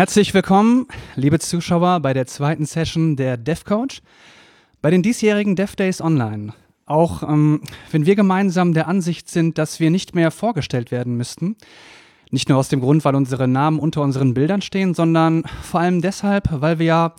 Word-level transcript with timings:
Herzlich 0.00 0.32
willkommen, 0.32 0.86
liebe 1.14 1.38
Zuschauer, 1.40 2.00
bei 2.00 2.14
der 2.14 2.26
zweiten 2.26 2.64
Session 2.64 3.16
der 3.16 3.36
DevCoach, 3.36 4.00
bei 4.80 4.90
den 4.90 5.02
diesjährigen 5.02 5.56
Dev 5.56 5.76
Days 5.76 6.00
Online. 6.00 6.54
Auch 6.86 7.22
ähm, 7.22 7.60
wenn 7.90 8.06
wir 8.06 8.16
gemeinsam 8.16 8.72
der 8.72 8.88
Ansicht 8.88 9.28
sind, 9.28 9.58
dass 9.58 9.78
wir 9.78 9.90
nicht 9.90 10.14
mehr 10.14 10.30
vorgestellt 10.30 10.90
werden 10.90 11.18
müssten, 11.18 11.54
nicht 12.30 12.48
nur 12.48 12.56
aus 12.56 12.70
dem 12.70 12.80
Grund, 12.80 13.04
weil 13.04 13.14
unsere 13.14 13.46
Namen 13.46 13.78
unter 13.78 14.00
unseren 14.00 14.32
Bildern 14.32 14.62
stehen, 14.62 14.94
sondern 14.94 15.42
vor 15.60 15.80
allem 15.80 16.00
deshalb, 16.00 16.48
weil 16.50 16.78
wir 16.78 16.86
ja 16.86 17.14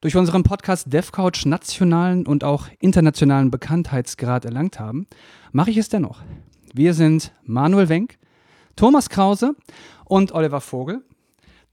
durch 0.00 0.16
unseren 0.16 0.42
Podcast 0.42 0.92
DevCouch 0.92 1.46
nationalen 1.46 2.26
und 2.26 2.42
auch 2.42 2.66
internationalen 2.80 3.52
Bekanntheitsgrad 3.52 4.44
erlangt 4.44 4.80
haben, 4.80 5.06
mache 5.52 5.70
ich 5.70 5.76
es 5.76 5.90
dennoch. 5.90 6.22
Wir 6.74 6.92
sind 6.92 7.30
Manuel 7.44 7.88
Wenk, 7.88 8.18
Thomas 8.74 9.10
Krause 9.10 9.54
und 10.04 10.32
Oliver 10.32 10.60
Vogel, 10.60 11.04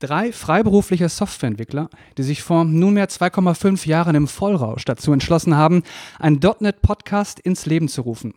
drei 0.04 0.34
freiberufliche 0.34 1.08
Softwareentwickler, 1.08 1.90
die 2.18 2.24
sich 2.24 2.44
vor 2.44 2.66
nunmehr 2.66 3.08
2,5 3.08 3.88
Jahren 3.88 4.16
im 4.16 4.28
Vollrausch 4.28 4.84
dazu 4.84 5.14
entschlossen 5.14 5.56
haben, 5.56 5.84
einen 6.20 6.42
.NET-Podcast 6.60 7.40
ins 7.40 7.66
Leben 7.66 7.88
zu 7.88 8.02
rufen. 8.02 8.34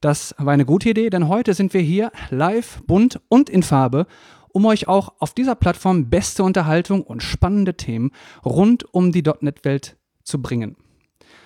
Das 0.00 0.36
war 0.38 0.52
eine 0.52 0.64
gute 0.64 0.90
Idee, 0.90 1.10
denn 1.10 1.26
heute 1.26 1.52
sind 1.54 1.74
wir 1.74 1.80
hier 1.80 2.12
live, 2.30 2.80
bunt 2.86 3.20
und 3.28 3.50
in 3.50 3.64
Farbe, 3.64 4.06
um 4.50 4.66
euch 4.66 4.86
auch 4.86 5.14
auf 5.18 5.34
dieser 5.34 5.56
Plattform 5.56 6.10
beste 6.10 6.44
Unterhaltung 6.44 7.02
und 7.02 7.24
spannende 7.24 7.76
Themen 7.76 8.12
rund 8.44 8.84
um 8.94 9.10
die 9.10 9.24
.NET-Welt 9.40 9.96
zu 10.22 10.40
bringen. 10.40 10.76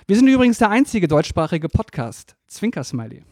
Wir 0.06 0.16
sind 0.16 0.28
übrigens 0.28 0.58
der 0.58 0.68
einzige 0.68 1.08
deutschsprachige 1.08 1.70
Podcast, 1.70 2.36
Zwinker-Smiley. 2.48 3.22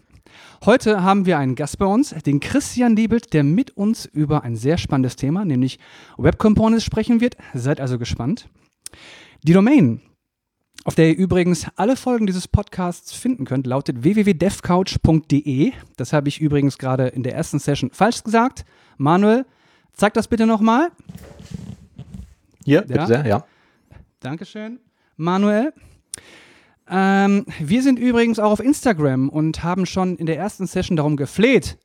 Heute 0.64 1.02
haben 1.02 1.26
wir 1.26 1.38
einen 1.38 1.54
Gast 1.54 1.78
bei 1.78 1.86
uns, 1.86 2.10
den 2.10 2.40
Christian 2.40 2.96
Liebelt, 2.96 3.32
der 3.32 3.44
mit 3.44 3.76
uns 3.76 4.06
über 4.06 4.42
ein 4.42 4.56
sehr 4.56 4.78
spannendes 4.78 5.16
Thema, 5.16 5.44
nämlich 5.44 5.78
Web 6.16 6.38
Components 6.38 6.84
sprechen 6.84 7.20
wird. 7.20 7.36
Seid 7.54 7.80
also 7.80 7.98
gespannt. 7.98 8.48
Die 9.42 9.52
Domain, 9.52 10.00
auf 10.84 10.94
der 10.94 11.08
ihr 11.08 11.16
übrigens 11.16 11.66
alle 11.76 11.96
Folgen 11.96 12.26
dieses 12.26 12.48
Podcasts 12.48 13.12
finden 13.12 13.44
könnt, 13.44 13.66
lautet 13.66 14.02
www.devcouch.de. 14.02 15.72
Das 15.96 16.12
habe 16.12 16.28
ich 16.28 16.40
übrigens 16.40 16.78
gerade 16.78 17.08
in 17.08 17.22
der 17.22 17.34
ersten 17.34 17.58
Session 17.58 17.90
falsch 17.92 18.22
gesagt. 18.22 18.64
Manuel, 18.96 19.46
zeig 19.92 20.14
das 20.14 20.28
bitte 20.28 20.46
nochmal. 20.46 20.90
Hier, 22.64 22.82
bitte 22.82 23.00
ja. 23.00 23.06
sehr, 23.06 23.26
ja. 23.26 23.44
Dankeschön. 24.20 24.80
Manuel, 25.16 25.72
ähm, 26.88 27.46
wir 27.58 27.82
sind 27.82 27.98
übrigens 27.98 28.38
auch 28.38 28.52
auf 28.52 28.60
Instagram 28.60 29.28
und 29.28 29.62
haben 29.62 29.86
schon 29.86 30.16
in 30.16 30.26
der 30.26 30.38
ersten 30.38 30.66
Session 30.66 30.96
darum 30.96 31.16
gefleht, 31.16 31.78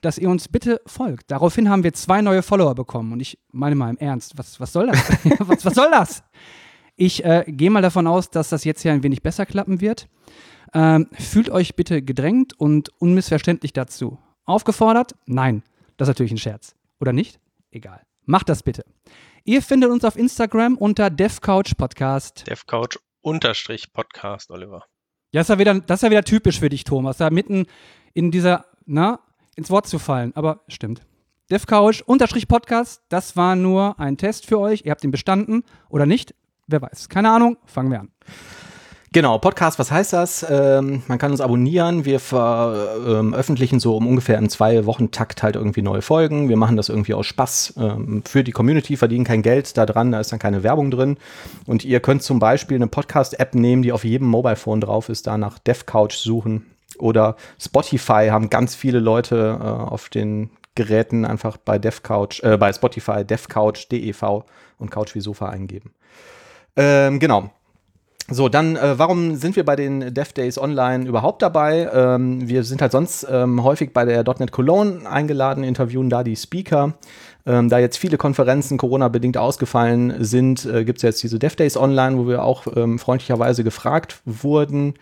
dass 0.00 0.18
ihr 0.18 0.28
uns 0.28 0.48
bitte 0.48 0.80
folgt. 0.86 1.30
Daraufhin 1.30 1.68
haben 1.68 1.82
wir 1.82 1.92
zwei 1.92 2.20
neue 2.20 2.42
Follower 2.42 2.74
bekommen. 2.74 3.12
Und 3.12 3.20
ich 3.20 3.38
meine 3.50 3.74
mal 3.74 3.90
im 3.90 3.98
Ernst, 3.98 4.36
was, 4.36 4.60
was 4.60 4.72
soll 4.72 4.88
das? 4.88 4.98
was, 5.38 5.64
was 5.64 5.74
soll 5.74 5.90
das? 5.90 6.22
Ich 6.96 7.24
äh, 7.24 7.44
gehe 7.46 7.70
mal 7.70 7.82
davon 7.82 8.06
aus, 8.06 8.30
dass 8.30 8.50
das 8.50 8.64
jetzt 8.64 8.82
hier 8.82 8.92
ein 8.92 9.02
wenig 9.02 9.22
besser 9.22 9.46
klappen 9.46 9.80
wird. 9.80 10.08
Ähm, 10.72 11.08
fühlt 11.12 11.50
euch 11.50 11.74
bitte 11.76 12.02
gedrängt 12.02 12.58
und 12.58 12.90
unmissverständlich 13.00 13.72
dazu. 13.72 14.18
Aufgefordert? 14.44 15.14
Nein, 15.26 15.62
das 15.96 16.08
ist 16.08 16.10
natürlich 16.10 16.32
ein 16.32 16.38
Scherz. 16.38 16.74
Oder 17.00 17.12
nicht? 17.12 17.40
Egal. 17.70 18.02
Macht 18.26 18.48
das 18.48 18.62
bitte. 18.62 18.84
Ihr 19.44 19.62
findet 19.62 19.90
uns 19.90 20.04
auf 20.04 20.16
Instagram 20.16 20.76
unter 20.76 21.10
DevCouch 21.10 21.76
Podcast. 21.76 22.44
DevCouch 22.48 22.98
unterstrich 23.24 23.92
Podcast, 23.92 24.50
Oliver. 24.50 24.84
Ja, 25.32 25.40
das 25.40 25.46
ist 25.46 25.54
ja 25.54 25.58
wieder, 25.58 25.74
das 25.80 25.98
ist 25.98 26.02
ja 26.02 26.10
wieder 26.10 26.24
typisch 26.24 26.60
für 26.60 26.68
dich, 26.68 26.84
Thomas, 26.84 27.16
da 27.16 27.30
mitten 27.30 27.66
in 28.12 28.30
dieser, 28.30 28.66
na, 28.86 29.20
ins 29.56 29.70
Wort 29.70 29.86
zu 29.86 29.98
fallen. 29.98 30.32
Aber 30.36 30.60
stimmt. 30.68 31.02
DevCouch 31.50 32.02
unterstrich 32.06 32.48
Podcast, 32.48 33.02
das 33.08 33.36
war 33.36 33.56
nur 33.56 33.98
ein 33.98 34.16
Test 34.16 34.46
für 34.46 34.58
euch. 34.58 34.82
Ihr 34.84 34.92
habt 34.92 35.04
ihn 35.04 35.10
bestanden 35.10 35.64
oder 35.88 36.06
nicht. 36.06 36.34
Wer 36.66 36.80
weiß. 36.80 37.08
Keine 37.08 37.30
Ahnung. 37.30 37.58
Fangen 37.66 37.90
wir 37.90 38.00
an. 38.00 38.10
Genau, 39.14 39.38
Podcast, 39.38 39.78
was 39.78 39.92
heißt 39.92 40.12
das? 40.12 40.44
Ähm, 40.50 41.04
man 41.06 41.18
kann 41.18 41.30
uns 41.30 41.40
abonnieren. 41.40 42.04
Wir 42.04 42.18
veröffentlichen 42.18 43.78
so 43.78 43.96
um 43.96 44.08
ungefähr 44.08 44.36
im 44.38 44.48
zwei 44.48 44.86
Wochen 44.86 45.12
Takt 45.12 45.44
halt 45.44 45.54
irgendwie 45.54 45.82
neue 45.82 46.02
Folgen. 46.02 46.48
Wir 46.48 46.56
machen 46.56 46.76
das 46.76 46.88
irgendwie 46.88 47.14
aus 47.14 47.24
Spaß 47.26 47.74
ähm, 47.76 48.24
für 48.26 48.42
die 48.42 48.50
Community, 48.50 48.96
verdienen 48.96 49.24
kein 49.24 49.42
Geld 49.42 49.78
da 49.78 49.86
dran, 49.86 50.10
da 50.10 50.18
ist 50.18 50.32
dann 50.32 50.40
keine 50.40 50.64
Werbung 50.64 50.90
drin. 50.90 51.16
Und 51.64 51.84
ihr 51.84 52.00
könnt 52.00 52.24
zum 52.24 52.40
Beispiel 52.40 52.74
eine 52.74 52.88
Podcast-App 52.88 53.54
nehmen, 53.54 53.82
die 53.82 53.92
auf 53.92 54.02
jedem 54.02 54.26
Mobile-Phone 54.26 54.80
drauf 54.80 55.08
ist, 55.08 55.28
da 55.28 55.38
nach 55.38 55.60
DevCouch 55.60 56.14
suchen. 56.14 56.66
Oder 56.98 57.36
Spotify 57.60 58.30
haben 58.32 58.50
ganz 58.50 58.74
viele 58.74 58.98
Leute 58.98 59.60
äh, 59.60 59.64
auf 59.64 60.08
den 60.08 60.50
Geräten 60.74 61.24
einfach 61.24 61.56
bei 61.56 61.78
DevCouch, 61.78 62.42
äh, 62.42 62.56
bei 62.56 62.72
Spotify 62.72 63.24
DevCouch, 63.24 63.86
DEV 63.92 64.42
und 64.80 64.90
Couch 64.90 65.14
wie 65.14 65.20
Sofa 65.20 65.50
eingeben. 65.50 65.92
Ähm, 66.74 67.20
genau. 67.20 67.52
So, 68.30 68.48
dann, 68.48 68.76
äh, 68.76 68.98
warum 68.98 69.36
sind 69.36 69.54
wir 69.54 69.66
bei 69.66 69.76
den 69.76 70.14
Dev 70.14 70.32
Days 70.32 70.56
Online 70.56 71.06
überhaupt 71.06 71.42
dabei? 71.42 71.90
Ähm, 71.92 72.48
wir 72.48 72.64
sind 72.64 72.80
halt 72.80 72.92
sonst 72.92 73.26
ähm, 73.30 73.62
häufig 73.62 73.92
bei 73.92 74.06
der 74.06 74.24
.NET 74.24 74.50
Cologne 74.50 75.06
eingeladen, 75.06 75.62
interviewen 75.62 76.08
da 76.08 76.24
die 76.24 76.36
Speaker. 76.36 76.94
Ähm, 77.44 77.68
da 77.68 77.78
jetzt 77.78 77.98
viele 77.98 78.16
Konferenzen 78.16 78.78
Corona-bedingt 78.78 79.36
ausgefallen 79.36 80.24
sind, 80.24 80.64
äh, 80.64 80.86
gibt 80.86 81.00
es 81.00 81.02
jetzt 81.02 81.22
diese 81.22 81.38
Dev 81.38 81.56
Days 81.56 81.76
Online, 81.76 82.16
wo 82.16 82.26
wir 82.26 82.42
auch 82.42 82.66
ähm, 82.74 82.98
freundlicherweise 82.98 83.62
gefragt 83.62 84.22
wurden, 84.24 84.94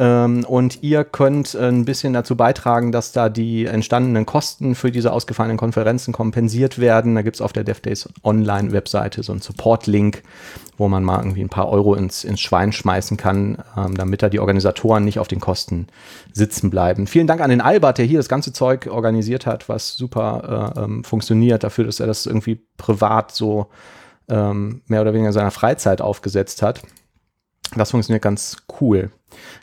ähm, 0.00 0.44
und 0.44 0.84
ihr 0.84 1.02
könnt 1.02 1.56
äh, 1.56 1.68
ein 1.68 1.84
bisschen 1.84 2.12
dazu 2.12 2.36
beitragen, 2.36 2.92
dass 2.92 3.10
da 3.10 3.28
die 3.28 3.66
entstandenen 3.66 4.26
Kosten 4.26 4.76
für 4.76 4.92
diese 4.92 5.12
ausgefallenen 5.12 5.56
Konferenzen 5.56 6.12
kompensiert 6.12 6.78
werden. 6.78 7.16
Da 7.16 7.22
gibt 7.22 7.34
es 7.34 7.42
auf 7.42 7.52
der 7.52 7.64
DevDays 7.64 8.08
Online-Webseite 8.22 9.24
so 9.24 9.32
einen 9.32 9.40
Support-Link, 9.40 10.22
wo 10.76 10.86
man 10.86 11.02
mal 11.02 11.18
irgendwie 11.18 11.42
ein 11.42 11.48
paar 11.48 11.68
Euro 11.68 11.96
ins, 11.96 12.22
ins 12.22 12.40
Schwein 12.40 12.70
schmeißen 12.70 13.16
kann, 13.16 13.58
ähm, 13.76 13.96
damit 13.96 14.22
da 14.22 14.28
die 14.28 14.38
Organisatoren 14.38 15.04
nicht 15.04 15.18
auf 15.18 15.26
den 15.26 15.40
Kosten 15.40 15.88
sitzen 16.32 16.70
bleiben. 16.70 17.08
Vielen 17.08 17.26
Dank 17.26 17.40
an 17.40 17.50
den 17.50 17.60
Albert, 17.60 17.98
der 17.98 18.04
hier 18.04 18.20
das 18.20 18.28
ganze 18.28 18.52
Zeug 18.52 18.86
organisiert 18.86 19.46
hat, 19.46 19.68
was 19.68 19.96
super 19.96 20.74
äh, 20.76 20.80
ähm, 20.80 21.02
funktioniert, 21.02 21.64
dafür, 21.64 21.86
dass 21.86 21.98
er 21.98 22.06
das 22.06 22.24
irgendwie 22.24 22.64
privat 22.76 23.32
so 23.32 23.66
ähm, 24.28 24.82
mehr 24.86 25.00
oder 25.00 25.12
weniger 25.12 25.30
in 25.30 25.34
seiner 25.34 25.50
Freizeit 25.50 26.00
aufgesetzt 26.00 26.62
hat. 26.62 26.82
Das 27.74 27.90
funktioniert 27.90 28.22
ganz 28.22 28.58
cool. 28.80 29.10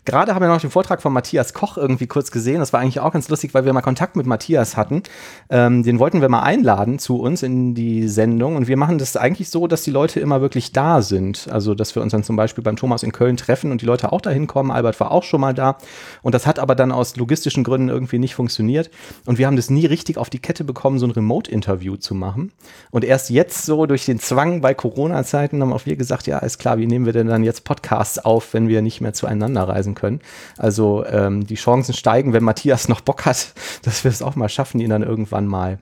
Gerade 0.06 0.36
haben 0.36 0.42
wir 0.42 0.48
noch 0.48 0.62
den 0.62 0.70
Vortrag 0.70 1.02
von 1.02 1.12
Matthias 1.12 1.53
Koch 1.53 1.78
irgendwie 1.78 2.06
kurz 2.06 2.30
gesehen. 2.30 2.59
Das 2.59 2.74
war 2.74 2.80
eigentlich 2.80 3.00
auch 3.00 3.12
ganz 3.12 3.28
lustig, 3.30 3.53
weil 3.53 3.66
wir 3.66 3.74
mal 3.74 3.81
Kontakt 3.81 4.16
mit 4.16 4.28
Matthias 4.28 4.78
hatten. 4.78 5.02
Ähm, 5.50 5.81
den 5.84 5.98
wollten 5.98 6.22
wir 6.22 6.30
mal 6.30 6.44
einladen 6.44 7.00
zu 7.00 7.20
uns 7.20 7.42
in 7.42 7.74
die 7.74 8.08
Sendung. 8.08 8.56
Und 8.56 8.68
wir 8.68 8.78
machen 8.78 9.00
das 9.00 9.18
eigentlich 9.18 9.50
so, 9.50 9.66
dass 9.66 9.84
die 9.84 9.92
Leute 9.92 10.20
immer 10.20 10.42
wirklich 10.42 10.72
da 10.72 11.02
sind. 11.02 11.48
Also, 11.52 11.74
dass 11.74 11.96
wir 11.96 12.03
uns 12.03 12.12
dann 12.12 12.24
zum 12.24 12.36
Beispiel 12.36 12.64
beim 12.64 12.76
Thomas 12.76 13.02
in 13.02 13.12
Köln 13.12 13.38
treffen 13.38 13.72
und 13.72 13.81
die 13.81 13.86
Leute 13.86 14.12
auch 14.12 14.22
dahin 14.22 14.46
kommen. 14.46 14.70
Albert 14.70 15.00
war 15.00 15.12
auch 15.12 15.24
schon 15.24 15.42
mal 15.42 15.53
da. 15.53 15.78
Und 16.22 16.36
das 16.36 16.46
hat 16.46 16.59
aber 16.59 16.76
dann 16.76 16.92
aus 16.92 17.16
logistischen 17.16 17.64
Gründen 17.64 17.90
irgendwie 17.90 18.20
nicht 18.20 18.36
funktioniert. 18.36 18.92
Und 19.26 19.40
wir 19.40 19.47
haben 19.47 19.56
das 19.56 19.72
nie 19.72 19.88
richtig 19.88 20.18
auf 20.18 20.30
die 20.30 20.40
Kette 20.40 20.64
bekommen, 20.64 21.00
so 21.00 21.08
ein 21.08 21.12
Remote-Interview 21.12 21.96
zu 21.96 22.14
machen. 22.14 22.52
Und 22.92 23.03
erst 23.03 23.32
jetzt 23.32 23.66
so 23.66 23.88
durch 23.88 24.06
den 24.06 24.20
Zwang 24.20 24.62
bei 24.62 24.76
Corona-Zeiten 24.76 25.62
haben 25.62 25.74
auch 25.74 25.86
wir 25.88 25.96
gesagt, 25.96 26.28
ja, 26.28 26.38
ist 26.40 26.59
klar, 26.59 26.78
wie 26.78 26.86
nehmen 26.86 27.06
wir 27.06 27.14
denn 27.14 27.28
dann 27.28 27.44
jetzt 27.44 27.64
Podcasts 27.64 28.20
auf, 28.20 28.53
wenn 28.53 28.68
wir 28.68 28.84
nicht 28.84 29.02
mehr 29.02 29.14
zueinander 29.14 29.54
reisen 29.63 29.95
können. 29.95 30.19
Also 30.57 31.05
ähm, 31.05 31.45
die 31.47 31.55
Chancen 31.55 31.93
steigen, 31.93 32.33
wenn 32.33 32.43
Matthias 32.43 32.89
noch 32.89 33.01
Bock 33.01 33.25
hat, 33.25 33.53
dass 33.83 34.03
wir 34.03 34.11
es 34.11 34.21
auch 34.21 34.35
mal 34.35 34.49
schaffen, 34.49 34.79
ihn 34.79 34.90
dann 34.90 35.03
irgendwann 35.03 35.47
mal 35.47 35.79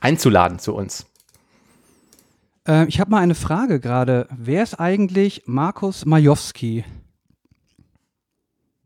einzuladen 0.00 0.58
zu 0.58 0.74
uns. 0.74 1.06
Äh, 2.66 2.86
ich 2.86 3.00
habe 3.00 3.10
mal 3.10 3.22
eine 3.22 3.34
Frage 3.34 3.80
gerade. 3.80 4.28
Wer 4.30 4.62
ist 4.62 4.78
eigentlich 4.78 5.42
Markus 5.46 6.06
Majowski? 6.06 6.84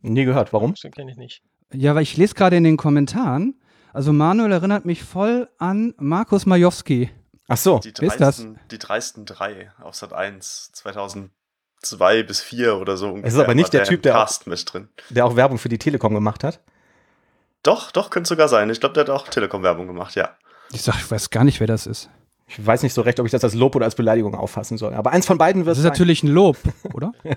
Nie 0.03 0.25
gehört. 0.25 0.53
Warum? 0.53 0.75
Den 0.75 0.91
kenne 0.91 1.11
ich 1.11 1.17
nicht. 1.17 1.43
Ja, 1.73 1.95
weil 1.95 2.03
ich 2.03 2.17
lese 2.17 2.35
gerade 2.35 2.57
in 2.57 2.65
den 2.65 2.77
Kommentaren. 2.77 3.61
Also 3.93 4.13
Manuel 4.13 4.53
erinnert 4.53 4.85
mich 4.85 5.03
voll 5.03 5.49
an 5.59 5.95
Markus 5.99 6.47
Majowski. 6.47 7.11
Ach 7.49 7.57
so. 7.57 7.79
Die 7.79 7.93
dreisten, 7.93 8.23
ist 8.23 8.39
das? 8.39 8.47
Die 8.71 8.79
dreisten 8.79 9.27
drei 9.27 9.71
auf 9.81 9.95
Sat 9.95 10.13
1 10.13 10.73
2000 10.73 11.31
zwei 11.85 12.23
bis 12.23 12.41
vier 12.41 12.77
oder 12.77 12.97
so. 12.97 13.19
Es 13.23 13.35
ist 13.35 13.41
aber 13.41 13.55
nicht 13.55 13.73
der, 13.73 13.81
der 13.81 13.89
Typ, 13.89 14.03
der 14.03 14.21
auch, 14.21 14.31
der 15.11 15.25
auch 15.27 15.37
Werbung 15.37 15.59
für 15.59 15.69
die 15.69 15.79
Telekom 15.79 16.15
gemacht 16.15 16.45
hat. 16.45 16.61
Doch, 17.63 17.91
doch, 17.93 18.11
könnte 18.11 18.29
sogar 18.29 18.49
sein. 18.49 18.69
Ich 18.71 18.81
glaube, 18.81 18.95
der 18.95 19.05
hat 19.05 19.11
auch 19.11 19.27
Telekom-Werbung 19.29 19.87
gemacht, 19.87 20.15
ja. 20.15 20.31
Ich 20.73 20.83
sag, 20.83 20.97
ich 20.97 21.11
weiß 21.11 21.31
gar 21.31 21.45
nicht, 21.45 21.61
wer 21.61 21.67
das 21.67 21.87
ist. 21.87 22.11
Ich 22.47 22.65
weiß 22.65 22.83
nicht 22.83 22.93
so 22.93 23.01
recht, 23.01 23.19
ob 23.21 23.27
ich 23.27 23.33
das 23.33 23.43
als 23.43 23.55
Lob 23.55 23.75
oder 23.75 23.87
als 23.87 23.95
Beleidigung 23.95 24.35
auffassen 24.35 24.77
soll. 24.77 24.93
Aber 24.93 25.13
eins 25.13 25.27
von 25.27 25.39
beiden 25.39 25.65
wird 25.65 25.77
es. 25.77 25.83
Das 25.83 25.87
ist 25.87 25.91
natürlich 25.91 26.23
ein 26.23 26.29
Lob, 26.29 26.59
oder? 26.93 27.13
ja. 27.25 27.37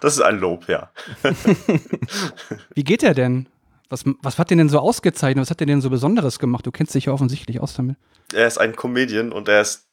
Das 0.00 0.14
ist 0.14 0.22
ein 0.22 0.38
Lob, 0.38 0.66
ja. 0.68 0.90
Wie 2.74 2.84
geht 2.84 3.02
er 3.02 3.14
denn? 3.14 3.48
Was, 3.90 4.04
was 4.22 4.38
hat 4.38 4.50
den 4.50 4.58
denn 4.58 4.68
so 4.70 4.78
ausgezeichnet? 4.78 5.42
Was 5.42 5.50
hat 5.50 5.60
der 5.60 5.66
denn 5.66 5.82
so 5.82 5.90
Besonderes 5.90 6.38
gemacht? 6.38 6.66
Du 6.66 6.72
kennst 6.72 6.94
dich 6.94 7.04
ja 7.04 7.12
offensichtlich 7.12 7.60
aus 7.60 7.74
damit. 7.74 7.96
Er 8.32 8.46
ist 8.46 8.58
ein 8.58 8.74
Comedian 8.74 9.30
und 9.30 9.48
er 9.48 9.60
ist 9.60 9.86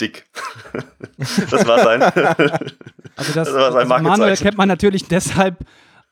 dick. 0.00 0.26
das 1.50 1.66
war 1.66 1.78
sein. 1.80 2.02
Also 3.16 3.32
das, 3.32 3.46
das 3.46 3.54
war 3.54 3.70
sein 3.70 3.92
also 3.92 4.08
Manuel 4.08 4.36
kennt 4.36 4.58
man 4.58 4.66
natürlich 4.66 5.06
deshalb 5.06 5.64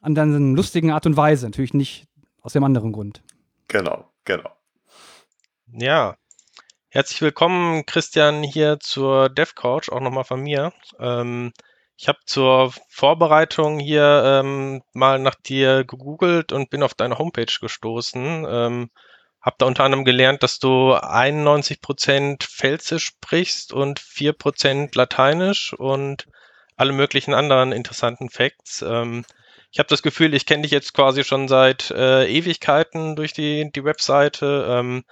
an 0.03 0.15
seiner 0.15 0.39
lustigen 0.39 0.93
Art 0.93 1.05
und 1.05 1.17
Weise, 1.17 1.47
natürlich 1.47 1.75
nicht 1.75 2.07
aus 2.43 2.53
dem 2.53 2.63
anderen 2.63 2.93
Grund. 2.93 3.23
Genau, 3.67 4.09
genau. 4.25 4.51
Ja, 5.73 6.17
Herzlich 6.95 7.23
willkommen, 7.23 7.87
Christian, 7.87 8.43
hier 8.43 8.79
zur 8.79 9.31
DevCouch, 9.31 9.89
auch 9.91 10.01
nochmal 10.01 10.25
von 10.25 10.43
mir. 10.43 10.75
Ähm, 10.99 11.55
ich 11.97 12.07
habe 12.07 12.19
zur 12.27 12.71
Vorbereitung 12.91 13.79
hier 13.79 14.43
ähm, 14.45 14.83
mal 14.93 15.19
nach 15.19 15.37
dir 15.37 15.85
gegoogelt 15.85 16.53
und 16.53 16.69
bin 16.69 16.83
auf 16.83 16.93
deine 16.93 17.17
Homepage 17.17 17.47
gestoßen. 17.47 18.47
Ähm, 18.47 18.91
habe 19.43 19.57
da 19.59 19.67
unter 19.67 19.85
anderem 19.85 20.05
gelernt, 20.05 20.43
dass 20.43 20.59
du 20.59 20.95
91% 20.95 22.43
Pfälzisch 22.45 23.05
sprichst 23.05 23.73
und 23.73 24.01
4% 24.01 24.97
Lateinisch 24.97 25.73
und 25.75 26.29
alle 26.77 26.93
möglichen 26.93 27.35
anderen 27.35 27.73
interessanten 27.73 28.31
Facts. 28.31 28.83
Ähm, 28.83 29.25
ich 29.73 29.79
habe 29.79 29.89
das 29.89 30.03
Gefühl, 30.03 30.35
ich 30.35 30.47
kenne 30.47 30.63
dich 30.63 30.71
jetzt 30.71 30.95
quasi 30.95 31.25
schon 31.25 31.49
seit 31.49 31.91
äh, 31.91 32.27
Ewigkeiten 32.27 33.17
durch 33.17 33.33
die, 33.33 33.71
die 33.73 33.85
Webseite. 33.85 34.67
Ähm, 34.69 35.05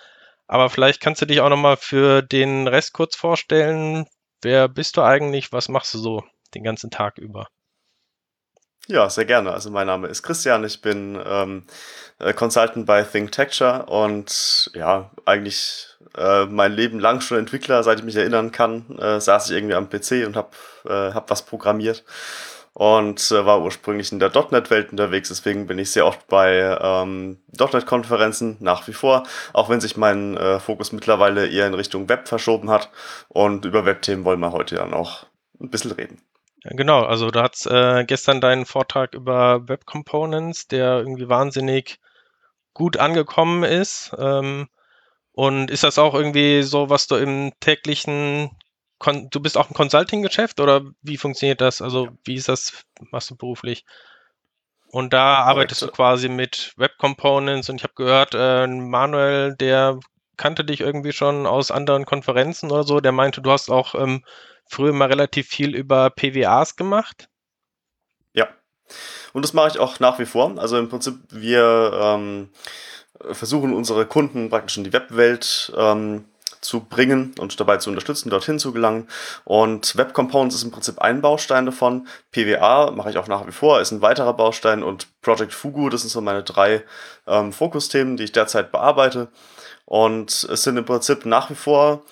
aber 0.46 0.68
vielleicht 0.68 1.00
kannst 1.00 1.22
du 1.22 1.26
dich 1.26 1.40
auch 1.40 1.48
nochmal 1.48 1.76
für 1.76 2.22
den 2.22 2.68
Rest 2.68 2.92
kurz 2.92 3.16
vorstellen. 3.16 4.06
Wer 4.42 4.68
bist 4.68 4.96
du 4.96 5.02
eigentlich? 5.02 5.52
Was 5.52 5.68
machst 5.68 5.94
du 5.94 5.98
so 5.98 6.24
den 6.54 6.62
ganzen 6.62 6.90
Tag 6.90 7.18
über? 7.18 7.48
Ja, 8.88 9.08
sehr 9.08 9.24
gerne. 9.24 9.52
Also 9.52 9.70
mein 9.70 9.86
Name 9.86 10.08
ist 10.08 10.22
Christian, 10.22 10.64
ich 10.64 10.80
bin 10.80 11.18
ähm, 11.24 11.64
äh, 12.18 12.32
Consultant 12.32 12.86
bei 12.86 13.02
ThinkTexture 13.02 13.86
und 13.86 14.70
ja, 14.74 15.10
eigentlich 15.26 15.86
äh, 16.16 16.46
mein 16.46 16.72
Leben 16.72 16.98
lang 16.98 17.20
schon 17.20 17.38
Entwickler, 17.38 17.82
seit 17.82 18.00
ich 18.00 18.04
mich 18.04 18.16
erinnern 18.16 18.52
kann, 18.52 18.98
äh, 18.98 19.20
saß 19.20 19.50
ich 19.50 19.56
irgendwie 19.56 19.74
am 19.74 19.88
PC 19.88 20.26
und 20.26 20.36
habe 20.36 20.50
äh, 20.86 21.14
hab 21.14 21.30
was 21.30 21.42
programmiert 21.42 22.04
und 22.72 23.30
äh, 23.30 23.46
war 23.46 23.62
ursprünglich 23.62 24.10
in 24.12 24.18
der 24.18 24.32
.NET-Welt 24.50 24.90
unterwegs, 24.92 25.28
deswegen 25.28 25.66
bin 25.66 25.78
ich 25.78 25.90
sehr 25.92 26.06
oft 26.06 26.26
bei 26.28 26.76
ähm, 26.80 27.38
.NET-Konferenzen 27.58 28.56
nach 28.60 28.88
wie 28.88 28.92
vor, 28.92 29.24
auch 29.52 29.68
wenn 29.68 29.80
sich 29.80 29.96
mein 29.96 30.36
äh, 30.36 30.58
Fokus 30.60 30.92
mittlerweile 30.92 31.46
eher 31.48 31.66
in 31.66 31.74
Richtung 31.74 32.08
Web 32.08 32.28
verschoben 32.28 32.70
hat 32.70 32.90
und 33.28 33.64
über 33.64 33.84
Webthemen 33.84 34.24
wollen 34.24 34.40
wir 34.40 34.52
heute 34.52 34.76
dann 34.76 34.94
auch 34.94 35.26
ein 35.60 35.70
bisschen 35.70 35.92
reden. 35.92 36.20
Genau, 36.64 37.02
also 37.04 37.30
du 37.30 37.40
hast 37.40 37.66
äh, 37.66 38.04
gestern 38.04 38.40
deinen 38.40 38.66
Vortrag 38.66 39.14
über 39.14 39.66
Web 39.68 39.86
Components, 39.86 40.66
der 40.68 40.98
irgendwie 40.98 41.28
wahnsinnig 41.28 41.98
gut 42.74 42.98
angekommen 42.98 43.64
ist. 43.64 44.12
Ähm, 44.18 44.68
und 45.32 45.70
ist 45.70 45.84
das 45.84 45.98
auch 45.98 46.14
irgendwie 46.14 46.62
so, 46.62 46.90
was 46.90 47.06
du 47.08 47.16
im 47.16 47.52
täglichen 47.60 48.50
du 49.30 49.40
bist 49.40 49.58
auch 49.58 49.70
im 49.70 49.76
Consulting-Geschäft 49.76 50.60
oder 50.60 50.82
wie 51.02 51.16
funktioniert 51.18 51.60
das? 51.60 51.82
Also 51.82 52.08
wie 52.24 52.36
ist 52.36 52.48
das, 52.48 52.84
machst 53.12 53.30
du 53.30 53.36
beruflich? 53.36 53.84
Und 54.92 55.12
da 55.12 55.36
arbeitest 55.44 55.82
du 55.82 55.88
quasi 55.88 56.28
mit 56.28 56.72
Web 56.76 56.98
Components 56.98 57.68
und 57.70 57.76
ich 57.76 57.82
habe 57.84 57.94
gehört, 57.94 58.34
äh, 58.34 58.66
Manuel, 58.66 59.54
der 59.56 59.98
kannte 60.36 60.64
dich 60.64 60.80
irgendwie 60.80 61.12
schon 61.12 61.46
aus 61.46 61.70
anderen 61.70 62.04
Konferenzen 62.06 62.70
oder 62.70 62.82
so, 62.84 63.00
der 63.00 63.12
meinte, 63.12 63.40
du 63.40 63.50
hast 63.50 63.70
auch 63.70 63.94
ähm, 63.94 64.24
früher 64.70 64.92
mal 64.92 65.08
relativ 65.08 65.48
viel 65.48 65.74
über 65.74 66.10
PWAs 66.10 66.76
gemacht. 66.76 67.28
Ja, 68.32 68.48
und 69.32 69.44
das 69.44 69.52
mache 69.52 69.68
ich 69.68 69.78
auch 69.78 70.00
nach 70.00 70.18
wie 70.18 70.26
vor. 70.26 70.58
Also 70.58 70.78
im 70.78 70.88
Prinzip, 70.88 71.18
wir 71.30 71.92
ähm, 71.94 72.50
versuchen 73.32 73.74
unsere 73.74 74.06
Kunden 74.06 74.48
praktisch 74.48 74.78
in 74.78 74.84
die 74.84 74.92
Webwelt 74.92 75.72
ähm, 75.76 76.24
zu 76.60 76.80
bringen 76.80 77.34
und 77.38 77.58
dabei 77.58 77.78
zu 77.78 77.90
unterstützen, 77.90 78.30
dorthin 78.30 78.58
zu 78.58 78.72
gelangen. 78.72 79.08
Und 79.44 79.96
Web 79.96 80.12
Components 80.12 80.54
ist 80.54 80.62
im 80.62 80.70
Prinzip 80.70 80.98
ein 80.98 81.20
Baustein 81.22 81.66
davon. 81.66 82.06
PWA 82.32 82.90
mache 82.90 83.10
ich 83.10 83.18
auch 83.18 83.28
nach 83.28 83.46
wie 83.46 83.52
vor, 83.52 83.80
ist 83.80 83.90
ein 83.90 84.02
weiterer 84.02 84.34
Baustein 84.34 84.82
und 84.82 85.08
Project 85.22 85.52
Fugu, 85.52 85.88
das 85.88 86.02
sind 86.02 86.10
so 86.10 86.20
meine 86.20 86.42
drei 86.42 86.84
ähm, 87.26 87.52
Fokusthemen, 87.52 88.16
die 88.16 88.24
ich 88.24 88.32
derzeit 88.32 88.72
bearbeite. 88.72 89.28
Und 89.86 90.44
es 90.44 90.62
sind 90.62 90.76
im 90.76 90.84
Prinzip 90.84 91.26
nach 91.26 91.50
wie 91.50 91.54
vor 91.54 92.04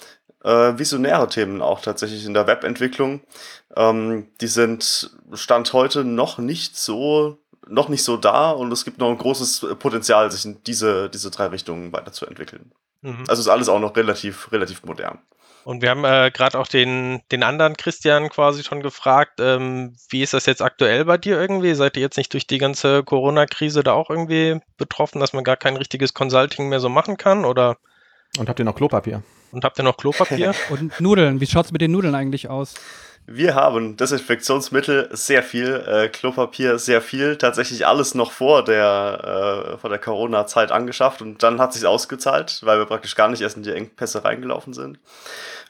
äh, 0.44 0.79
visionäre 0.79 1.29
Themen 1.29 1.62
auch 1.62 1.81
tatsächlich 1.81 2.25
in 2.25 2.35
der 2.35 2.46
Webentwicklung. 2.46 3.20
Ähm, 3.76 4.29
die 4.40 4.46
sind 4.46 5.11
Stand 5.32 5.73
heute 5.73 6.05
noch 6.05 6.38
nicht 6.38 6.76
so 6.76 7.38
noch 7.70 7.88
nicht 7.88 8.02
so 8.02 8.17
da 8.17 8.50
und 8.50 8.73
es 8.73 8.85
gibt 8.85 8.99
noch 8.99 9.11
ein 9.11 9.19
großes 9.19 9.67
Potenzial, 9.79 10.31
sich 10.31 10.44
in 10.44 10.62
diese, 10.64 11.11
diese 11.11 11.31
drei 11.31 11.46
Richtungen 11.46 11.93
weiterzuentwickeln. 11.93 12.73
Mhm. 13.02 13.25
Also 13.29 13.40
ist 13.40 13.49
alles 13.49 13.69
auch 13.69 13.79
noch 13.79 13.94
relativ, 13.94 14.50
relativ 14.52 14.85
modern. 14.85 15.19
Und 15.64 15.82
wir 15.82 15.90
haben 15.90 16.05
äh, 16.05 16.31
gerade 16.32 16.58
auch 16.58 16.67
den, 16.67 17.20
den 17.31 17.43
anderen 17.43 17.76
Christian 17.76 18.31
quasi 18.31 18.64
schon 18.64 18.82
gefragt, 18.82 19.38
ähm, 19.38 19.94
wie 20.08 20.23
ist 20.23 20.32
das 20.32 20.46
jetzt 20.46 20.62
aktuell 20.62 21.05
bei 21.05 21.19
dir 21.19 21.38
irgendwie? 21.38 21.75
Seid 21.75 21.96
ihr 21.96 22.02
jetzt 22.02 22.17
nicht 22.17 22.32
durch 22.32 22.46
die 22.46 22.56
ganze 22.56 23.05
Corona-Krise 23.05 23.82
da 23.82 23.93
auch 23.93 24.08
irgendwie 24.08 24.61
betroffen, 24.79 25.20
dass 25.20 25.35
man 25.35 25.44
gar 25.44 25.58
kein 25.58 25.76
richtiges 25.76 26.14
Consulting 26.14 26.70
mehr 26.70 26.81
so 26.81 26.88
machen 26.88 27.19
kann? 27.19 27.44
Oder? 27.44 27.76
Und 28.38 28.49
habt 28.49 28.58
ihr 28.58 28.64
noch 28.64 28.76
Klopapier? 28.76 29.23
Und 29.53 29.65
habt 29.65 29.79
ihr 29.79 29.83
noch 29.83 29.97
Klopapier? 29.97 30.55
Und 30.71 31.00
Nudeln. 31.00 31.41
Wie 31.41 31.47
schaut 31.47 31.67
es 31.67 31.73
mit 31.73 31.81
den 31.81 31.93
Nudeln 31.93 32.15
eigentlich 32.15 32.49
aus? 32.49 32.75
Wir 33.31 33.55
haben 33.55 33.99
Desinfektionsmittel 33.99 35.11
sehr 35.12 35.43
viel, 35.43 35.85
äh, 35.87 36.09
Klopapier 36.09 36.79
sehr 36.79 37.03
viel, 37.03 37.37
tatsächlich 37.37 37.87
alles 37.87 38.15
noch 38.15 38.33
vor 38.33 38.65
der, 38.65 39.75
äh, 39.75 39.77
vor 39.77 39.91
der 39.91 39.99
Corona-Zeit 39.99 40.73
angeschafft 40.73 41.21
und 41.21 41.43
dann 41.43 41.61
hat 41.61 41.75
sich 41.75 41.85
ausgezahlt, 41.85 42.61
weil 42.65 42.79
wir 42.79 42.87
praktisch 42.87 43.17
gar 43.17 43.29
nicht 43.29 43.43
erst 43.43 43.59
in 43.59 43.65
die 43.65 43.73
Engpässe 43.73 44.25
reingelaufen 44.25 44.73
sind. 44.73 44.99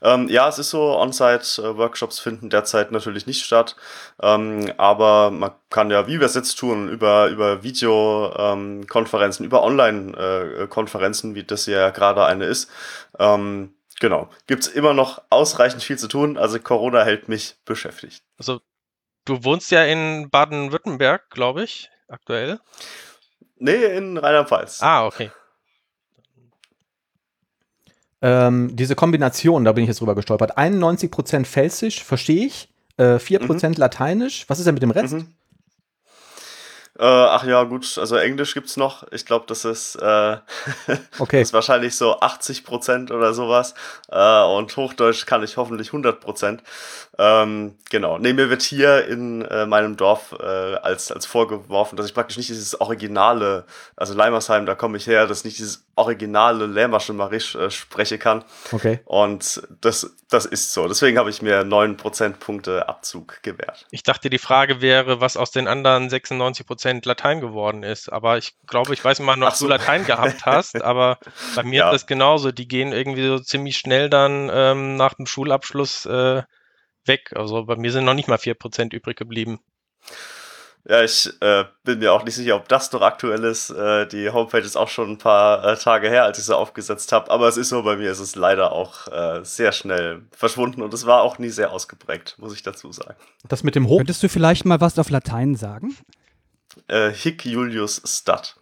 Ähm, 0.03 0.29
ja, 0.29 0.49
es 0.49 0.59
ist 0.59 0.71
so, 0.71 0.97
On-Site-Workshops 0.99 2.19
finden 2.19 2.51
derzeit 2.51 2.93
natürlich 2.93 3.27
nicht 3.27 3.45
statt, 3.45 3.77
ähm, 4.23 4.73
aber 4.77 5.31
man 5.31 5.53
kann 5.71 5.91
ja, 5.91 6.07
wie 6.07 6.21
wir 6.21 6.27
es 6.27 6.35
jetzt 6.35 6.57
tun, 6.57 6.89
über, 6.89 7.29
über 7.29 7.63
Videokonferenzen, 7.63 9.45
ähm, 9.45 9.47
über 9.47 9.63
Online-Konferenzen, 9.63 11.33
äh, 11.33 11.35
wie 11.35 11.45
das 11.45 11.67
ja 11.67 11.91
gerade 11.91 12.25
eine 12.25 12.45
ist, 12.45 12.71
ähm, 13.19 13.75
Genau. 14.01 14.29
Gibt 14.47 14.63
es 14.63 14.69
immer 14.69 14.95
noch 14.95 15.23
ausreichend 15.31 15.83
viel 15.83 15.99
zu 15.99 16.09
tun. 16.09 16.39
Also 16.39 16.61
Corona 16.61 17.03
hält 17.03 17.29
mich 17.29 17.57
beschäftigt. 17.65 18.23
Also 18.39 18.61
du 19.25 19.43
wohnst 19.45 19.71
ja 19.71 19.85
in 19.85 20.31
Baden-Württemberg, 20.31 21.31
glaube 21.31 21.65
ich, 21.65 21.91
aktuell. 22.09 22.61
Nee, 23.57 23.85
in 23.97 24.17
Rheinland-Pfalz. 24.17 24.83
Ah, 24.83 25.07
okay. 25.07 25.31
Ähm, 28.21 28.75
diese 28.75 28.95
Kombination, 28.95 29.65
da 29.65 29.73
bin 29.73 29.85
ich 29.85 29.89
jetzt 29.89 30.01
drüber 30.01 30.15
gestolpert. 30.15 30.59
91% 30.59 31.45
Felsisch, 31.45 32.03
verstehe 32.03 32.47
ich. 32.47 32.69
Äh, 32.97 33.17
4% 33.17 33.69
mhm. 33.69 33.75
Lateinisch. 33.77 34.45
Was 34.49 34.59
ist 34.59 34.67
denn 34.67 34.75
mit 34.75 34.83
dem 34.83 34.91
Rest? 34.91 35.15
Mhm. 35.15 35.35
Äh, 36.99 37.05
ach 37.05 37.45
ja, 37.45 37.63
gut, 37.63 37.97
also 37.97 38.17
Englisch 38.17 38.55
gibt's 38.55 38.77
noch. 38.77 39.07
Ich 39.13 39.25
glaube, 39.25 39.45
das 39.47 39.65
ist, 39.65 39.95
äh, 39.95 40.37
okay. 41.21 41.41
ist 41.41 41.53
wahrscheinlich 41.53 41.95
so 41.95 42.19
80 42.19 42.65
Prozent 42.65 43.13
oder 43.13 43.35
sowas. 43.35 43.75
Äh, 44.11 44.43
und 44.43 44.77
Hochdeutsch 44.77 45.25
kann 45.25 45.45
ich 45.45 45.57
hoffentlich 45.57 45.91
100 45.91 46.21
Prozent. 46.21 46.65
Ähm, 47.17 47.77
genau. 47.89 48.19
Nee, 48.19 48.33
mir 48.33 48.51
wird 48.51 48.63
hier 48.63 49.07
in 49.07 49.43
äh, 49.43 49.67
meinem 49.67 49.97
Dorf 49.97 50.35
äh, 50.41 50.45
als, 50.45 51.13
als 51.13 51.25
vorgeworfen, 51.25 51.97
dass 51.97 52.07
ich 52.07 52.15
praktisch 52.15 52.37
nicht 52.37 52.49
dieses 52.49 52.81
originale, 52.81 53.65
also 53.95 54.15
Leimersheim, 54.15 54.67
da 54.67 54.75
komme 54.75 54.97
ich 54.97 55.07
her, 55.07 55.29
dass 55.29 55.39
ich 55.41 55.45
nicht 55.45 55.59
dieses 55.61 55.87
originale 55.99 56.67
Lämmersche 56.67 57.13
Marisch 57.13 57.57
äh, 57.57 57.71
spreche 57.71 58.19
kann. 58.19 58.45
Okay. 58.71 59.01
Und 59.05 59.63
das, 59.81 60.17
das 60.31 60.47
ist 60.47 60.73
so. 60.73 60.87
Deswegen 60.87 61.19
habe 61.19 61.29
ich 61.29 61.43
mir 61.43 61.65
9 61.65 61.97
Prozentpunkte 61.97 62.89
Abzug 62.89 63.43
gewährt. 63.43 63.87
Ich 63.91 64.05
dachte, 64.05 64.31
die 64.31 64.39
Frage 64.39 64.81
wäre, 64.81 65.21
was 65.21 65.37
aus 65.37 65.51
den 65.51 65.67
anderen 65.67 66.09
96 66.09 66.67
Prozent 66.67 67.05
Latein 67.05 67.41
geworden 67.41 67.83
ist. 67.83 68.11
Aber 68.11 68.39
ich 68.39 68.55
glaube, 68.67 68.95
ich 68.95 69.05
weiß 69.05 69.19
immer 69.19 69.37
noch, 69.37 69.55
so. 69.55 69.67
du 69.67 69.71
Latein 69.71 70.07
gehabt 70.07 70.47
hast. 70.47 70.81
Aber 70.83 71.19
bei 71.57 71.65
mir 71.65 71.81
ja. 71.81 71.91
ist 71.91 72.03
das 72.03 72.07
genauso. 72.07 72.53
Die 72.53 72.69
gehen 72.69 72.93
irgendwie 72.93 73.27
so 73.27 73.41
ziemlich 73.41 73.77
schnell 73.77 74.09
dann 74.09 74.49
ähm, 74.53 74.97
nach 74.97 75.15
dem 75.15 75.27
Schulabschluss 75.27 76.07
äh, 76.07 76.43
weg. 77.05 77.33
Also 77.35 77.65
bei 77.65 77.75
mir 77.75 77.91
sind 77.91 78.05
noch 78.05 78.15
nicht 78.15 78.29
mal 78.29 78.39
4% 78.39 78.95
übrig 78.95 79.17
geblieben. 79.17 79.59
Ja, 80.85 81.03
ich 81.03 81.31
äh, 81.41 81.65
bin 81.85 81.99
mir 81.99 82.13
auch 82.13 82.25
nicht 82.25 82.35
sicher, 82.35 82.57
ob 82.57 82.69
das 82.69 82.91
noch 82.93 83.03
aktuell 83.03 83.45
ist. 83.45 83.71
Äh, 83.71 84.07
die 84.07 84.31
Homepage 84.31 84.61
ist 84.61 84.77
auch 84.77 84.89
schon 84.89 85.11
ein 85.13 85.19
paar 85.19 85.65
äh, 85.65 85.77
Tage 85.77 86.09
her, 86.09 86.25
als 86.25 86.39
ich 86.39 86.45
sie 86.45 86.57
aufgesetzt 86.57 87.13
habe. 87.13 87.31
Aber 87.31 87.47
es 87.49 87.57
ist 87.57 87.69
so, 87.69 87.83
bei 87.83 87.97
mir 87.97 88.11
ist 88.11 88.21
es 88.21 88.37
leider 88.37 88.73
auch 88.73 89.07
äh, 89.09 89.45
sehr 89.45 89.73
schnell 89.73 90.23
verschwunden 90.33 90.81
und 90.81 90.95
es 90.95 91.05
war 91.05 91.23
auch 91.23 91.39
nie 91.39 91.51
sehr 91.51 91.73
ausgeprägt, 91.73 92.37
muss 92.39 92.55
ich 92.55 92.63
dazu 92.63 92.91
sagen. 92.93 93.17
Das 93.47 93.65
mit 93.65 93.75
dem 93.75 93.87
Hoch. 93.87 93.99
Könntest 93.99 94.23
du 94.23 94.29
vielleicht 94.29 94.65
mal 94.65 94.81
was 94.81 94.99
auf 94.99 95.11
Latein 95.11 95.57
sagen? 95.57 95.97
Äh, 96.87 97.11
Hic 97.11 97.45
Julius 97.45 98.01
Stat. 98.07 98.57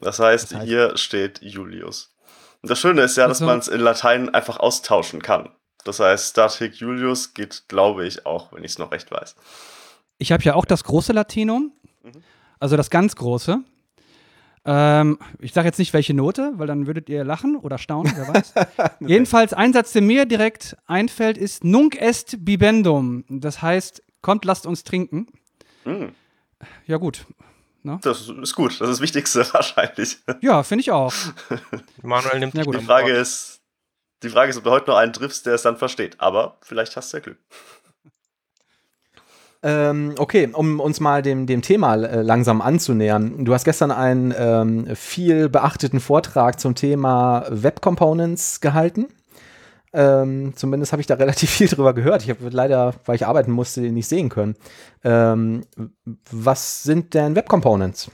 Das 0.00 0.18
heißt, 0.18 0.52
das 0.52 0.58
heißt, 0.58 0.66
hier 0.66 0.96
steht 0.96 1.42
Julius. 1.42 2.14
Und 2.62 2.70
das 2.70 2.78
Schöne 2.78 3.02
ist 3.02 3.16
ja, 3.16 3.26
dass 3.26 3.38
also, 3.38 3.46
man 3.46 3.58
es 3.58 3.68
in 3.68 3.80
Latein 3.80 4.32
einfach 4.34 4.60
austauschen 4.60 5.22
kann. 5.22 5.50
Das 5.84 6.00
heißt, 6.00 6.30
Static 6.30 6.76
Julius 6.76 7.34
geht, 7.34 7.64
glaube 7.68 8.06
ich, 8.06 8.26
auch, 8.26 8.52
wenn 8.52 8.64
ich 8.64 8.72
es 8.72 8.78
noch 8.78 8.92
recht 8.92 9.10
weiß. 9.10 9.34
Ich 10.20 10.32
habe 10.32 10.42
ja 10.42 10.54
auch 10.54 10.66
das 10.66 10.84
große 10.84 11.12
Latinum, 11.14 11.72
mhm. 12.02 12.12
also 12.60 12.76
das 12.76 12.90
ganz 12.90 13.16
große. 13.16 13.58
Ähm, 14.66 15.18
ich 15.38 15.54
sage 15.54 15.66
jetzt 15.66 15.78
nicht 15.78 15.94
welche 15.94 16.12
Note, 16.12 16.52
weil 16.56 16.66
dann 16.66 16.86
würdet 16.86 17.08
ihr 17.08 17.24
lachen 17.24 17.56
oder 17.56 17.78
staunen, 17.78 18.12
wer 18.14 18.28
weiß. 18.28 18.54
Jedenfalls 19.00 19.54
ein 19.54 19.72
Satz, 19.72 19.92
der 19.92 20.02
mir 20.02 20.26
direkt 20.26 20.76
einfällt, 20.86 21.38
ist 21.38 21.64
Nunc 21.64 21.96
est 21.96 22.44
bibendum. 22.44 23.24
Das 23.28 23.62
heißt, 23.62 24.02
kommt, 24.20 24.44
lasst 24.44 24.66
uns 24.66 24.84
trinken. 24.84 25.26
Mhm. 25.86 26.12
Ja 26.86 26.98
gut. 26.98 27.24
Ne? 27.82 27.98
Das 28.02 28.28
ist 28.28 28.54
gut, 28.54 28.72
das 28.72 28.90
ist 28.90 28.96
das 28.96 29.00
Wichtigste 29.00 29.46
wahrscheinlich. 29.54 30.18
Ja, 30.42 30.62
finde 30.62 30.82
ich 30.82 30.90
auch. 30.90 31.14
Manuel 32.02 32.40
nimmt 32.40 32.52
ja, 32.52 32.64
gut. 32.64 32.74
Die 32.78 32.84
Frage 32.84 33.12
ist, 33.12 33.62
Die 34.22 34.28
Frage 34.28 34.50
ist, 34.50 34.58
ob 34.58 34.64
du 34.64 34.70
heute 34.70 34.90
noch 34.90 34.98
einen 34.98 35.14
triffst, 35.14 35.46
der 35.46 35.54
es 35.54 35.62
dann 35.62 35.78
versteht. 35.78 36.20
Aber 36.20 36.58
vielleicht 36.60 36.94
hast 36.96 37.14
du 37.14 37.16
ja 37.16 37.22
Glück. 37.22 37.38
Ähm, 39.62 40.14
okay, 40.16 40.48
um 40.52 40.80
uns 40.80 41.00
mal 41.00 41.20
dem, 41.20 41.46
dem 41.46 41.60
Thema 41.60 41.94
äh, 41.96 42.22
langsam 42.22 42.62
anzunähern. 42.62 43.44
Du 43.44 43.52
hast 43.52 43.64
gestern 43.64 43.90
einen 43.90 44.34
ähm, 44.36 44.96
viel 44.96 45.50
beachteten 45.50 46.00
Vortrag 46.00 46.58
zum 46.58 46.74
Thema 46.74 47.44
Web 47.50 47.82
Components 47.82 48.60
gehalten. 48.60 49.08
Ähm, 49.92 50.54
zumindest 50.56 50.92
habe 50.92 51.00
ich 51.00 51.06
da 51.06 51.14
relativ 51.18 51.50
viel 51.50 51.68
drüber 51.68 51.92
gehört. 51.92 52.22
Ich 52.22 52.30
habe 52.30 52.48
leider, 52.48 52.94
weil 53.04 53.16
ich 53.16 53.26
arbeiten 53.26 53.50
musste, 53.50 53.82
den 53.82 53.94
nicht 53.94 54.08
sehen 54.08 54.30
können. 54.30 54.56
Ähm, 55.04 55.62
was 56.30 56.82
sind 56.82 57.12
denn 57.12 57.36
Web 57.36 57.48
Components? 57.48 58.10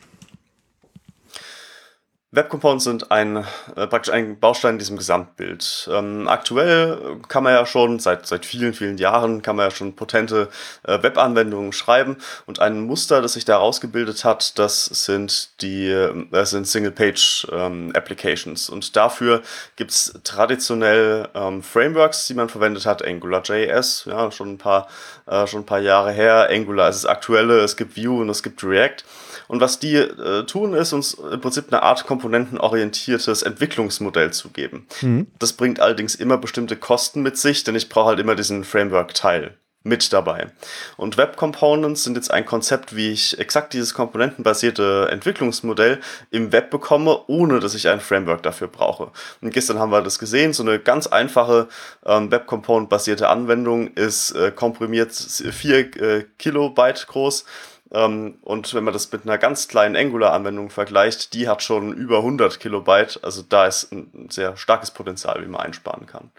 Web 2.37 2.51
Components 2.51 2.85
sind 2.85 3.11
ein, 3.11 3.45
äh, 3.77 3.87
praktisch 3.87 4.13
ein 4.13 4.39
Baustein 4.39 4.75
in 4.75 4.79
diesem 4.79 4.99
Gesamtbild. 4.99 5.89
Ähm, 5.91 6.29
aktuell 6.29 7.17
kann 7.29 7.43
man 7.43 7.55
ja 7.55 7.65
schon, 7.65 7.99
seit, 7.99 8.27
seit 8.27 8.45
vielen, 8.45 8.75
vielen 8.75 8.99
Jahren, 8.99 9.41
kann 9.41 9.57
man 9.57 9.71
ja 9.71 9.75
schon 9.75 9.97
potente 9.97 10.51
äh, 10.83 11.03
Webanwendungen 11.03 11.73
schreiben. 11.73 12.19
Und 12.45 12.61
ein 12.61 12.83
Muster, 12.83 13.23
das 13.23 13.33
sich 13.33 13.47
da 13.47 13.55
herausgebildet 13.55 14.27
hat, 14.27 14.59
das 14.59 14.85
sind 14.85 15.63
die 15.63 15.89
äh, 15.89 16.45
Single-Page-Applications 16.45 18.69
ähm, 18.69 18.75
und 18.75 18.95
dafür 18.97 19.41
gibt 19.77 19.93
es 19.93 20.21
traditionell 20.23 21.31
ähm, 21.35 21.63
Frameworks, 21.63 22.27
die 22.27 22.35
man 22.35 22.51
verwendet 22.51 22.85
hat, 22.85 23.03
AngularJS, 23.03 24.05
ja, 24.11 24.31
schon 24.31 24.53
ein 24.53 24.59
paar, 24.59 24.89
äh, 25.25 25.47
schon 25.47 25.61
ein 25.61 25.67
paar 25.67 25.81
Jahre 25.81 26.13
her, 26.13 26.49
Angular 26.51 26.91
ist 26.91 27.05
das 27.05 27.11
aktuelle, 27.11 27.61
es 27.61 27.79
gibt 27.79 27.97
Vue 27.97 28.21
und 28.21 28.29
es 28.29 28.43
gibt 28.43 28.63
React. 28.63 29.05
Und 29.49 29.61
was 29.61 29.79
die 29.79 29.95
äh, 29.95 30.45
tun, 30.45 30.75
ist 30.75 30.93
uns 30.93 31.15
im 31.15 31.41
Prinzip 31.41 31.73
eine 31.73 31.83
Art 31.83 32.07
komponentenorientiertes 32.27 33.43
Entwicklungsmodell 33.43 34.33
zu 34.33 34.51
geben. 34.51 34.87
Mhm. 35.01 35.29
Das 35.39 35.53
bringt 35.53 35.79
allerdings 35.79 36.17
immer 36.17 36.39
bestimmte 36.39 36.77
Kosten 36.77 37.23
mit 37.23 37.39
sich, 37.39 37.63
denn 37.63 37.77
ich 37.77 37.89
brauche 37.89 38.09
halt 38.09 38.19
immer 38.19 38.35
diesen 38.35 38.65
Framework-Teil 38.65 39.57
mit 39.85 40.13
dabei. 40.13 40.49
Und 40.97 41.17
Web 41.17 41.37
Components 41.37 42.03
sind 42.03 42.17
jetzt 42.17 42.33
ein 42.33 42.45
Konzept, 42.45 42.97
wie 42.97 43.13
ich 43.13 43.39
exakt 43.39 43.73
dieses 43.73 43.95
komponentenbasierte 43.95 45.09
Entwicklungsmodell 45.13 46.01
im 46.33 46.51
Web 46.51 46.71
bekomme, 46.71 47.21
ohne 47.29 47.61
dass 47.61 47.77
ich 47.77 47.89
ein 47.89 48.01
Framework 48.01 48.43
dafür 48.43 48.67
brauche. 48.67 49.13
Und 49.41 49.53
gestern 49.53 49.79
haben 49.79 49.93
wir 49.93 50.03
das 50.03 50.19
gesehen, 50.19 50.53
so 50.53 50.65
eine 50.65 50.81
ganz 50.81 51.07
einfache 51.07 51.69
ähm, 52.05 52.33
Web 52.33 52.49
Component 52.49 52.89
basierte 52.89 53.29
Anwendung 53.29 53.87
ist 53.95 54.33
äh, 54.33 54.51
komprimiert 54.51 55.13
4 55.13 55.97
äh, 55.97 56.25
Kilobyte 56.37 57.07
groß 57.07 57.45
und 57.89 58.75
wenn 58.75 58.85
man 58.85 58.93
das 58.93 59.13
mit 59.13 59.23
einer 59.23 59.39
ganz 59.39 59.69
kleinen 59.69 59.97
Angular-Anwendung 59.97 60.71
vergleicht, 60.71 61.35
die 61.35 61.49
hat 61.49 61.63
schon 61.63 61.93
über 61.93 62.19
100 62.19 62.59
Kilobyte. 62.59 63.21
Also 63.23 63.43
da 63.43 63.67
ist 63.67 63.93
ein 63.93 64.29
sehr 64.31 64.57
starkes 64.57 64.91
Potenzial, 64.91 65.41
wie 65.43 65.49
man 65.49 65.61
einsparen 65.61 66.07
kann. 66.07 66.33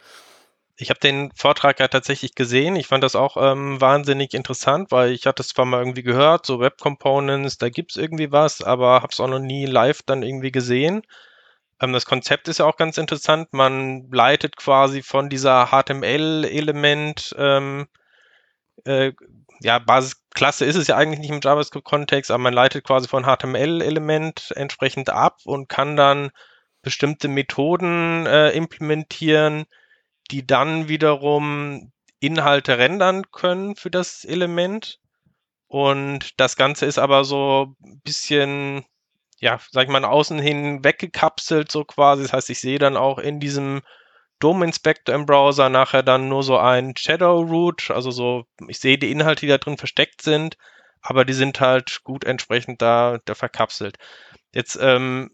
Ich 0.79 0.89
habe 0.89 0.99
den 0.99 1.31
Vortrag 1.35 1.79
ja 1.79 1.87
tatsächlich 1.87 2.35
gesehen. 2.35 2.75
Ich 2.75 2.87
fand 2.87 3.03
das 3.03 3.15
auch 3.15 3.37
ähm, 3.37 3.81
wahnsinnig 3.81 4.33
interessant, 4.33 4.91
weil 4.91 5.11
ich 5.11 5.25
hatte 5.25 5.41
es 5.41 5.49
zwar 5.49 5.65
mal 5.65 5.79
irgendwie 5.79 6.03
gehört, 6.03 6.45
so 6.45 6.59
Web 6.59 6.77
Components, 6.79 7.57
da 7.57 7.69
gibt 7.69 7.91
es 7.91 7.97
irgendwie 7.97 8.31
was, 8.31 8.61
aber 8.61 9.01
habe 9.01 9.09
es 9.11 9.19
auch 9.19 9.27
noch 9.27 9.39
nie 9.39 9.65
live 9.65 10.03
dann 10.03 10.21
irgendwie 10.21 10.51
gesehen. 10.51 11.01
Ähm, 11.81 11.93
das 11.93 12.05
Konzept 12.05 12.47
ist 12.47 12.59
ja 12.59 12.65
auch 12.65 12.77
ganz 12.77 12.97
interessant. 12.99 13.53
Man 13.53 14.11
leitet 14.11 14.57
quasi 14.57 15.01
von 15.01 15.29
dieser 15.29 15.67
HTML-Element 15.71 17.35
ähm, 17.39 17.87
äh, 18.85 19.13
ja, 19.61 19.81
Basisklasse 20.37 20.65
ist 20.65 20.75
es 20.75 20.87
ja 20.87 20.95
eigentlich 20.95 21.19
nicht 21.19 21.31
im 21.31 21.41
JavaScript-Kontext, 21.41 22.29
aber 22.29 22.43
man 22.43 22.53
leitet 22.53 22.83
quasi 22.83 23.07
von 23.07 23.23
HTML-Element 23.23 24.53
entsprechend 24.55 25.09
ab 25.09 25.39
und 25.45 25.67
kann 25.67 25.95
dann 25.95 26.29
bestimmte 26.83 27.27
Methoden 27.27 28.27
äh, 28.27 28.51
implementieren, 28.51 29.65
die 30.29 30.45
dann 30.45 30.87
wiederum 30.87 31.91
Inhalte 32.19 32.77
rendern 32.77 33.31
können 33.31 33.75
für 33.75 33.89
das 33.89 34.25
Element. 34.25 34.99
Und 35.67 36.39
das 36.39 36.55
Ganze 36.55 36.85
ist 36.85 36.99
aber 36.99 37.23
so 37.23 37.73
ein 37.81 38.01
bisschen, 38.03 38.85
ja, 39.39 39.59
sag 39.71 39.85
ich 39.85 39.89
mal, 39.89 40.05
außen 40.05 40.37
hin 40.37 40.83
weggekapselt, 40.83 41.71
so 41.71 41.83
quasi. 41.83 42.21
Das 42.21 42.33
heißt, 42.33 42.49
ich 42.51 42.59
sehe 42.59 42.79
dann 42.79 42.95
auch 42.95 43.17
in 43.17 43.39
diesem 43.39 43.81
DOM 44.39 44.63
Inspector 44.63 45.13
im 45.13 45.25
Browser 45.25 45.69
nachher 45.69 46.03
dann 46.03 46.29
nur 46.29 46.43
so 46.43 46.57
ein 46.57 46.95
Shadow 46.95 47.41
Root, 47.41 47.91
also 47.91 48.11
so, 48.11 48.45
ich 48.67 48.79
sehe 48.79 48.97
die 48.97 49.11
Inhalte, 49.11 49.41
die 49.41 49.47
da 49.47 49.57
drin 49.57 49.77
versteckt 49.77 50.21
sind, 50.21 50.57
aber 51.01 51.25
die 51.25 51.33
sind 51.33 51.59
halt 51.59 52.03
gut 52.03 52.23
entsprechend 52.23 52.81
da, 52.81 53.19
da 53.25 53.35
verkapselt. 53.35 53.97
Jetzt 54.53 54.77
ähm, 54.81 55.31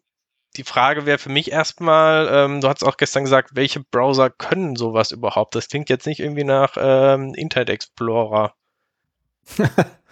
die 0.56 0.64
Frage 0.64 1.06
wäre 1.06 1.18
für 1.18 1.30
mich 1.30 1.52
erstmal, 1.52 2.30
ähm, 2.32 2.62
du 2.62 2.68
hast 2.68 2.84
auch 2.84 2.98
gestern 2.98 3.24
gesagt, 3.24 3.52
welche 3.54 3.80
Browser 3.80 4.30
können 4.30 4.76
sowas 4.76 5.12
überhaupt? 5.12 5.56
Das 5.56 5.68
klingt 5.68 5.90
jetzt 5.90 6.06
nicht 6.06 6.20
irgendwie 6.20 6.44
nach 6.44 6.76
ähm, 6.78 7.34
Internet 7.34 7.70
Explorer. 7.70 8.54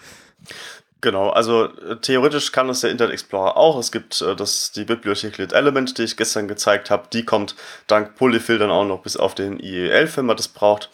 Genau, 1.02 1.30
also 1.32 1.66
äh, 1.66 1.98
theoretisch 1.98 2.52
kann 2.52 2.70
es 2.70 2.82
der 2.82 2.92
Internet 2.92 3.14
Explorer 3.14 3.58
auch. 3.58 3.80
Es 3.80 3.92
gibt 3.92 4.22
äh, 4.22 4.36
das, 4.36 4.72
die 4.72 4.86
Bibliothek 4.86 5.40
Lit 5.40 5.52
Element, 5.52 5.98
die 5.98 6.04
ich 6.04 6.16
gestern 6.16 6.48
gezeigt 6.48 6.92
habe. 6.92 7.08
Die 7.12 7.26
kommt 7.26 7.56
dank 7.88 8.16
Polyfill 8.16 8.60
dann 8.60 8.70
auch 8.70 8.86
noch 8.86 9.02
bis 9.02 9.18
auf 9.18 9.34
den 9.34 9.60
IE11, 9.60 10.18
wenn 10.18 10.28
man 10.28 10.38
das 10.38 10.48
braucht. 10.48 10.92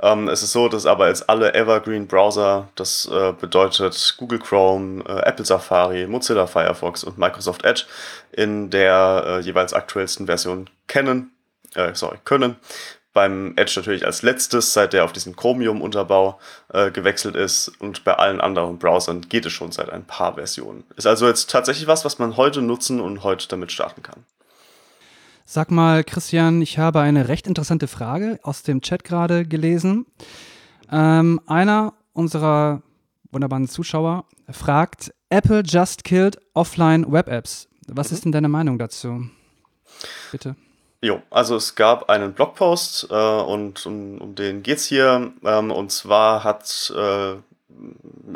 Ähm, 0.00 0.28
es 0.28 0.42
ist 0.42 0.52
so, 0.52 0.68
dass 0.68 0.84
aber 0.84 1.08
jetzt 1.08 1.30
alle 1.30 1.54
Evergreen 1.54 2.06
Browser, 2.06 2.68
das 2.74 3.08
äh, 3.10 3.32
bedeutet 3.32 4.16
Google 4.18 4.38
Chrome, 4.38 5.02
äh, 5.08 5.26
Apple 5.26 5.46
Safari, 5.46 6.06
Mozilla 6.06 6.46
Firefox 6.46 7.02
und 7.02 7.16
Microsoft 7.16 7.64
Edge 7.64 7.84
in 8.32 8.68
der 8.68 9.24
äh, 9.26 9.40
jeweils 9.40 9.72
aktuellsten 9.72 10.26
Version 10.26 10.68
kennen, 10.86 11.32
äh, 11.74 11.94
sorry, 11.94 12.18
können 12.24 12.56
beim 13.16 13.54
Edge 13.56 13.72
natürlich 13.76 14.04
als 14.04 14.20
letztes, 14.20 14.74
seit 14.74 14.92
der 14.92 15.02
auf 15.02 15.12
diesen 15.12 15.34
Chromium-Unterbau 15.36 16.38
äh, 16.68 16.90
gewechselt 16.90 17.34
ist 17.34 17.72
und 17.78 18.04
bei 18.04 18.12
allen 18.12 18.42
anderen 18.42 18.78
Browsern 18.78 19.22
geht 19.22 19.46
es 19.46 19.54
schon 19.54 19.72
seit 19.72 19.88
ein 19.88 20.04
paar 20.04 20.34
Versionen. 20.34 20.84
Ist 20.96 21.06
also 21.06 21.26
jetzt 21.26 21.48
tatsächlich 21.48 21.86
was, 21.86 22.04
was 22.04 22.18
man 22.18 22.36
heute 22.36 22.60
nutzen 22.60 23.00
und 23.00 23.24
heute 23.24 23.48
damit 23.48 23.72
starten 23.72 24.02
kann. 24.02 24.24
Sag 25.46 25.70
mal, 25.70 26.04
Christian, 26.04 26.60
ich 26.60 26.76
habe 26.76 27.00
eine 27.00 27.28
recht 27.28 27.46
interessante 27.46 27.88
Frage 27.88 28.38
aus 28.42 28.62
dem 28.62 28.82
Chat 28.82 29.02
gerade 29.02 29.46
gelesen. 29.46 30.04
Ähm, 30.92 31.40
einer 31.46 31.94
unserer 32.12 32.82
wunderbaren 33.32 33.66
Zuschauer 33.66 34.26
fragt, 34.50 35.14
Apple 35.30 35.62
just 35.64 36.04
killed 36.04 36.36
offline 36.52 37.10
Web 37.10 37.28
Apps. 37.28 37.66
Was 37.88 38.10
mhm. 38.10 38.14
ist 38.14 38.24
denn 38.26 38.32
deine 38.32 38.50
Meinung 38.50 38.78
dazu? 38.78 39.30
Bitte. 40.30 40.54
Jo, 41.02 41.22
also 41.30 41.56
es 41.56 41.74
gab 41.74 42.08
einen 42.08 42.32
Blogpost 42.32 43.08
äh, 43.10 43.14
und 43.14 43.84
um, 43.86 44.18
um 44.18 44.34
den 44.34 44.62
geht's 44.62 44.86
hier. 44.86 45.32
Ähm, 45.44 45.70
und 45.70 45.92
zwar 45.92 46.42
hat 46.42 46.92
äh, 46.96 47.34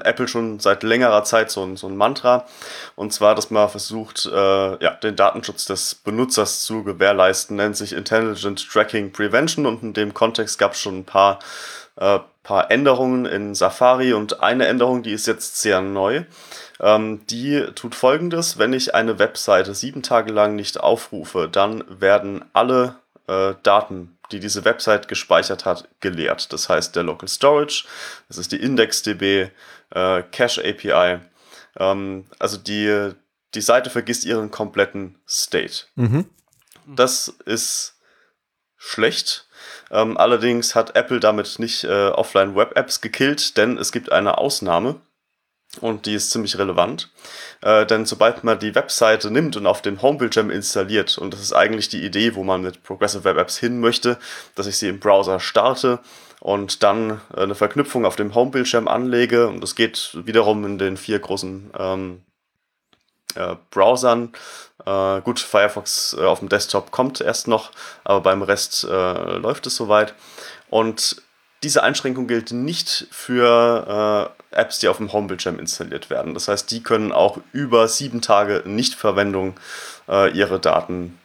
Apple 0.05 0.29
schon 0.29 0.61
seit 0.61 0.83
längerer 0.83 1.25
Zeit 1.25 1.50
so 1.50 1.62
ein, 1.64 1.76
so 1.76 1.87
ein 1.88 1.97
Mantra. 1.97 2.47
Und 2.97 3.12
zwar, 3.12 3.35
dass 3.35 3.50
man 3.50 3.69
versucht, 3.69 4.26
äh, 4.26 4.85
ja, 4.85 4.90
den 5.02 5.17
Datenschutz 5.17 5.64
des 5.64 5.95
Benutzers 5.95 6.62
zu 6.62 6.85
gewährleisten, 6.85 7.57
nennt 7.57 7.76
sich 7.76 7.93
Intelligent 7.93 8.69
Tracking 8.71 9.12
Prevention. 9.12 9.67
Und 9.67 9.83
in 9.83 9.93
dem 9.93 10.14
Kontext 10.14 10.59
gab 10.59 10.73
es 10.73 10.81
schon 10.81 10.99
ein 10.99 11.05
paar, 11.05 11.38
äh, 11.97 12.19
paar 12.42 12.70
Änderungen 12.70 13.26
in 13.26 13.54
Safari 13.54 14.12
und 14.12 14.40
eine 14.40 14.66
Änderung, 14.66 15.02
die 15.02 15.12
ist 15.12 15.26
jetzt 15.26 15.61
sehr 15.61 15.80
neu. 15.80 16.25
Ähm, 16.80 17.26
die 17.26 17.66
tut 17.75 17.94
folgendes, 17.94 18.59
wenn 18.59 18.73
ich 18.73 18.94
eine 18.94 19.18
Webseite 19.18 19.75
sieben 19.75 20.02
Tage 20.02 20.32
lang 20.32 20.56
nicht 20.56 20.80
aufrufe, 20.80 21.49
dann 21.50 21.85
werden 21.88 22.44
alle 22.52 22.97
äh, 23.26 23.54
Daten, 23.62 24.18
die 24.32 24.40
diese 24.40 24.64
Website 24.64 25.09
gespeichert 25.09 25.64
hat, 25.64 25.88
geleert. 26.00 26.52
Das 26.52 26.68
heißt, 26.68 26.97
der 26.97 27.02
Local 27.02 27.28
Storage, 27.28 27.85
das 28.28 28.38
ist 28.38 28.52
die 28.52 28.62
IndexDB, 28.62 29.50
äh, 29.90 30.23
Cache 30.32 30.62
API. 30.64 31.20
Ähm, 31.78 32.26
also 32.38 32.56
die, 32.56 33.12
die 33.54 33.61
Seite 33.61 33.90
vergisst 33.90 34.25
ihren 34.25 34.50
kompletten 34.50 35.18
State. 35.28 35.85
Mhm. 35.97 36.26
Das 36.87 37.28
ist 37.44 37.97
schlecht. 38.76 39.47
Ähm, 39.90 40.16
allerdings 40.16 40.75
hat 40.75 40.97
Apple 40.97 41.20
damit 41.20 41.59
nicht 41.59 41.85
äh, 41.85 42.09
Offline-Web-Apps 42.09 43.00
gekillt, 43.00 43.56
denn 43.56 43.76
es 43.78 43.92
gibt 43.92 44.12
eine 44.12 44.38
Ausnahme. 44.38 45.00
Und 45.80 46.06
die 46.06 46.14
ist 46.14 46.32
ziemlich 46.32 46.59
relevant. 46.59 47.11
Äh, 47.62 47.87
denn 47.87 48.04
sobald 48.04 48.42
man 48.42 48.59
die 48.59 48.75
Webseite 48.75 49.30
nimmt 49.30 49.56
und 49.56 49.66
auf 49.66 49.82
dem 49.82 50.02
Homebildschirm 50.02 50.50
installiert, 50.50 51.16
und 51.16 51.32
das 51.32 51.40
ist 51.40 51.52
eigentlich 51.52 51.88
die 51.88 52.04
Idee, 52.04 52.35
wo 52.35 52.42
man 52.42 52.62
mit 52.62 52.82
Progressive 52.82 53.23
Web 53.23 53.38
Apps 53.38 53.56
hin 53.56 53.78
möchte, 53.78 54.18
dass 54.56 54.66
ich 54.66 54.78
sie 54.78 54.88
im 54.88 54.99
Browser 54.99 55.38
starte 55.38 56.00
und 56.40 56.82
dann 56.82 57.20
äh, 57.37 57.42
eine 57.42 57.54
Verknüpfung 57.54 58.04
auf 58.04 58.16
dem 58.16 58.35
Homebildschirm 58.35 58.88
anlege. 58.88 59.47
Und 59.47 59.61
das 59.61 59.76
geht 59.76 60.11
wiederum 60.25 60.64
in 60.64 60.78
den 60.78 60.97
vier 60.97 61.20
großen 61.20 61.70
ähm, 61.78 62.23
äh, 63.37 63.56
Browsern. 63.70 64.32
Äh, 64.87 65.20
gut, 65.20 65.40
Firefox 65.40 66.16
äh, 66.18 66.25
auf 66.25 66.40
dem 66.40 66.49
Desktop 66.49 66.90
kommt 66.90 67.20
erst 67.20 67.49
noch, 67.49 67.70
aber 68.04 68.20
beim 68.20 68.42
Rest 68.42 68.84
äh, 68.84 69.37
läuft 69.37 69.66
es 69.66 69.76
soweit. 69.76 70.14
Und 70.68 71.22
diese 71.62 71.82
Einschränkung 71.82 72.26
gilt 72.26 72.52
nicht 72.52 73.06
für 73.10 74.32
äh, 74.52 74.56
Apps, 74.58 74.78
die 74.78 74.88
auf 74.88 74.96
dem 74.96 75.12
Homebildschirm 75.12 75.58
installiert 75.58 76.10
werden. 76.10 76.34
Das 76.34 76.49
heißt, 76.49 76.70
die 76.70 76.82
können 76.82 77.12
auch 77.12 77.38
über 77.52 77.87
sieben 77.87 78.22
Tage 78.22 78.62
Nichtverwendung 78.64 79.60
äh, 80.08 80.30
ihre 80.32 80.58
Daten 80.58 81.20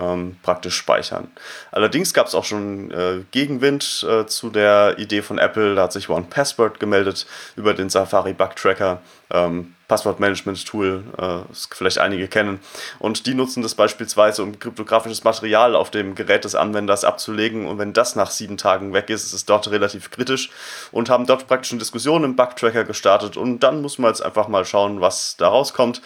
ähm, 0.00 0.36
praktisch 0.42 0.76
speichern. 0.76 1.28
Allerdings 1.70 2.14
gab 2.14 2.26
es 2.26 2.34
auch 2.34 2.44
schon 2.44 2.90
äh, 2.90 3.20
Gegenwind 3.30 4.06
äh, 4.08 4.26
zu 4.26 4.50
der 4.50 4.98
Idee 4.98 5.22
von 5.22 5.38
Apple. 5.38 5.74
Da 5.74 5.82
hat 5.84 5.92
sich 5.92 6.08
One 6.08 6.26
Password 6.28 6.80
gemeldet 6.80 7.26
über 7.56 7.74
den 7.74 7.90
Safari 7.90 8.32
Bug 8.32 8.56
Tracker. 8.56 9.00
Ähm, 9.30 9.74
Passwortmanagement-Tool, 9.90 11.02
äh, 11.18 11.48
das 11.48 11.68
vielleicht 11.72 11.98
einige 11.98 12.28
kennen. 12.28 12.60
Und 13.00 13.26
die 13.26 13.34
nutzen 13.34 13.60
das 13.60 13.74
beispielsweise, 13.74 14.44
um 14.44 14.56
kryptografisches 14.56 15.24
Material 15.24 15.74
auf 15.74 15.90
dem 15.90 16.14
Gerät 16.14 16.44
des 16.44 16.54
Anwenders 16.54 17.04
abzulegen. 17.04 17.66
Und 17.66 17.78
wenn 17.78 17.92
das 17.92 18.14
nach 18.14 18.30
sieben 18.30 18.56
Tagen 18.56 18.92
weg 18.92 19.10
ist, 19.10 19.24
ist 19.24 19.32
es 19.32 19.46
dort 19.46 19.68
relativ 19.68 20.12
kritisch 20.12 20.50
und 20.92 21.10
haben 21.10 21.26
dort 21.26 21.48
praktisch 21.48 21.72
eine 21.72 21.80
Diskussion 21.80 22.22
im 22.22 22.36
Bug-Tracker 22.36 22.84
gestartet. 22.84 23.36
Und 23.36 23.60
dann 23.60 23.82
muss 23.82 23.98
man 23.98 24.10
jetzt 24.10 24.22
einfach 24.22 24.46
mal 24.46 24.64
schauen, 24.64 25.00
was 25.00 25.36
da 25.36 25.48
rauskommt, 25.48 26.00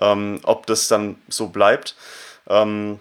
ähm, 0.00 0.40
ob 0.42 0.66
das 0.66 0.88
dann 0.88 1.16
so 1.28 1.48
bleibt. 1.48 1.96
Ähm, 2.46 2.98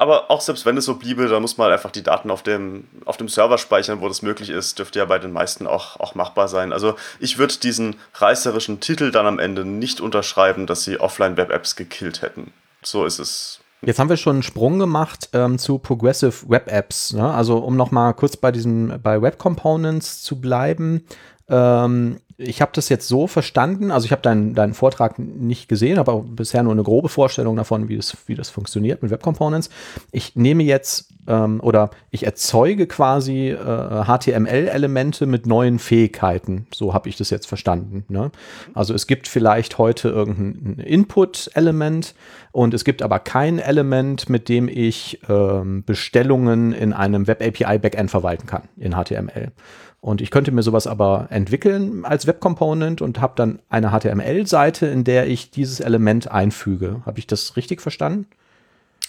aber 0.00 0.30
auch 0.30 0.40
selbst 0.40 0.64
wenn 0.64 0.78
es 0.78 0.86
so 0.86 0.94
bliebe, 0.94 1.28
dann 1.28 1.42
muss 1.42 1.58
man 1.58 1.66
halt 1.66 1.74
einfach 1.74 1.90
die 1.90 2.02
Daten 2.02 2.30
auf 2.30 2.42
dem, 2.42 2.84
auf 3.04 3.18
dem 3.18 3.28
Server 3.28 3.58
speichern, 3.58 4.00
wo 4.00 4.08
das 4.08 4.22
möglich 4.22 4.48
ist. 4.48 4.78
Dürfte 4.78 4.98
ja 4.98 5.04
bei 5.04 5.18
den 5.18 5.30
meisten 5.30 5.66
auch, 5.66 6.00
auch 6.00 6.14
machbar 6.14 6.48
sein. 6.48 6.72
Also 6.72 6.94
ich 7.18 7.36
würde 7.36 7.54
diesen 7.62 7.96
reißerischen 8.14 8.80
Titel 8.80 9.10
dann 9.10 9.26
am 9.26 9.38
Ende 9.38 9.66
nicht 9.66 10.00
unterschreiben, 10.00 10.66
dass 10.66 10.84
sie 10.84 10.98
Offline-Web-Apps 10.98 11.76
gekillt 11.76 12.22
hätten. 12.22 12.54
So 12.82 13.04
ist 13.04 13.18
es. 13.18 13.60
Jetzt 13.82 13.98
haben 13.98 14.08
wir 14.08 14.16
schon 14.16 14.36
einen 14.36 14.42
Sprung 14.42 14.78
gemacht 14.78 15.28
ähm, 15.34 15.58
zu 15.58 15.76
Progressive 15.76 16.48
Web 16.48 16.72
Apps. 16.72 17.12
Ne? 17.12 17.30
Also 17.30 17.58
um 17.58 17.76
noch 17.76 17.90
mal 17.90 18.14
kurz 18.14 18.38
bei 18.38 18.52
diesen 18.52 19.02
bei 19.02 19.20
Web 19.20 19.38
Components 19.38 20.22
zu 20.22 20.40
bleiben. 20.40 21.04
Ähm, 21.50 22.20
ich 22.40 22.62
habe 22.62 22.72
das 22.74 22.88
jetzt 22.88 23.06
so 23.06 23.26
verstanden, 23.26 23.90
also 23.90 24.06
ich 24.06 24.12
habe 24.12 24.22
deinen, 24.22 24.54
deinen 24.54 24.74
Vortrag 24.74 25.18
nicht 25.18 25.68
gesehen, 25.68 25.98
aber 25.98 26.20
bisher 26.22 26.62
nur 26.62 26.72
eine 26.72 26.82
grobe 26.82 27.08
Vorstellung 27.08 27.56
davon, 27.56 27.88
wie 27.88 27.96
das, 27.96 28.16
wie 28.26 28.34
das 28.34 28.48
funktioniert 28.48 29.02
mit 29.02 29.10
Web 29.10 29.22
Components. 29.22 29.68
Ich 30.10 30.36
nehme 30.36 30.62
jetzt 30.62 31.12
ähm, 31.26 31.60
oder 31.62 31.90
ich 32.10 32.24
erzeuge 32.24 32.86
quasi 32.86 33.48
äh, 33.48 34.04
HTML-Elemente 34.04 35.26
mit 35.26 35.46
neuen 35.46 35.78
Fähigkeiten. 35.78 36.66
So 36.74 36.94
habe 36.94 37.08
ich 37.08 37.16
das 37.16 37.30
jetzt 37.30 37.46
verstanden. 37.46 38.04
Ne? 38.08 38.30
Also 38.72 38.94
es 38.94 39.06
gibt 39.06 39.28
vielleicht 39.28 39.76
heute 39.76 40.08
irgendein 40.08 40.84
Input-Element 40.84 42.14
und 42.52 42.72
es 42.72 42.84
gibt 42.84 43.02
aber 43.02 43.18
kein 43.18 43.58
Element, 43.58 44.28
mit 44.30 44.48
dem 44.48 44.68
ich 44.68 45.20
ähm, 45.28 45.84
Bestellungen 45.84 46.72
in 46.72 46.92
einem 46.92 47.26
Web 47.26 47.42
API 47.42 47.78
Backend 47.78 48.10
verwalten 48.10 48.46
kann 48.46 48.62
in 48.78 48.92
HTML. 48.92 49.52
Und 50.00 50.22
ich 50.22 50.30
könnte 50.30 50.50
mir 50.50 50.62
sowas 50.62 50.86
aber 50.86 51.26
entwickeln 51.30 52.04
als 52.06 52.26
Web 52.26 52.40
Component 52.40 53.02
und 53.02 53.20
habe 53.20 53.34
dann 53.36 53.58
eine 53.68 53.90
HTML-Seite, 53.90 54.86
in 54.86 55.04
der 55.04 55.26
ich 55.26 55.50
dieses 55.50 55.80
Element 55.80 56.30
einfüge. 56.30 57.02
Habe 57.04 57.18
ich 57.18 57.26
das 57.26 57.56
richtig 57.56 57.82
verstanden? 57.82 58.26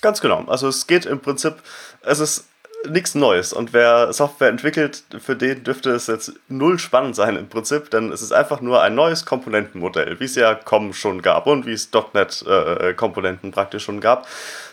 Ganz 0.01 0.19
genau. 0.19 0.43
Also 0.47 0.67
es 0.67 0.87
geht 0.87 1.05
im 1.05 1.19
Prinzip, 1.19 1.55
es 2.03 2.19
ist 2.19 2.45
nichts 2.89 3.15
Neues. 3.15 3.53
Und 3.53 3.73
wer 3.73 4.11
Software 4.11 4.49
entwickelt, 4.49 5.03
für 5.19 5.35
den 5.35 5.63
dürfte 5.63 5.91
es 5.91 6.07
jetzt 6.07 6.33
null 6.49 6.79
spannend 6.79 7.15
sein 7.15 7.35
im 7.35 7.47
Prinzip, 7.47 7.89
denn 7.91 8.11
es 8.11 8.21
ist 8.21 8.33
einfach 8.33 8.59
nur 8.59 8.81
ein 8.81 8.95
neues 8.95 9.25
Komponentenmodell, 9.25 10.19
wie 10.19 10.25
es 10.25 10.35
ja 10.35 10.55
COM 10.55 10.93
schon 10.93 11.21
gab 11.21 11.47
und 11.47 11.65
wie 11.65 11.73
es 11.73 11.89
.NET-Komponenten 11.93 13.49
äh, 13.49 13.53
praktisch 13.53 13.83
schon 13.83 14.01
gab. 14.01 14.27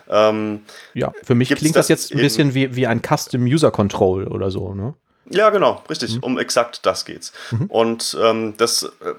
Ähm, 0.08 0.62
ja, 0.94 1.12
für 1.22 1.34
mich 1.34 1.54
klingt 1.54 1.76
das, 1.76 1.86
das 1.86 1.88
jetzt 1.88 2.12
ein 2.12 2.18
bisschen 2.18 2.54
wie, 2.54 2.74
wie 2.74 2.86
ein 2.86 3.02
Custom 3.02 3.42
User 3.42 3.70
Control 3.70 4.26
oder 4.26 4.50
so, 4.50 4.74
ne? 4.74 4.94
Ja, 5.30 5.50
genau, 5.50 5.82
richtig. 5.90 6.16
Mhm. 6.16 6.22
Um 6.22 6.38
exakt 6.38 6.86
das 6.86 7.04
geht's. 7.04 7.32
Mhm. 7.50 7.66
Und 7.66 8.16
ähm, 8.20 8.54
das 8.56 8.82
äh, 8.82 9.14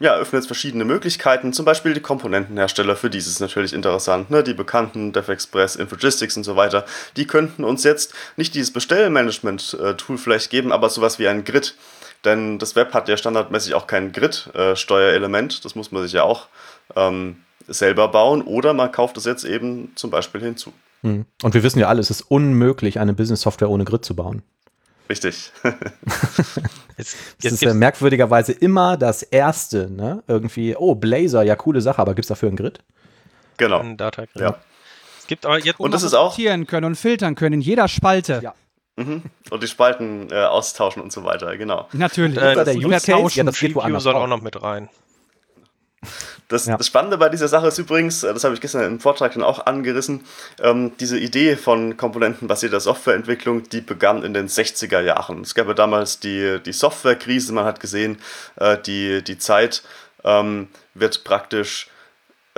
ja, 0.00 0.14
öffnet 0.14 0.40
jetzt 0.40 0.46
verschiedene 0.46 0.84
Möglichkeiten, 0.84 1.52
zum 1.52 1.64
Beispiel 1.64 1.94
die 1.94 2.00
Komponentenhersteller, 2.00 2.96
für 2.96 3.10
die 3.10 3.18
ist 3.18 3.26
es 3.26 3.40
natürlich 3.40 3.72
interessant, 3.72 4.30
ne? 4.30 4.42
die 4.42 4.54
bekannten 4.54 5.12
DevExpress, 5.12 5.76
Infogistics 5.76 6.36
und 6.36 6.44
so 6.44 6.56
weiter, 6.56 6.84
die 7.16 7.26
könnten 7.26 7.64
uns 7.64 7.84
jetzt 7.84 8.14
nicht 8.36 8.54
dieses 8.54 8.72
Bestellmanagement-Tool 8.72 10.18
vielleicht 10.18 10.50
geben, 10.50 10.72
aber 10.72 10.88
sowas 10.88 11.18
wie 11.18 11.28
ein 11.28 11.44
Grid. 11.44 11.74
Denn 12.24 12.58
das 12.58 12.74
Web 12.74 12.94
hat 12.94 13.08
ja 13.08 13.16
standardmäßig 13.16 13.74
auch 13.74 13.86
kein 13.86 14.12
Grid-Steuerelement, 14.12 15.64
das 15.64 15.74
muss 15.74 15.92
man 15.92 16.02
sich 16.02 16.12
ja 16.12 16.24
auch 16.24 16.48
ähm, 16.96 17.36
selber 17.68 18.08
bauen 18.08 18.42
oder 18.42 18.72
man 18.74 18.90
kauft 18.90 19.16
es 19.18 19.24
jetzt 19.24 19.44
eben 19.44 19.92
zum 19.94 20.10
Beispiel 20.10 20.40
hinzu. 20.40 20.72
Mhm. 21.02 21.26
Und 21.42 21.54
wir 21.54 21.62
wissen 21.62 21.78
ja 21.78 21.88
alle, 21.88 22.00
es 22.00 22.10
ist 22.10 22.22
unmöglich, 22.22 22.98
eine 22.98 23.12
Business-Software 23.12 23.70
ohne 23.70 23.84
Grid 23.84 24.04
zu 24.04 24.16
bauen. 24.16 24.42
Richtig. 25.08 25.52
jetzt, 25.64 25.76
jetzt 26.98 27.16
das 27.42 27.52
ist 27.52 27.62
ja 27.62 27.74
merkwürdigerweise 27.74 28.52
immer 28.52 28.96
das 28.96 29.22
Erste, 29.22 29.90
ne? 29.90 30.22
Irgendwie, 30.26 30.76
oh, 30.76 30.94
Blazer, 30.94 31.42
ja, 31.42 31.56
coole 31.56 31.80
Sache, 31.80 32.00
aber 32.00 32.14
gibt 32.14 32.24
es 32.24 32.28
dafür 32.28 32.48
einen 32.48 32.56
Grid? 32.56 32.80
Genau. 33.56 33.80
Ein 33.80 33.96
Data 33.96 34.22
-Grid. 34.22 34.40
Ja. 34.40 34.58
Es 35.18 35.26
gibt 35.26 35.46
aber 35.46 35.58
jetzt, 35.58 35.80
und 35.80 35.92
das 35.92 36.02
ist 36.02 36.14
auch 36.14 36.36
können 36.36 36.84
und 36.84 36.96
filtern 36.96 37.34
können 37.34 37.54
in 37.54 37.60
jeder 37.60 37.88
Spalte. 37.88 38.40
Ja. 38.42 38.54
Mhm. 38.96 39.22
Und 39.50 39.62
die 39.62 39.68
Spalten 39.68 40.28
äh, 40.30 40.44
austauschen 40.44 41.02
und 41.02 41.12
so 41.12 41.24
weiter, 41.24 41.56
genau. 41.56 41.88
Natürlich. 41.92 42.36
Äh, 42.36 42.54
das 42.54 42.64
der 42.64 42.76
Use 42.76 43.06
Case, 43.06 43.36
ja, 43.36 43.44
das 43.44 43.58
geht 43.58 43.74
woanders 43.74 44.02
soll 44.02 44.14
auch 44.14 44.26
noch 44.26 44.42
mit 44.42 44.60
rein. 44.60 44.88
Das, 46.48 46.66
ja. 46.66 46.76
das, 46.76 46.86
Spannende 46.86 47.18
bei 47.18 47.28
dieser 47.28 47.48
Sache 47.48 47.68
ist 47.68 47.78
übrigens, 47.78 48.22
äh, 48.22 48.32
das 48.32 48.44
habe 48.44 48.54
ich 48.54 48.60
gestern 48.60 48.84
im 48.84 49.00
Vortrag 49.00 49.34
dann 49.34 49.42
auch 49.42 49.66
angerissen, 49.66 50.24
ähm, 50.62 50.92
diese 50.98 51.18
Idee 51.18 51.56
von 51.56 51.96
komponentenbasierter 51.96 52.80
Softwareentwicklung, 52.80 53.68
die 53.68 53.80
begann 53.80 54.22
in 54.22 54.32
den 54.32 54.48
60er 54.48 55.00
Jahren. 55.00 55.42
Es 55.42 55.54
gab 55.54 55.66
ja 55.66 55.74
damals 55.74 56.20
die, 56.20 56.60
die 56.64 56.72
Softwarekrise, 56.72 57.52
man 57.52 57.64
hat 57.64 57.80
gesehen, 57.80 58.18
äh, 58.56 58.78
die, 58.78 59.22
die 59.22 59.38
Zeit 59.38 59.82
ähm, 60.24 60.68
wird 60.94 61.24
praktisch 61.24 61.88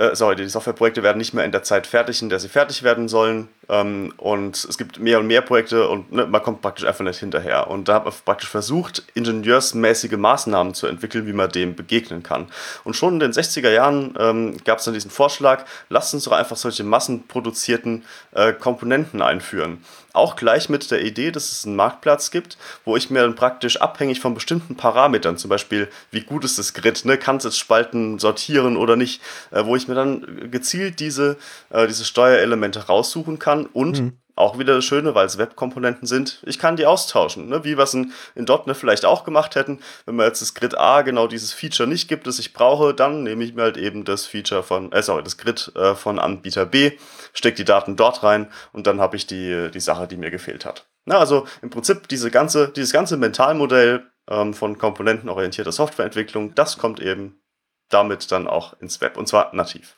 äh, 0.01 0.15
sorry, 0.15 0.35
die 0.35 0.47
Softwareprojekte 0.47 1.03
werden 1.03 1.19
nicht 1.19 1.33
mehr 1.33 1.45
in 1.45 1.51
der 1.51 1.63
Zeit 1.63 1.85
fertig, 1.85 2.21
in 2.21 2.29
der 2.29 2.39
sie 2.39 2.49
fertig 2.49 2.81
werden 2.81 3.07
sollen. 3.07 3.49
Ähm, 3.71 4.13
und 4.17 4.65
es 4.65 4.77
gibt 4.77 4.99
mehr 4.99 5.19
und 5.19 5.27
mehr 5.27 5.41
Projekte 5.41 5.87
und 5.87 6.11
ne, 6.11 6.27
man 6.27 6.43
kommt 6.43 6.61
praktisch 6.61 6.85
einfach 6.85 7.05
nicht 7.05 7.19
hinterher. 7.19 7.69
Und 7.69 7.87
da 7.87 7.95
hat 7.95 8.03
man 8.03 8.13
praktisch 8.25 8.49
versucht, 8.49 9.03
ingenieursmäßige 9.13 10.11
Maßnahmen 10.11 10.73
zu 10.73 10.87
entwickeln, 10.87 11.25
wie 11.25 11.33
man 11.33 11.49
dem 11.49 11.73
begegnen 11.73 12.21
kann. 12.21 12.47
Und 12.83 12.97
schon 12.97 13.13
in 13.13 13.19
den 13.21 13.31
60er 13.31 13.69
Jahren 13.69 14.13
ähm, 14.19 14.57
gab 14.65 14.79
es 14.79 14.85
dann 14.85 14.93
diesen 14.93 15.09
Vorschlag, 15.09 15.63
lasst 15.87 16.13
uns 16.13 16.25
doch 16.25 16.33
einfach 16.33 16.57
solche 16.57 16.83
massenproduzierten 16.83 18.03
äh, 18.33 18.51
Komponenten 18.51 19.21
einführen. 19.21 19.81
Auch 20.13 20.35
gleich 20.35 20.67
mit 20.67 20.91
der 20.91 21.05
Idee, 21.05 21.31
dass 21.31 21.53
es 21.53 21.65
einen 21.65 21.77
Marktplatz 21.77 22.31
gibt, 22.31 22.57
wo 22.83 22.97
ich 22.97 23.09
mir 23.09 23.21
dann 23.21 23.35
praktisch 23.35 23.77
abhängig 23.77 24.19
von 24.19 24.33
bestimmten 24.33 24.75
Parametern, 24.75 25.37
zum 25.37 25.49
Beispiel 25.49 25.87
wie 26.11 26.19
gut 26.19 26.43
ist 26.43 26.59
das 26.59 26.73
Grid, 26.73 27.05
ne, 27.05 27.17
kann 27.17 27.37
es 27.37 27.45
jetzt 27.45 27.57
Spalten 27.57 28.19
sortieren 28.19 28.75
oder 28.75 28.97
nicht, 28.97 29.21
äh, 29.51 29.63
wo 29.63 29.77
ich 29.77 29.87
mir 29.87 29.95
dann 29.95 30.51
gezielt 30.51 30.99
diese, 30.99 31.37
äh, 31.69 31.87
diese 31.87 32.03
Steuerelemente 32.03 32.87
raussuchen 32.87 33.39
kann 33.39 33.60
und 33.65 34.01
mhm. 34.01 34.21
Auch 34.35 34.57
wieder 34.57 34.75
das 34.75 34.85
Schöne, 34.85 35.13
weil 35.13 35.25
es 35.25 35.37
Webkomponenten 35.37 36.07
sind. 36.07 36.41
Ich 36.45 36.57
kann 36.57 36.77
die 36.77 36.85
austauschen, 36.85 37.49
ne? 37.49 37.63
wie 37.63 37.77
wir 37.77 37.83
es 37.83 37.93
in, 37.93 38.11
in 38.33 38.45
.NET 38.45 38.77
vielleicht 38.77 39.05
auch 39.05 39.23
gemacht 39.23 39.55
hätten. 39.55 39.79
Wenn 40.05 40.15
mir 40.15 40.25
jetzt 40.25 40.41
das 40.41 40.53
Grid 40.53 40.77
A 40.77 41.01
genau 41.01 41.27
dieses 41.27 41.53
Feature 41.53 41.87
nicht 41.87 42.07
gibt, 42.07 42.27
das 42.27 42.39
ich 42.39 42.53
brauche, 42.53 42.93
dann 42.93 43.23
nehme 43.23 43.43
ich 43.43 43.53
mir 43.53 43.63
halt 43.63 43.77
eben 43.77 44.05
das 44.05 44.25
Feature 44.25 44.63
von, 44.63 44.91
äh, 44.93 45.03
sorry, 45.03 45.21
das 45.23 45.37
Grid 45.37 45.71
äh, 45.75 45.95
von 45.95 46.17
Anbieter 46.17 46.65
B, 46.65 46.93
stecke 47.33 47.57
die 47.57 47.65
Daten 47.65 47.97
dort 47.97 48.23
rein 48.23 48.47
und 48.71 48.87
dann 48.87 49.01
habe 49.01 49.17
ich 49.17 49.27
die, 49.27 49.69
die 49.71 49.79
Sache, 49.79 50.07
die 50.07 50.17
mir 50.17 50.31
gefehlt 50.31 50.65
hat. 50.65 50.87
Na, 51.05 51.17
also 51.17 51.45
im 51.61 51.69
Prinzip 51.69 52.07
diese 52.07 52.31
ganze, 52.31 52.69
dieses 52.69 52.93
ganze 52.93 53.17
Mentalmodell 53.17 54.07
ähm, 54.29 54.53
von 54.53 54.77
komponentenorientierter 54.77 55.71
Softwareentwicklung, 55.71 56.55
das 56.55 56.77
kommt 56.77 56.99
eben 56.99 57.41
damit 57.89 58.31
dann 58.31 58.47
auch 58.47 58.79
ins 58.79 59.01
Web 59.01 59.17
und 59.17 59.27
zwar 59.27 59.53
nativ. 59.53 59.97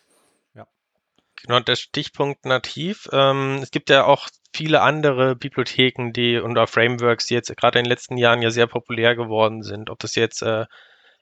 Genau, 1.45 1.59
der 1.59 1.75
Stichpunkt 1.75 2.45
nativ. 2.45 3.09
Ähm, 3.11 3.59
es 3.61 3.71
gibt 3.71 3.89
ja 3.89 4.05
auch 4.05 4.29
viele 4.55 4.81
andere 4.81 5.35
Bibliotheken, 5.35 6.11
die 6.13 6.37
und 6.37 6.57
Frameworks, 6.69 7.25
die 7.27 7.33
jetzt 7.33 7.55
gerade 7.57 7.79
in 7.79 7.85
den 7.85 7.89
letzten 7.89 8.17
Jahren 8.17 8.41
ja 8.41 8.49
sehr 8.49 8.67
populär 8.67 9.15
geworden 9.15 9.61
sind. 9.61 9.89
Ob 9.89 9.99
das 9.99 10.15
jetzt 10.15 10.41
äh, 10.41 10.65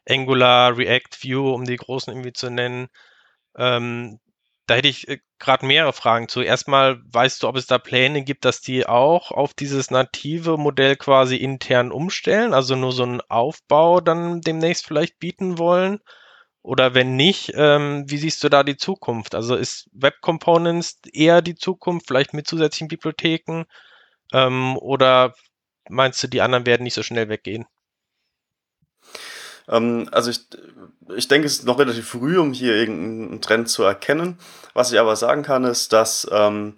Angular, 0.08 0.78
React, 0.78 1.18
Vue, 1.24 1.52
um 1.54 1.66
die 1.66 1.76
großen 1.78 2.14
irgendwie 2.14 2.34
zu 2.34 2.50
nennen. 2.52 2.88
Ähm, 3.58 4.20
da 4.68 4.76
hätte 4.76 4.90
ich 4.90 5.08
äh, 5.10 5.20
gerade 5.40 5.66
mehrere 5.66 5.94
Fragen 5.94 6.30
zu. 6.30 6.42
Erstmal, 6.42 7.02
weißt 7.14 7.44
du, 7.44 7.48
ob 7.50 7.58
es 7.58 7.68
da 7.68 7.80
Pläne 7.80 8.24
gibt, 8.24 8.46
dass 8.46 8.62
die 8.62 8.86
auch 8.88 9.32
auf 9.32 9.54
dieses 9.56 9.92
native 9.92 10.58
Modell 10.58 10.98
quasi 10.98 11.38
intern 11.38 11.92
umstellen, 11.92 12.54
also 12.54 12.76
nur 12.76 12.94
so 12.94 13.04
einen 13.04 13.22
Aufbau 13.22 14.02
dann 14.02 14.42
demnächst 14.42 14.86
vielleicht 14.88 15.20
bieten 15.20 15.58
wollen? 15.60 16.00
Oder 16.63 16.93
wenn 16.93 17.15
nicht, 17.15 17.54
ähm, 17.56 18.04
wie 18.08 18.17
siehst 18.17 18.43
du 18.43 18.50
da 18.50 18.63
die 18.63 18.78
Zukunft? 18.78 19.34
Also 19.34 19.56
ist 19.56 19.89
Web 19.93 20.21
Components 20.21 21.00
eher 21.12 21.41
die 21.41 21.56
Zukunft, 21.56 22.08
vielleicht 22.08 22.34
mit 22.34 22.47
zusätzlichen 22.47 22.88
Bibliotheken? 22.88 23.63
Ähm, 24.32 24.78
oder 24.78 25.34
meinst 25.89 26.21
du, 26.21 26.28
die 26.28 26.41
anderen 26.41 26.65
werden 26.65 26.84
nicht 26.84 26.93
so 26.93 27.04
schnell 27.04 27.30
weggehen? 27.30 27.65
Ähm, 29.67 30.08
also 30.12 30.30
ich, 30.30 30.41
ich 31.15 31.28
denke, 31.28 31.47
es 31.47 31.60
ist 31.60 31.65
noch 31.65 31.80
relativ 31.80 32.08
früh, 32.10 32.38
um 32.38 32.54
hier 32.54 32.76
irgendeinen 32.76 33.41
Trend 33.41 33.69
zu 33.69 33.84
erkennen. 33.84 34.38
Was 34.74 34.91
ich 34.91 35.00
aber 35.00 35.15
sagen 35.15 35.43
kann, 35.43 35.63
ist, 35.63 35.93
dass 35.93 36.28
ähm, 36.32 36.76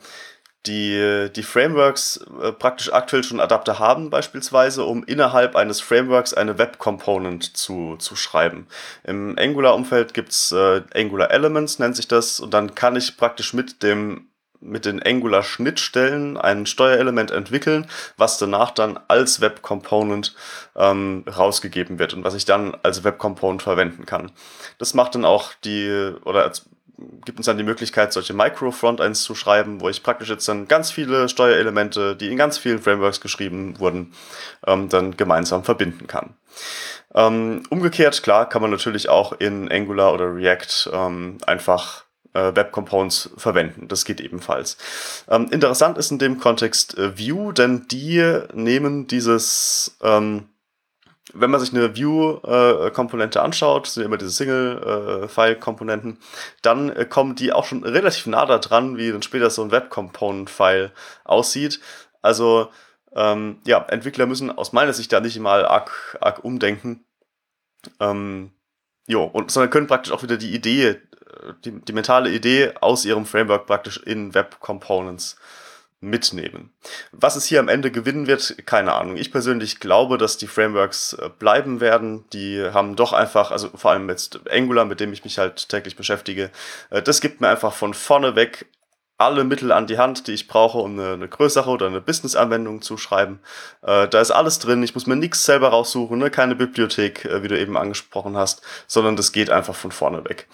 die, 0.65 1.29
die 1.35 1.43
Frameworks 1.43 2.25
äh, 2.41 2.51
praktisch 2.51 2.91
aktuell 2.93 3.23
schon 3.23 3.39
Adapter 3.39 3.79
haben, 3.79 4.09
beispielsweise, 4.09 4.83
um 4.85 5.03
innerhalb 5.03 5.55
eines 5.55 5.81
Frameworks 5.81 6.33
eine 6.33 6.57
Web 6.57 6.77
Component 6.77 7.55
zu, 7.57 7.97
zu 7.97 8.15
schreiben. 8.15 8.67
Im 9.03 9.37
Angular-Umfeld 9.37 10.13
gibt's 10.13 10.51
äh, 10.51 10.81
Angular 10.95 11.31
Elements, 11.31 11.79
nennt 11.79 11.95
sich 11.95 12.07
das, 12.07 12.39
und 12.39 12.53
dann 12.53 12.75
kann 12.75 12.95
ich 12.95 13.17
praktisch 13.17 13.53
mit 13.53 13.83
dem 13.83 14.27
mit 14.65 14.85
den 14.85 15.03
Angular-Schnittstellen 15.03 16.37
ein 16.37 16.65
Steuerelement 16.65 17.31
entwickeln, 17.31 17.85
was 18.15 18.37
danach 18.37 18.71
dann 18.71 18.97
als 19.09 19.41
Web 19.41 19.61
Component 19.61 20.33
ähm, 20.77 21.25
rausgegeben 21.27 21.99
wird 21.99 22.13
und 22.13 22.23
was 22.23 22.33
ich 22.33 22.45
dann 22.45 22.73
als 22.81 23.03
Web 23.03 23.17
Component 23.17 23.61
verwenden 23.61 24.05
kann. 24.05 24.31
Das 24.77 24.93
macht 24.93 25.15
dann 25.15 25.25
auch 25.25 25.51
die, 25.65 26.13
oder 26.23 26.49
gibt 27.25 27.39
uns 27.39 27.45
dann 27.45 27.57
die 27.57 27.63
Möglichkeit, 27.63 28.13
solche 28.13 28.33
Micro-Frontends 28.33 29.23
zu 29.23 29.35
schreiben, 29.35 29.81
wo 29.81 29.89
ich 29.89 30.03
praktisch 30.03 30.29
jetzt 30.29 30.47
dann 30.47 30.67
ganz 30.67 30.91
viele 30.91 31.29
Steuerelemente, 31.29 32.15
die 32.15 32.31
in 32.31 32.37
ganz 32.37 32.57
vielen 32.57 32.79
Frameworks 32.79 33.21
geschrieben 33.21 33.79
wurden, 33.79 34.13
ähm, 34.67 34.89
dann 34.89 35.17
gemeinsam 35.17 35.63
verbinden 35.63 36.07
kann. 36.07 36.35
Ähm, 37.15 37.63
umgekehrt, 37.69 38.23
klar, 38.23 38.49
kann 38.49 38.61
man 38.61 38.71
natürlich 38.71 39.09
auch 39.09 39.33
in 39.33 39.71
Angular 39.71 40.13
oder 40.13 40.35
React 40.35 40.89
ähm, 40.91 41.37
einfach 41.45 42.05
äh, 42.33 42.55
Web 42.55 42.71
Components 42.71 43.29
verwenden. 43.37 43.87
Das 43.87 44.05
geht 44.05 44.19
ebenfalls. 44.19 44.77
Ähm, 45.29 45.47
interessant 45.51 45.97
ist 45.97 46.11
in 46.11 46.19
dem 46.19 46.39
Kontext 46.39 46.97
äh, 46.97 47.17
Vue, 47.17 47.53
denn 47.53 47.87
die 47.89 48.41
nehmen 48.53 49.07
dieses 49.07 49.97
ähm, 50.01 50.49
wenn 51.33 51.51
man 51.51 51.59
sich 51.59 51.73
eine 51.73 51.95
View-Komponente 51.95 53.41
anschaut, 53.41 53.87
sind 53.87 54.03
immer 54.03 54.17
diese 54.17 54.31
Single-File-Komponenten, 54.31 56.19
dann 56.61 56.89
äh, 56.89 57.05
kommen 57.05 57.35
die 57.35 57.51
auch 57.51 57.65
schon 57.65 57.83
relativ 57.83 58.27
nah 58.27 58.45
da 58.45 58.59
dran, 58.59 58.97
wie 58.97 59.11
dann 59.11 59.23
später 59.23 59.49
so 59.49 59.63
ein 59.63 59.71
Web-Component-File 59.71 60.91
aussieht. 61.23 61.79
Also 62.21 62.69
ähm, 63.15 63.59
ja, 63.65 63.83
Entwickler 63.89 64.25
müssen 64.25 64.51
aus 64.51 64.73
meiner 64.73 64.93
Sicht 64.93 65.11
da 65.11 65.19
nicht 65.19 65.39
mal 65.39 65.65
arg, 65.65 66.17
arg 66.21 66.43
umdenken. 66.43 67.05
Ähm, 67.99 68.51
jo, 69.07 69.23
und 69.23 69.51
sondern 69.51 69.69
können 69.69 69.87
praktisch 69.87 70.13
auch 70.13 70.23
wieder 70.23 70.37
die 70.37 70.53
Idee, 70.53 70.87
äh, 70.87 70.99
die, 71.65 71.81
die 71.81 71.93
mentale 71.93 72.31
Idee 72.31 72.73
aus 72.79 73.05
ihrem 73.05 73.25
Framework 73.25 73.65
praktisch 73.65 73.97
in 73.97 74.33
Web 74.33 74.59
Components 74.59 75.37
mitnehmen. 76.03 76.71
Was 77.11 77.35
es 77.35 77.45
hier 77.45 77.59
am 77.59 77.69
Ende 77.69 77.89
gewinnen 77.89 78.27
wird, 78.27 78.55
keine 78.65 78.93
Ahnung. 78.93 79.17
Ich 79.17 79.31
persönlich 79.31 79.79
glaube, 79.79 80.17
dass 80.17 80.37
die 80.37 80.47
Frameworks 80.47 81.13
äh, 81.13 81.29
bleiben 81.29 81.79
werden. 81.79 82.25
Die 82.33 82.61
haben 82.61 82.95
doch 82.95 83.13
einfach, 83.13 83.51
also 83.51 83.69
vor 83.73 83.91
allem 83.91 84.09
jetzt 84.09 84.41
Angular, 84.49 84.85
mit 84.85 84.99
dem 84.99 85.13
ich 85.13 85.23
mich 85.23 85.37
halt 85.37 85.69
täglich 85.69 85.95
beschäftige, 85.95 86.51
äh, 86.89 87.01
das 87.01 87.21
gibt 87.21 87.41
mir 87.41 87.47
einfach 87.47 87.73
von 87.73 87.93
vorne 87.93 88.35
weg 88.35 88.67
alle 89.17 89.43
Mittel 89.43 89.71
an 89.71 89.87
die 89.87 89.97
Hand, 89.97 90.27
die 90.27 90.33
ich 90.33 90.47
brauche, 90.47 90.79
um 90.79 90.99
eine, 90.99 91.13
eine 91.13 91.27
größere 91.29 91.69
oder 91.69 91.87
eine 91.87 92.01
Business-Anwendung 92.01 92.81
zu 92.81 92.97
schreiben. 92.97 93.39
Äh, 93.81 94.07
da 94.07 94.19
ist 94.19 94.31
alles 94.31 94.59
drin. 94.59 94.83
Ich 94.83 94.95
muss 94.95 95.07
mir 95.07 95.15
nichts 95.15 95.45
selber 95.45 95.69
raussuchen, 95.69 96.17
ne? 96.17 96.29
keine 96.29 96.55
Bibliothek, 96.55 97.25
äh, 97.25 97.43
wie 97.43 97.47
du 97.47 97.57
eben 97.57 97.77
angesprochen 97.77 98.35
hast, 98.35 98.61
sondern 98.87 99.15
das 99.15 99.31
geht 99.31 99.49
einfach 99.49 99.75
von 99.75 99.91
vorne 99.91 100.25
weg. 100.25 100.47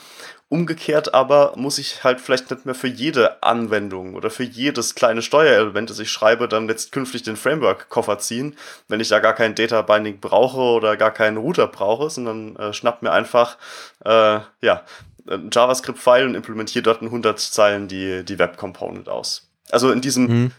Umgekehrt 0.51 1.13
aber 1.13 1.53
muss 1.57 1.77
ich 1.77 2.03
halt 2.03 2.19
vielleicht 2.19 2.49
nicht 2.49 2.65
mehr 2.65 2.73
für 2.73 2.87
jede 2.87 3.43
Anwendung 3.43 4.15
oder 4.15 4.31
für 4.31 4.43
jedes 4.43 4.95
kleine 4.95 5.21
Steuerelement, 5.21 5.91
das 5.91 5.99
ich 5.99 6.11
schreibe, 6.11 6.47
dann 6.47 6.67
jetzt 6.67 6.91
künftig 6.91 7.21
den 7.21 7.35
Framework-Koffer 7.35 8.17
ziehen, 8.17 8.57
wenn 8.87 8.99
ich 8.99 9.09
da 9.09 9.19
gar 9.19 9.35
kein 9.35 9.53
Data 9.53 9.83
Binding 9.83 10.19
brauche 10.19 10.59
oder 10.59 10.97
gar 10.97 11.11
keinen 11.11 11.37
Router 11.37 11.67
brauche, 11.67 12.09
sondern 12.09 12.55
äh, 12.55 12.73
schnapp 12.73 13.03
mir 13.03 13.11
einfach 13.11 13.57
äh, 14.03 14.39
ja, 14.61 14.83
ein 15.29 15.51
JavaScript-File 15.53 16.25
und 16.25 16.33
implementiere 16.33 16.81
dort 16.81 17.01
in 17.01 17.09
100 17.09 17.39
Zeilen 17.39 17.87
die, 17.87 18.25
die 18.25 18.39
Web-Component 18.39 19.07
aus. 19.07 19.47
Also 19.69 19.91
in 19.91 20.01
diesem 20.01 20.27
mhm 20.27 20.51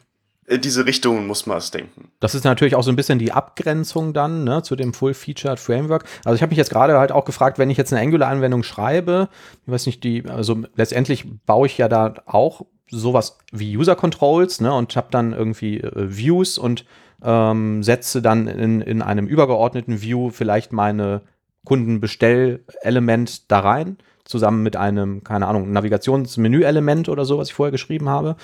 in 0.47 0.61
diese 0.61 0.85
Richtung 0.85 1.27
muss 1.27 1.47
man 1.47 1.59
es 1.59 1.71
denken. 1.71 2.11
Das 2.19 2.35
ist 2.35 2.45
natürlich 2.45 2.75
auch 2.75 2.83
so 2.83 2.91
ein 2.91 2.97
bisschen 2.97 3.19
die 3.19 3.33
Abgrenzung 3.33 4.13
dann 4.13 4.45
ne, 4.45 4.63
zu 4.63 4.75
dem 4.75 4.93
Full-Featured 4.93 5.61
Framework. 5.61 6.05
Also 6.25 6.35
ich 6.35 6.43
habe 6.43 6.51
mich 6.51 6.59
jetzt 6.59 6.71
gerade 6.71 6.99
halt 6.99 7.13
auch 7.13 7.25
gefragt, 7.25 7.59
wenn 7.59 7.71
ich 7.71 7.79
jetzt 7.79 7.93
eine 7.93 8.03
Angular-Anwendung 8.03 8.63
schreibe, 8.65 9.29
ich 9.65 9.73
weiß 9.73 9.87
nicht, 9.87 10.03
die, 10.03 10.25
also 10.29 10.63
letztendlich 10.75 11.25
baue 11.47 11.67
ich 11.67 11.79
ja 11.79 11.89
da 11.89 12.15
auch 12.27 12.67
sowas 12.89 13.39
wie 13.53 13.77
User 13.77 13.95
Controls 13.95 14.61
ne, 14.61 14.73
und 14.75 14.97
habe 14.97 15.09
dann 15.11 15.33
irgendwie 15.33 15.81
äh, 15.81 15.93
Views 15.95 16.59
und 16.59 16.85
ähm, 17.23 17.83
setze 17.83 18.21
dann 18.21 18.49
in, 18.49 18.81
in 18.81 19.03
einem 19.03 19.27
übergeordneten 19.27 20.03
View 20.03 20.31
vielleicht 20.31 20.73
meine 20.73 21.23
Kundenbestellelement 21.65 23.51
da 23.53 23.61
rein 23.61 23.99
zusammen 24.31 24.63
mit 24.63 24.77
einem, 24.77 25.23
keine 25.25 25.47
Ahnung, 25.47 25.73
Navigationsmenü-Element 25.73 27.09
oder 27.09 27.25
so, 27.25 27.39
was 27.39 27.49
ich 27.49 27.55
vorher 27.55 27.73
geschrieben 27.73 28.09
habe. 28.09 28.37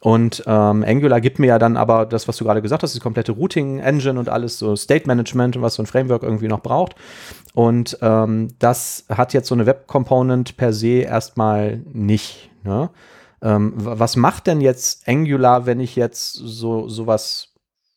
Und 0.00 0.44
ähm, 0.46 0.84
Angular 0.86 1.20
gibt 1.20 1.38
mir 1.38 1.48
ja 1.48 1.58
dann 1.58 1.76
aber 1.76 2.06
das, 2.06 2.28
was 2.28 2.36
du 2.36 2.44
gerade 2.44 2.62
gesagt 2.62 2.82
hast, 2.82 2.94
die 2.94 3.00
komplette 3.00 3.32
Routing-Engine 3.32 4.18
und 4.18 4.28
alles, 4.28 4.58
so 4.58 4.76
State 4.76 5.06
Management, 5.06 5.60
was 5.60 5.74
so 5.74 5.82
ein 5.82 5.86
Framework 5.86 6.22
irgendwie 6.22 6.48
noch 6.48 6.60
braucht. 6.60 6.94
Und 7.54 7.98
ähm, 8.02 8.48
das 8.58 9.06
hat 9.08 9.32
jetzt 9.32 9.48
so 9.48 9.54
eine 9.54 9.66
Web-Component 9.66 10.56
per 10.56 10.72
se 10.72 11.00
erstmal 11.00 11.78
nicht. 11.92 12.50
Ne? 12.62 12.90
Ähm, 13.42 13.72
was 13.76 14.16
macht 14.16 14.46
denn 14.46 14.60
jetzt 14.60 15.08
Angular, 15.08 15.66
wenn 15.66 15.80
ich 15.80 15.96
jetzt 15.96 16.34
so 16.34 16.88
sowas 16.88 17.48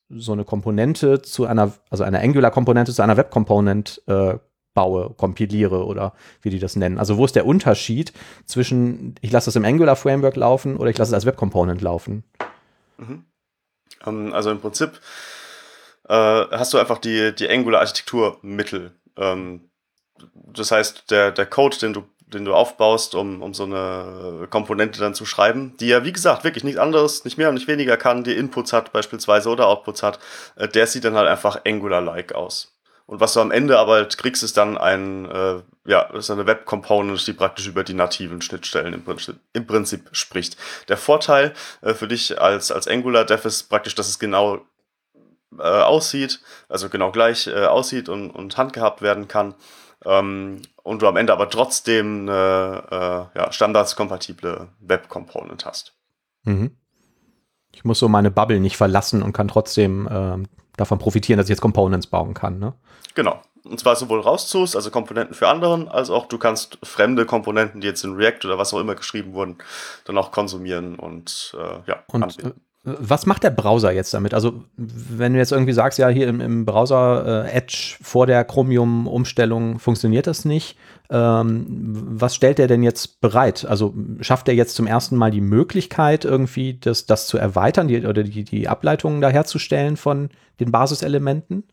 so 0.09 0.31
eine 0.31 0.43
Komponente 0.43 1.21
zu 1.21 1.45
einer, 1.45 1.71
also 1.89 2.03
eine 2.03 2.19
Angular-Komponente 2.21 2.93
zu 2.93 3.01
einer 3.01 3.17
Web-Component 3.17 4.01
äh, 4.07 4.35
baue, 4.73 5.13
kompiliere 5.15 5.85
oder 5.85 6.13
wie 6.41 6.49
die 6.49 6.59
das 6.59 6.75
nennen. 6.75 6.97
Also 6.97 7.17
wo 7.17 7.25
ist 7.25 7.35
der 7.35 7.45
Unterschied 7.45 8.13
zwischen, 8.45 9.15
ich 9.21 9.31
lasse 9.31 9.45
das 9.45 9.55
im 9.55 9.65
Angular 9.65 9.95
Framework 9.95 10.35
laufen 10.35 10.77
oder 10.77 10.89
ich 10.89 10.97
lasse 10.97 11.09
es 11.09 11.13
als 11.13 11.25
Web 11.25 11.37
Component 11.37 11.81
laufen? 11.81 12.23
Mhm. 12.97 13.25
Ähm, 14.05 14.33
also 14.33 14.51
im 14.51 14.59
Prinzip 14.59 14.99
äh, 16.07 16.13
hast 16.13 16.73
du 16.73 16.77
einfach 16.77 16.97
die, 16.97 17.33
die 17.33 17.49
Angular-Architekturmittel. 17.49 18.91
Ähm, 19.17 19.69
das 20.33 20.71
heißt, 20.71 21.11
der, 21.11 21.31
der 21.31 21.45
Code, 21.45 21.77
den 21.79 21.93
du 21.93 22.03
den 22.33 22.45
du 22.45 22.53
aufbaust, 22.53 23.15
um, 23.15 23.41
um 23.41 23.53
so 23.53 23.63
eine 23.63 24.47
Komponente 24.49 24.99
dann 24.99 25.13
zu 25.13 25.25
schreiben, 25.25 25.75
die 25.79 25.87
ja, 25.87 26.03
wie 26.03 26.11
gesagt, 26.11 26.43
wirklich 26.43 26.63
nichts 26.63 26.79
anderes, 26.79 27.25
nicht 27.25 27.37
mehr 27.37 27.49
und 27.49 27.55
nicht 27.55 27.67
weniger 27.67 27.97
kann, 27.97 28.23
die 28.23 28.35
Inputs 28.35 28.73
hat 28.73 28.91
beispielsweise 28.91 29.49
oder 29.49 29.67
Outputs 29.67 30.03
hat, 30.03 30.19
äh, 30.55 30.67
der 30.67 30.87
sieht 30.87 31.03
dann 31.03 31.15
halt 31.15 31.27
einfach 31.27 31.61
Angular-like 31.65 32.33
aus. 32.33 32.72
Und 33.05 33.19
was 33.19 33.33
du 33.33 33.41
am 33.41 33.51
Ende 33.51 33.77
aber 33.79 33.93
halt 33.93 34.17
kriegst, 34.17 34.43
ist 34.43 34.55
dann 34.55 34.77
ein, 34.77 35.25
äh, 35.25 35.61
ja, 35.85 36.01
ist 36.13 36.31
eine 36.31 36.45
Web 36.45 36.65
Component, 36.65 37.25
die 37.27 37.33
praktisch 37.33 37.67
über 37.67 37.83
die 37.83 37.93
nativen 37.93 38.41
Schnittstellen 38.41 38.93
im 38.93 39.03
Prinzip, 39.03 39.35
im 39.51 39.67
Prinzip 39.67 40.09
spricht. 40.13 40.57
Der 40.87 40.97
Vorteil 40.97 41.53
äh, 41.81 41.93
für 41.93 42.07
dich 42.07 42.39
als, 42.41 42.71
als 42.71 42.87
Angular 42.87 43.25
Dev 43.25 43.45
ist 43.45 43.63
praktisch, 43.63 43.95
dass 43.95 44.07
es 44.07 44.19
genau 44.19 44.61
äh, 45.59 45.63
aussieht, 45.63 46.41
also 46.69 46.89
genau 46.89 47.11
gleich 47.11 47.47
äh, 47.47 47.65
aussieht 47.65 48.07
und, 48.07 48.31
und 48.31 48.57
handgehabt 48.57 49.01
werden 49.01 49.27
kann. 49.27 49.55
Ähm, 50.05 50.61
und 50.81 51.01
du 51.01 51.07
am 51.07 51.17
Ende 51.17 51.33
aber 51.33 51.49
trotzdem 51.49 52.29
eine 52.29 52.83
äh, 53.35 53.39
ja, 53.39 53.51
standardskompatible 53.51 54.69
Web 54.79 55.09
Component 55.09 55.65
hast. 55.65 55.93
Mhm. 56.43 56.77
Ich 57.71 57.83
muss 57.83 57.99
so 57.99 58.07
meine 58.07 58.31
Bubble 58.31 58.59
nicht 58.59 58.77
verlassen 58.77 59.23
und 59.23 59.33
kann 59.33 59.47
trotzdem 59.47 60.07
ähm, 60.11 60.47
davon 60.77 60.99
profitieren, 60.99 61.37
dass 61.37 61.47
ich 61.47 61.51
jetzt 61.51 61.61
Components 61.61 62.07
bauen 62.07 62.33
kann. 62.33 62.59
Ne? 62.59 62.73
Genau. 63.15 63.41
Und 63.63 63.79
zwar 63.79 63.95
sowohl 63.95 64.19
rauszus, 64.19 64.75
also 64.75 64.91
Komponenten 64.91 65.35
für 65.35 65.47
anderen, 65.47 65.87
als 65.87 66.09
auch 66.09 66.25
du 66.25 66.37
kannst 66.37 66.77
fremde 66.83 67.25
Komponenten, 67.25 67.79
die 67.79 67.87
jetzt 67.87 68.03
in 68.03 68.15
React 68.15 68.45
oder 68.45 68.57
was 68.57 68.73
auch 68.73 68.79
immer 68.79 68.95
geschrieben 68.95 69.33
wurden, 69.33 69.57
dann 70.03 70.17
auch 70.17 70.31
konsumieren 70.31 70.95
und 70.95 71.55
äh, 71.57 71.89
ja, 71.89 72.03
und, 72.07 72.23
anbieten. 72.23 72.59
Was 72.85 73.25
macht 73.25 73.43
der 73.43 73.49
Browser 73.49 73.93
jetzt 73.93 74.13
damit? 74.13 74.33
Also, 74.33 74.65
wenn 74.75 75.31
du 75.31 75.39
jetzt 75.39 75.53
irgendwie 75.53 75.71
sagst, 75.71 75.99
ja, 75.99 76.09
hier 76.09 76.27
im, 76.27 76.41
im 76.41 76.65
Browser 76.65 77.45
äh, 77.45 77.51
Edge 77.51 77.95
vor 78.01 78.27
der 78.27 78.43
Chromium-Umstellung 78.43 79.79
funktioniert 79.79 80.27
das 80.27 80.43
nicht, 80.43 80.77
ähm, 81.09 81.65
was 81.69 82.35
stellt 82.35 82.59
er 82.59 82.67
denn 82.67 82.83
jetzt 82.83 83.21
bereit? 83.21 83.65
Also, 83.65 83.93
schafft 84.19 84.49
er 84.49 84.55
jetzt 84.55 84.75
zum 84.75 84.85
ersten 84.85 85.15
Mal 85.15 85.31
die 85.31 85.39
Möglichkeit, 85.39 86.25
irgendwie 86.25 86.73
das, 86.73 87.05
das 87.05 87.27
zu 87.27 87.37
erweitern 87.37 87.87
die, 87.87 88.05
oder 88.05 88.23
die, 88.23 88.43
die 88.43 88.67
Ableitungen 88.67 89.21
da 89.21 89.29
herzustellen 89.29 89.95
von 89.95 90.29
den 90.59 90.71
Basiselementen? 90.71 91.63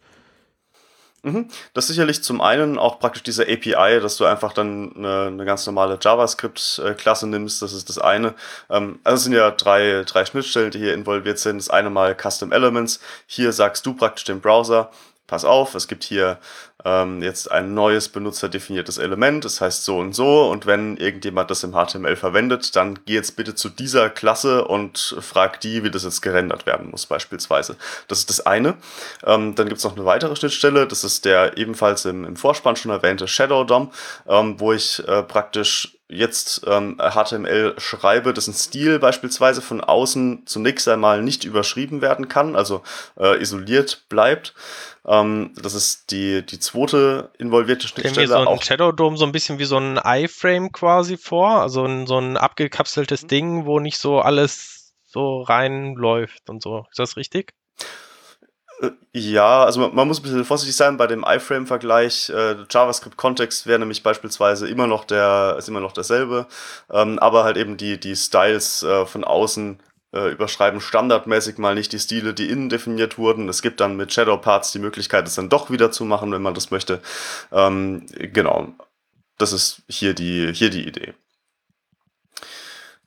Mhm. 1.23 1.49
Das 1.75 1.87
sicherlich 1.89 2.23
zum 2.23 2.41
einen 2.41 2.79
auch 2.79 2.99
praktisch 2.99 3.23
diese 3.23 3.43
API, 3.43 4.01
dass 4.01 4.17
du 4.17 4.25
einfach 4.25 4.53
dann 4.55 4.95
eine, 4.97 5.27
eine 5.27 5.45
ganz 5.45 5.67
normale 5.67 5.99
JavaScript-Klasse 6.01 7.27
nimmst. 7.27 7.61
Das 7.61 7.73
ist 7.73 7.89
das 7.89 7.99
eine. 7.99 8.35
Ähm, 8.71 9.01
also 9.05 9.17
es 9.17 9.25
sind 9.25 9.35
ja 9.35 9.51
drei, 9.51 10.05
drei 10.07 10.25
Schnittstellen, 10.25 10.71
die 10.71 10.79
hier 10.79 10.95
involviert 10.95 11.39
sind. 11.39 11.59
Das 11.59 11.69
eine 11.69 11.91
mal 11.91 12.17
Custom 12.17 12.53
Elements. 12.53 13.01
Hier 13.27 13.53
sagst 13.53 13.85
du 13.85 13.95
praktisch 13.95 14.25
dem 14.25 14.41
Browser, 14.41 14.91
pass 15.31 15.45
auf, 15.45 15.77
es 15.77 15.87
gibt 15.87 16.03
hier 16.03 16.39
ähm, 16.85 17.23
jetzt 17.23 17.51
ein 17.51 17.73
neues 17.73 18.09
benutzerdefiniertes 18.09 18.99
Element, 18.99 19.45
das 19.45 19.61
heißt 19.61 19.85
so 19.85 19.99
und 19.99 20.13
so 20.13 20.51
und 20.51 20.67
wenn 20.67 20.97
irgendjemand 20.97 21.51
das 21.53 21.63
im 21.63 21.73
HTML 21.73 22.17
verwendet, 22.17 22.75
dann 22.75 22.99
geh 23.07 23.15
jetzt 23.15 23.37
bitte 23.37 23.55
zu 23.55 23.69
dieser 23.69 24.11
Klasse 24.11 24.65
und 24.65 25.17
frag 25.21 25.61
die, 25.61 25.85
wie 25.85 25.91
das 25.91 26.03
jetzt 26.03 26.21
gerendert 26.21 26.67
werden 26.67 26.91
muss 26.91 27.07
beispielsweise. 27.07 27.77
Das 28.09 28.19
ist 28.19 28.29
das 28.29 28.45
eine. 28.45 28.75
Ähm, 29.25 29.55
dann 29.55 29.69
gibt 29.69 29.79
es 29.79 29.85
noch 29.85 29.97
eine 29.97 30.05
weitere 30.05 30.35
Schnittstelle, 30.35 30.89
das 30.89 31.05
ist 31.05 31.25
der 31.25 31.57
ebenfalls 31.57 32.05
im, 32.07 32.25
im 32.25 32.35
Vorspann 32.35 32.75
schon 32.75 32.91
erwähnte 32.91 33.29
Shadow 33.29 33.63
DOM, 33.63 33.93
ähm, 34.27 34.59
wo 34.59 34.73
ich 34.73 35.07
äh, 35.07 35.23
praktisch 35.23 36.00
jetzt 36.11 36.63
ähm, 36.67 36.99
HTML 36.99 37.75
schreibe, 37.79 38.35
dessen 38.35 38.53
Stil 38.53 38.99
beispielsweise 38.99 39.63
von 39.63 39.81
außen 39.81 40.43
zunächst 40.47 40.89
einmal 40.89 41.23
nicht 41.23 41.45
überschrieben 41.45 42.01
werden 42.03 42.29
kann, 42.29 42.57
also 42.57 42.83
äh, 43.19 43.41
isoliert 43.41 44.05
bleibt. 44.09 44.55
Ähm, 45.07 45.53
das 45.61 45.75
ist 45.75 46.11
die, 46.11 46.45
die 46.45 46.59
zweite 46.59 47.31
involvierte 47.39 47.89
Schnittstelle. 47.89 48.27
Stell 48.27 48.39
mir 48.39 48.45
so 48.45 48.51
ein 48.51 48.63
Shadow 48.63 48.93
Dome 48.93 49.17
so 49.17 49.25
ein 49.25 49.33
bisschen 49.33 49.59
wie 49.59 49.65
so 49.65 49.79
ein 49.79 49.99
iFrame 50.05 50.73
quasi 50.73 51.17
vor, 51.17 51.63
also 51.63 51.85
ein, 51.85 52.07
so 52.07 52.19
ein 52.19 52.37
abgekapseltes 52.37 53.23
mhm. 53.23 53.29
Ding, 53.29 53.67
wo 53.67 53.81
nicht 53.81 53.99
so 53.99 54.21
alles 54.21 54.95
so 55.07 55.43
reinläuft 55.43 56.51
und 56.51 56.63
so. 56.63 56.87
Ist 56.91 56.99
das 56.99 57.17
richtig? 57.17 57.53
Äh, 58.81 58.91
ja, 59.13 59.65
also 59.65 59.89
man, 59.89 60.09
muss 60.09 60.21
ein 60.21 60.23
bisschen 60.23 60.45
vorsichtig 60.45 60.77
sein 60.77 60.97
bei 60.97 61.07
dem 61.07 61.25
iframe-Vergleich. 61.27 62.31
Äh, 62.31 62.57
JavaScript-Kontext 62.71 63.67
wäre 63.67 63.79
nämlich 63.79 64.03
beispielsweise 64.03 64.69
immer 64.69 64.87
noch 64.87 65.05
der, 65.05 65.57
ist 65.59 65.69
immer 65.69 65.81
noch 65.81 65.93
derselbe, 65.93 66.47
ähm, 66.91 67.19
aber 67.19 67.45
halt 67.45 67.57
eben 67.57 67.77
die, 67.77 67.99
die 67.99 68.17
Styles 68.17 68.83
äh, 68.83 69.07
von 69.07 69.25
außen 69.25 69.81
äh, 70.13 70.31
überschreiben 70.33 70.81
standardmäßig 70.81 71.59
mal 71.59 71.75
nicht 71.75 71.93
die 71.93 71.99
Stile, 71.99 72.35
die 72.35 72.51
innen 72.51 72.69
definiert 72.69 73.19
wurden. 73.19 73.49
Es 73.49 73.63
gibt 73.63 73.81
dann 73.81 73.97
mit 73.97 74.13
Shadow 74.13 74.37
Parts 74.37 74.73
die 74.73 74.79
Möglichkeit, 74.81 75.27
es 75.27 75.35
dann 75.37 75.49
doch 75.49 75.71
wieder 75.71 75.93
zu 75.93 76.05
machen, 76.05 76.33
wenn 76.33 76.43
man 76.43 76.55
das 76.55 76.71
möchte. 76.71 77.01
Ähm, 77.53 78.07
genau, 78.11 78.69
das 79.39 79.53
ist 79.53 79.83
hier 79.89 80.15
die, 80.15 80.53
hier 80.53 80.71
die 80.71 80.87
Idee. 80.87 81.15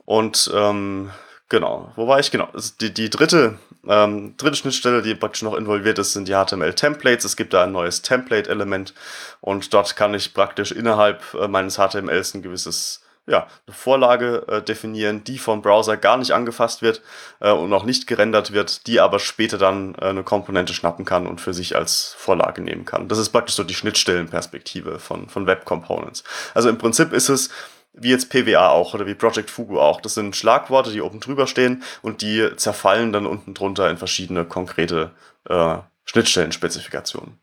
Und 0.06 0.52
ähm, 0.54 1.12
Genau, 1.54 1.92
wo 1.96 2.08
war 2.08 2.20
ich? 2.20 2.32
Genau. 2.32 2.48
Die, 2.82 2.92
die 2.92 3.12
dritte, 3.12 3.60
ähm, 3.88 4.36
dritte 4.38 4.56
Schnittstelle, 4.56 5.02
die 5.02 5.16
praktisch 5.16 5.42
noch 5.42 5.56
involviert 5.56 6.00
ist, 6.00 6.14
sind 6.14 6.28
die 6.28 6.34
HTML-Templates. 6.34 7.26
Es 7.26 7.36
gibt 7.36 7.54
da 7.54 7.64
ein 7.64 7.72
neues 7.72 8.02
Template-Element 8.02 8.94
und 9.42 9.74
dort 9.74 9.96
kann 9.96 10.14
ich 10.14 10.34
praktisch 10.34 10.72
innerhalb 10.72 11.22
äh, 11.34 11.48
meines 11.48 11.76
HTMLs 11.76 12.34
ein 12.34 12.42
gewisses, 12.42 13.04
ja, 13.26 13.48
eine 13.68 13.76
Vorlage 13.76 14.46
äh, 14.48 14.62
definieren, 14.62 15.24
die 15.26 15.38
vom 15.38 15.62
Browser 15.62 15.98
gar 15.98 16.18
nicht 16.18 16.32
angefasst 16.32 16.82
wird 16.82 17.02
äh, 17.42 17.52
und 17.52 17.74
auch 17.74 17.84
nicht 17.84 18.08
gerendert 18.08 18.54
wird, 18.54 18.88
die 18.88 19.02
aber 19.02 19.20
später 19.20 19.58
dann 19.58 19.96
äh, 19.96 20.06
eine 20.06 20.24
Komponente 20.24 20.74
schnappen 20.74 21.04
kann 21.04 21.28
und 21.28 21.42
für 21.42 21.54
sich 21.54 21.76
als 21.76 22.16
Vorlage 22.18 22.62
nehmen 22.62 22.86
kann. 22.86 23.10
Das 23.10 23.18
ist 23.18 23.30
praktisch 23.30 23.56
so 23.56 23.66
die 23.66 23.76
Schnittstellenperspektive 23.76 25.00
von, 25.00 25.28
von 25.28 25.46
Web 25.46 25.66
Components. 25.66 26.24
Also 26.54 26.70
im 26.70 26.78
Prinzip 26.78 27.12
ist 27.12 27.28
es, 27.28 27.50
wie 27.94 28.10
jetzt 28.10 28.30
PWA 28.30 28.70
auch 28.70 28.94
oder 28.94 29.06
wie 29.06 29.14
Project 29.14 29.50
Fugu 29.50 29.80
auch. 29.80 30.02
Das 30.02 30.16
sind 30.16 30.36
Schlagworte, 30.36 30.92
die 30.92 31.02
oben 31.02 31.20
drüber 31.20 31.48
stehen 31.48 31.84
und 32.02 32.22
die 32.22 32.50
zerfallen 32.58 33.14
dann 33.14 33.26
unten 33.26 33.54
drunter 33.54 33.90
in 33.90 33.98
verschiedene 33.98 34.46
konkrete 34.46 35.12
äh, 35.48 35.78
Schnittstellenspezifikationen. 36.06 37.40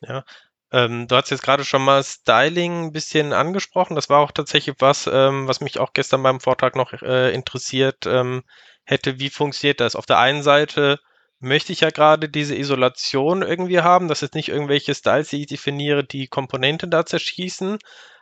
Ja, 0.00 0.24
ähm, 0.70 1.08
du 1.08 1.16
hast 1.16 1.30
jetzt 1.30 1.42
gerade 1.42 1.64
schon 1.64 1.82
mal 1.82 2.02
Styling 2.02 2.86
ein 2.86 2.92
bisschen 2.92 3.32
angesprochen. 3.32 3.94
Das 3.94 4.10
war 4.10 4.20
auch 4.20 4.32
tatsächlich 4.32 4.76
was, 4.78 5.08
ähm, 5.10 5.48
was 5.48 5.60
mich 5.60 5.78
auch 5.78 5.92
gestern 5.92 6.22
beim 6.22 6.40
Vortrag 6.40 6.76
noch 6.76 6.92
äh, 7.02 7.32
interessiert 7.32 8.06
ähm, 8.06 8.42
hätte. 8.84 9.18
Wie 9.18 9.30
funktioniert 9.30 9.80
das? 9.80 9.96
Auf 9.96 10.06
der 10.06 10.18
einen 10.18 10.42
Seite 10.42 11.00
möchte 11.38 11.72
ich 11.72 11.80
ja 11.80 11.90
gerade 11.90 12.28
diese 12.28 12.56
Isolation 12.56 13.42
irgendwie 13.42 13.80
haben, 13.80 14.08
dass 14.08 14.20
jetzt 14.20 14.34
nicht 14.34 14.48
irgendwelche 14.48 14.94
Styles, 14.94 15.28
die 15.28 15.42
ich 15.42 15.46
definiere, 15.46 16.04
die 16.04 16.26
Komponente 16.26 16.88
da 16.88 17.06
zerschießen, 17.06 17.78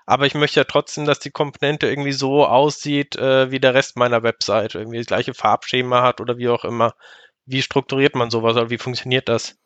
aber 0.07 0.27
ich 0.27 0.35
möchte 0.35 0.61
ja 0.61 0.65
trotzdem, 0.65 1.05
dass 1.05 1.19
die 1.19 1.31
Komponente 1.31 1.89
irgendwie 1.89 2.13
so 2.13 2.47
aussieht 2.47 3.17
äh, 3.17 3.51
wie 3.51 3.61
der 3.61 3.75
Rest 3.75 3.97
meiner 3.97 4.23
Website, 4.23 4.75
irgendwie 4.75 4.99
das 4.99 5.07
gleiche 5.07 5.35
Farbschema 5.35 6.03
hat 6.03 6.21
oder 6.21 6.39
wie 6.39 6.49
auch 6.49 6.65
immer. 6.65 6.95
Wie 7.47 7.63
strukturiert 7.63 8.15
man 8.15 8.31
sowas 8.31 8.57
oder 8.57 8.71
wie 8.71 8.79
funktioniert 8.79 9.29
das? 9.29 9.57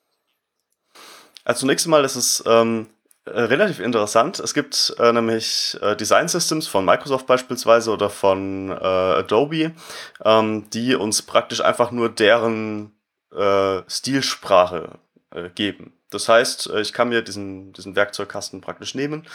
Also 1.44 1.61
zunächst 1.61 1.87
einmal 1.87 2.05
ist 2.05 2.16
es 2.16 2.42
ähm, 2.46 2.88
äh, 3.25 3.40
relativ 3.40 3.81
interessant. 3.81 4.40
Es 4.40 4.55
gibt 4.55 4.94
äh, 4.99 5.12
nämlich 5.12 5.77
äh, 5.81 5.96
Design 5.96 6.29
Systems 6.29 6.66
von 6.66 6.85
Microsoft 6.85 7.27
beispielsweise 7.27 7.90
oder 7.90 8.11
von 8.11 8.70
äh, 8.70 8.75
Adobe, 8.75 9.72
ähm, 10.25 10.70
die 10.70 10.94
uns 10.94 11.22
praktisch 11.22 11.61
einfach 11.61 11.90
nur 11.90 12.09
deren 12.09 12.92
äh, 13.35 13.83
Stilsprache 13.88 14.99
geben. 15.55 15.92
Das 16.16 16.29
heißt, 16.29 16.70
ich 16.81 16.92
kann 16.92 17.11
mir 17.11 17.22
diesen, 17.22 17.72
diesen 17.74 17.94
Werkzeugkasten 17.94 18.61
praktisch 18.61 18.94
nehmen 18.94 19.26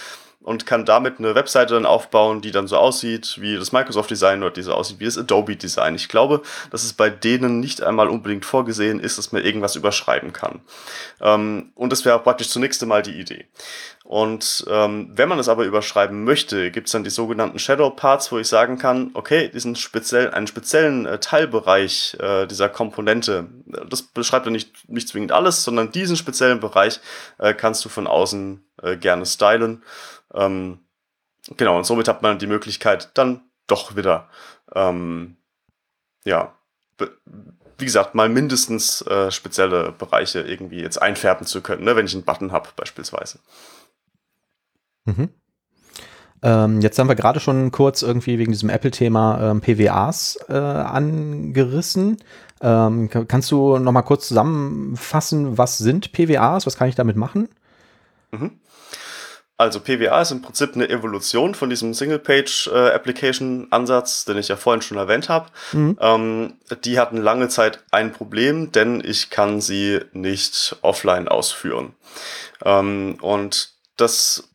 und 0.41 0.65
kann 0.65 0.85
damit 0.85 1.19
eine 1.19 1.35
Webseite 1.35 1.75
dann 1.75 1.85
aufbauen, 1.85 2.41
die 2.41 2.51
dann 2.51 2.67
so 2.67 2.77
aussieht 2.77 3.37
wie 3.39 3.55
das 3.55 3.71
Microsoft 3.71 4.09
Design 4.09 4.41
oder 4.41 4.51
die 4.51 4.63
so 4.63 4.73
aussieht 4.73 4.99
wie 4.99 5.05
das 5.05 5.17
Adobe 5.17 5.55
Design. 5.55 5.95
Ich 5.95 6.09
glaube, 6.09 6.41
dass 6.71 6.83
es 6.83 6.93
bei 6.93 7.09
denen 7.09 7.59
nicht 7.59 7.83
einmal 7.83 8.07
unbedingt 8.07 8.45
vorgesehen 8.45 8.99
ist, 8.99 9.17
dass 9.17 9.31
man 9.31 9.43
irgendwas 9.43 9.75
überschreiben 9.75 10.33
kann. 10.33 10.61
Ähm, 11.21 11.71
und 11.75 11.91
das 11.91 12.05
wäre 12.05 12.19
praktisch 12.19 12.49
zunächst 12.49 12.81
einmal 12.81 13.03
die 13.03 13.19
Idee. 13.19 13.45
Und 14.11 14.65
ähm, 14.67 15.09
wenn 15.15 15.29
man 15.29 15.39
es 15.39 15.47
aber 15.47 15.63
überschreiben 15.63 16.25
möchte, 16.25 16.69
gibt 16.69 16.87
es 16.87 16.91
dann 16.91 17.05
die 17.05 17.09
sogenannten 17.09 17.59
Shadow 17.59 17.91
Parts, 17.91 18.29
wo 18.29 18.39
ich 18.39 18.47
sagen 18.49 18.77
kann, 18.77 19.11
okay, 19.13 19.47
diesen 19.47 19.77
speziell, 19.77 20.31
einen 20.31 20.47
speziellen 20.47 21.05
äh, 21.05 21.19
Teilbereich 21.19 22.17
äh, 22.19 22.45
dieser 22.45 22.67
Komponente, 22.67 23.47
das 23.65 24.01
beschreibt 24.01 24.45
ja 24.47 24.51
nicht, 24.51 24.89
nicht 24.89 25.07
zwingend 25.07 25.31
alles, 25.31 25.63
sondern 25.63 25.93
diesen 25.93 26.17
speziellen 26.17 26.59
Bereich 26.59 26.99
äh, 27.37 27.53
kannst 27.53 27.85
du 27.85 27.89
von 27.89 28.05
außen 28.05 28.61
äh, 28.83 28.97
gerne 28.97 29.25
stylen. 29.25 29.81
Ähm, 30.33 30.79
genau, 31.55 31.77
und 31.77 31.85
somit 31.85 32.09
hat 32.09 32.21
man 32.21 32.37
die 32.37 32.47
Möglichkeit, 32.47 33.11
dann 33.13 33.45
doch 33.65 33.95
wieder, 33.95 34.27
ähm, 34.75 35.37
ja, 36.25 36.53
wie 37.77 37.85
gesagt, 37.85 38.13
mal 38.13 38.27
mindestens 38.27 39.03
äh, 39.03 39.31
spezielle 39.31 39.93
Bereiche 39.93 40.41
irgendwie 40.41 40.81
jetzt 40.81 41.01
einfärben 41.01 41.47
zu 41.47 41.61
können, 41.61 41.85
ne, 41.85 41.95
wenn 41.95 42.07
ich 42.07 42.13
einen 42.13 42.25
Button 42.25 42.51
habe 42.51 42.67
beispielsweise. 42.75 43.39
Mhm. 45.05 45.29
Ähm, 46.43 46.81
jetzt 46.81 46.97
haben 46.97 47.07
wir 47.07 47.15
gerade 47.15 47.39
schon 47.39 47.71
kurz 47.71 48.01
irgendwie 48.01 48.39
wegen 48.39 48.51
diesem 48.51 48.69
Apple-Thema 48.69 49.51
ähm, 49.51 49.61
PWAs 49.61 50.39
äh, 50.49 50.53
angerissen. 50.53 52.17
Ähm, 52.61 53.09
kannst 53.27 53.51
du 53.51 53.77
noch 53.77 53.91
mal 53.91 54.01
kurz 54.01 54.27
zusammenfassen, 54.27 55.55
was 55.57 55.77
sind 55.77 56.13
PWAs? 56.13 56.65
Was 56.65 56.77
kann 56.77 56.89
ich 56.89 56.95
damit 56.95 57.15
machen? 57.15 57.47
Mhm. 58.31 58.59
Also 59.57 59.79
PWA 59.79 60.21
ist 60.21 60.31
im 60.31 60.41
Prinzip 60.41 60.73
eine 60.73 60.89
Evolution 60.89 61.53
von 61.53 61.69
diesem 61.69 61.93
Single-Page-Application-Ansatz, 61.93 64.25
den 64.25 64.39
ich 64.39 64.47
ja 64.47 64.55
vorhin 64.55 64.81
schon 64.81 64.97
erwähnt 64.97 65.29
habe. 65.29 65.49
Mhm. 65.73 65.99
Ähm, 66.01 66.53
die 66.83 66.99
hatten 66.99 67.17
lange 67.17 67.47
Zeit 67.47 67.83
ein 67.91 68.11
Problem, 68.11 68.71
denn 68.71 69.03
ich 69.05 69.29
kann 69.29 69.61
sie 69.61 69.99
nicht 70.13 70.77
offline 70.81 71.27
ausführen. 71.27 71.93
Ähm, 72.65 73.19
und 73.21 73.75
das 73.97 74.50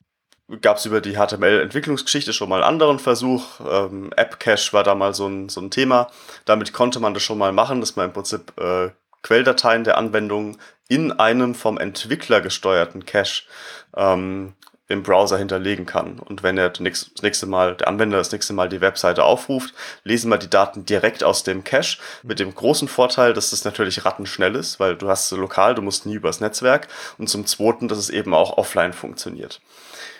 gab 0.61 0.76
es 0.76 0.87
über 0.87 1.00
die 1.00 1.14
HTML-Entwicklungsgeschichte 1.14 2.32
schon 2.32 2.48
mal 2.48 2.56
einen 2.56 2.64
anderen 2.64 2.98
Versuch. 2.98 3.61
Ähm, 3.68 4.12
App-Cache 4.16 4.72
war 4.72 4.85
da 4.85 4.94
mal 4.94 5.14
so 5.14 5.26
ein, 5.26 5.48
so 5.48 5.61
ein 5.61 5.70
Thema. 5.70 6.09
Damit 6.44 6.72
konnte 6.72 7.00
man 7.00 7.14
das 7.14 7.22
schon 7.22 7.38
mal 7.38 7.52
machen, 7.52 7.80
dass 7.80 7.96
man 7.96 8.06
im 8.06 8.12
Prinzip 8.12 8.52
äh, 8.61 8.90
Quelldateien 9.22 9.85
der 9.85 9.98
Anwendung 9.98 10.59
in 10.88 11.11
einem 11.12 11.54
vom 11.54 11.78
Entwickler 11.78 12.40
gesteuerten 12.40 13.04
Cache 13.04 13.42
ähm, 13.96 14.54
im 14.88 15.02
Browser 15.02 15.37
hinterlegen 15.37 15.85
kann. 15.85 16.20
Und 16.20 16.44
wenn 16.44 16.56
er 16.56 16.70
das 16.70 17.11
nächste 17.20 17.46
Mal, 17.46 17.74
der 17.74 17.88
Anwender 17.88 18.18
das 18.18 18.30
nächste 18.30 18.52
Mal 18.52 18.68
die 18.68 18.80
Webseite 18.80 19.24
aufruft, 19.24 19.74
lesen 20.04 20.30
wir 20.30 20.38
die 20.38 20.48
Daten 20.48 20.85
direkt 20.85 21.24
aus 21.24 21.42
dem 21.42 21.64
Cache 21.64 21.98
mit 22.22 22.38
dem 22.38 22.54
großen 22.54 22.87
Vorteil, 22.87 23.32
dass 23.32 23.50
das 23.50 23.64
natürlich 23.64 24.04
rattenschnell 24.04 24.54
ist, 24.54 24.78
weil 24.78 24.94
du 24.94 25.09
hast 25.09 25.32
lokal, 25.32 25.74
du 25.74 25.82
musst 25.82 26.06
nie 26.06 26.14
übers 26.14 26.40
Netzwerk 26.40 26.87
und 27.18 27.28
zum 27.28 27.46
zweiten, 27.46 27.88
dass 27.88 27.98
es 27.98 28.11
eben 28.11 28.32
auch 28.32 28.59
offline 28.59 28.92
funktioniert. 28.92 29.61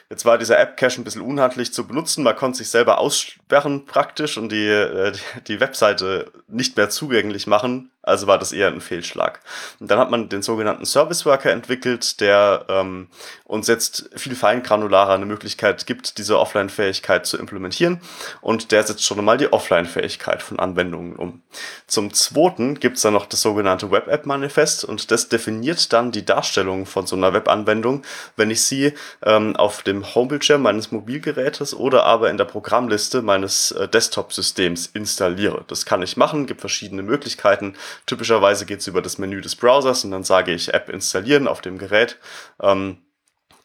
Jetzt 0.09 0.25
war 0.25 0.39
dieser 0.39 0.59
App-Cache 0.59 1.01
ein 1.01 1.05
bisschen 1.05 1.23
unhandlich 1.23 1.73
zu 1.73 1.87
benutzen. 1.87 2.23
Man 2.23 2.37
konnte 2.37 2.59
sich 2.59 2.69
selber 2.69 2.99
aussperren 2.99 3.87
praktisch 3.87 4.39
und 4.39 4.51
die, 4.51 4.69
äh, 4.69 5.13
die 5.49 5.59
Webseite 5.59 6.31
nicht 6.47 6.77
mehr 6.77 6.91
zugänglich 6.91 7.47
machen. 7.47 7.91
Also 8.07 8.27
war 8.27 8.39
das 8.39 8.53
eher 8.53 8.69
ein 8.69 8.81
Fehlschlag. 8.81 9.41
Und 9.81 9.91
dann 9.91 9.99
hat 9.99 10.11
man 10.11 10.29
den 10.29 10.43
sogenannten 10.43 10.87
Service 10.87 11.27
Worker 11.27 11.51
entwickelt, 11.51 12.21
der 12.21 12.65
ähm, 12.69 13.09
uns 13.45 13.67
jetzt 13.67 14.09
viel 14.15 14.35
feingranularer 14.35 15.15
eine 15.15 15.27
Möglichkeit 15.27 15.87
gibt, 15.87 16.19
diese 16.19 16.39
Offline-Fähigkeit 16.39 17.27
zu 17.27 17.37
implementieren. 17.37 18.01
Und 18.41 18.73
der 18.73 18.85
setzt 18.85 19.05
schon 19.05 19.19
einmal 19.19 19.39
die 19.39 19.53
Offline-Fähigkeit 19.53 20.43
von 20.43 20.59
Anwendungen 20.59 21.17
um. 21.17 21.43
Zum 21.87 22.13
Zweiten 22.13 22.79
gibt 22.79 22.97
es 22.97 23.03
dann 23.03 23.13
noch 23.13 23.27
das 23.27 23.43
sogenannte 23.43 23.91
Web-App-Manifest 23.91 24.85
und 24.85 25.11
das 25.11 25.29
definiert 25.29 25.93
dann 25.93 26.13
die 26.13 26.25
Darstellung 26.25 26.87
von 26.87 27.07
so 27.07 27.17
einer 27.17 27.33
Web-Anwendung, 27.33 28.03
wenn 28.37 28.51
ich 28.51 28.63
sie 28.63 28.95
ähm, 29.25 29.57
auf 29.57 29.83
dem 29.83 30.15
Homebildschirm 30.15 30.63
meines 30.63 30.93
Mobilgerätes 30.93 31.75
oder 31.75 32.05
aber 32.05 32.31
in 32.31 32.39
der 32.39 32.45
Programmliste 32.45 33.23
meines 33.23 33.73
äh, 33.73 33.89
Desktop-Systems 33.89 34.87
installiere. 34.95 35.65
Das 35.67 35.87
kann 35.87 36.03
ich 36.03 36.17
machen, 36.17 36.47
gibt 36.47 36.61
verschiedene 36.61 37.03
Möglichkeiten. 37.03 37.75
Typischerweise 38.05 38.67
geht 38.67 38.81
es 38.81 38.87
über 38.87 39.03
das 39.03 39.19
Menü 39.19 39.41
des 39.41 39.57
Browsers 39.57 40.05
und 40.05 40.11
dann 40.11 40.25
sage 40.25 40.53
ich 40.53 40.75
App 40.75 40.89
installieren 40.89 41.49
auf 41.49 41.61
dem 41.61 41.79
Gerät. 41.79 42.19
Ähm, 42.61 42.99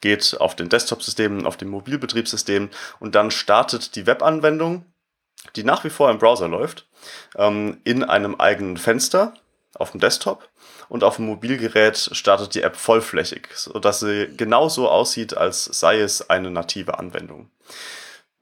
geht 0.02 0.36
auf 0.40 0.56
den 0.56 0.70
Desktop-Systemen, 0.70 1.46
auf 1.46 1.58
dem 1.58 1.70
Mobilbetriebssystem 1.70 2.70
und 3.00 3.16
dann 3.16 3.32
startet 3.32 3.96
die 3.96 4.08
Webanwendung, 4.08 4.86
die 5.56 5.64
nach 5.64 5.84
wie 5.84 5.90
vor 5.90 6.10
im 6.10 6.18
Browser 6.18 6.48
läuft, 6.48 6.88
ähm, 7.36 7.80
in 7.84 8.04
einem 8.04 8.36
eigenen 8.36 8.78
Fenster 8.78 9.34
auf 9.76 9.92
dem 9.92 10.00
Desktop 10.00 10.50
und 10.90 11.04
auf 11.04 11.16
dem 11.16 11.28
Mobilgerät 11.28 12.10
startet 12.12 12.54
die 12.56 12.64
App 12.64 12.76
vollflächig, 12.76 13.48
sodass 13.54 14.02
sie 14.02 14.30
genauso 14.36 14.90
aussieht, 14.90 15.38
als 15.38 15.66
sei 15.66 16.00
es 16.00 16.30
eine 16.30 16.52
native 16.52 17.00
Anwendung. 17.00 17.50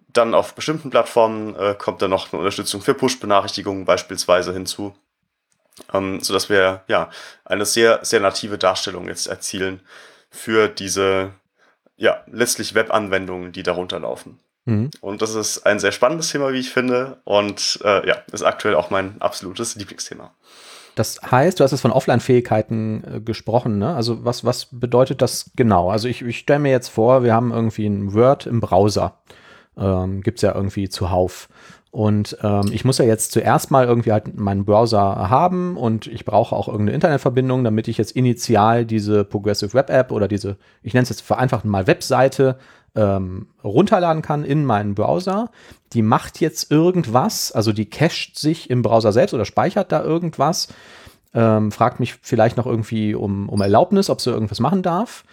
Dann 0.07 0.33
auf 0.33 0.55
bestimmten 0.55 0.89
Plattformen 0.89 1.55
äh, 1.55 1.75
kommt 1.77 2.01
dann 2.01 2.09
noch 2.09 2.33
eine 2.33 2.39
Unterstützung 2.39 2.81
für 2.81 2.95
Push-Benachrichtigungen 2.95 3.85
beispielsweise 3.85 4.53
hinzu 4.53 4.95
ähm, 5.93 6.21
sodass 6.21 6.49
wir 6.49 6.83
ja 6.87 7.09
eine 7.45 7.65
sehr, 7.65 7.99
sehr 8.03 8.19
native 8.19 8.57
Darstellung 8.57 9.07
jetzt 9.07 9.27
erzielen 9.27 9.81
für 10.29 10.67
diese 10.67 11.31
ja 11.97 12.23
letztlich 12.31 12.75
Webanwendungen, 12.75 13.51
die 13.51 13.63
darunter 13.63 13.99
laufen. 13.99 14.39
Mhm. 14.65 14.91
Und 15.01 15.21
das 15.21 15.35
ist 15.35 15.65
ein 15.65 15.79
sehr 15.79 15.91
spannendes 15.91 16.29
Thema, 16.31 16.53
wie 16.53 16.59
ich 16.59 16.69
finde. 16.69 17.17
Und 17.23 17.79
äh, 17.83 18.07
ja, 18.07 18.15
ist 18.31 18.43
aktuell 18.43 18.75
auch 18.75 18.89
mein 18.89 19.21
absolutes 19.21 19.75
Lieblingsthema. 19.75 20.31
Das 20.95 21.19
heißt, 21.21 21.59
du 21.59 21.63
hast 21.63 21.71
es 21.71 21.81
von 21.81 21.91
Offline-Fähigkeiten 21.91 23.03
äh, 23.03 23.21
gesprochen, 23.21 23.77
ne? 23.79 23.95
Also 23.95 24.25
was, 24.25 24.43
was 24.43 24.67
bedeutet 24.71 25.21
das 25.21 25.51
genau? 25.55 25.89
Also 25.89 26.07
ich, 26.07 26.21
ich 26.21 26.39
stelle 26.39 26.59
mir 26.59 26.71
jetzt 26.71 26.89
vor, 26.89 27.23
wir 27.23 27.33
haben 27.33 27.51
irgendwie 27.51 27.85
ein 27.85 28.13
Word 28.13 28.45
im 28.45 28.59
Browser. 28.59 29.17
Ähm, 29.77 30.21
Gibt 30.21 30.39
es 30.39 30.41
ja 30.41 30.53
irgendwie 30.53 30.89
zuhauf. 30.89 31.47
Und 31.91 32.37
ähm, 32.43 32.69
ich 32.71 32.85
muss 32.85 32.99
ja 32.99 33.05
jetzt 33.05 33.31
zuerst 33.31 33.71
mal 33.71 33.85
irgendwie 33.85 34.11
halt 34.11 34.37
meinen 34.37 34.63
Browser 34.63 35.29
haben 35.29 35.75
und 35.75 36.05
ich 36.05 36.23
brauche 36.23 36.55
auch 36.55 36.67
irgendeine 36.67 36.93
Internetverbindung, 36.93 37.63
damit 37.63 37.87
ich 37.87 37.97
jetzt 37.97 38.11
initial 38.11 38.85
diese 38.85 39.23
Progressive 39.23 39.73
Web 39.73 39.89
App 39.89 40.11
oder 40.11 40.27
diese, 40.27 40.57
ich 40.83 40.93
nenne 40.93 41.03
es 41.03 41.09
jetzt 41.09 41.21
vereinfacht 41.21 41.65
mal 41.65 41.87
Webseite, 41.87 42.57
ähm, 42.95 43.47
runterladen 43.63 44.21
kann 44.21 44.43
in 44.43 44.65
meinen 44.65 44.93
Browser. 44.93 45.49
Die 45.93 46.03
macht 46.03 46.39
jetzt 46.41 46.71
irgendwas, 46.71 47.51
also 47.51 47.71
die 47.73 47.89
cached 47.89 48.37
sich 48.37 48.69
im 48.69 48.83
Browser 48.83 49.11
selbst 49.11 49.33
oder 49.33 49.45
speichert 49.45 49.91
da 49.91 50.03
irgendwas, 50.03 50.67
ähm, 51.33 51.71
fragt 51.71 51.99
mich 51.99 52.15
vielleicht 52.21 52.57
noch 52.57 52.67
irgendwie 52.67 53.15
um, 53.15 53.49
um 53.49 53.61
Erlaubnis, 53.61 54.11
ob 54.11 54.21
sie 54.21 54.31
irgendwas 54.31 54.59
machen 54.59 54.83
darf. 54.83 55.23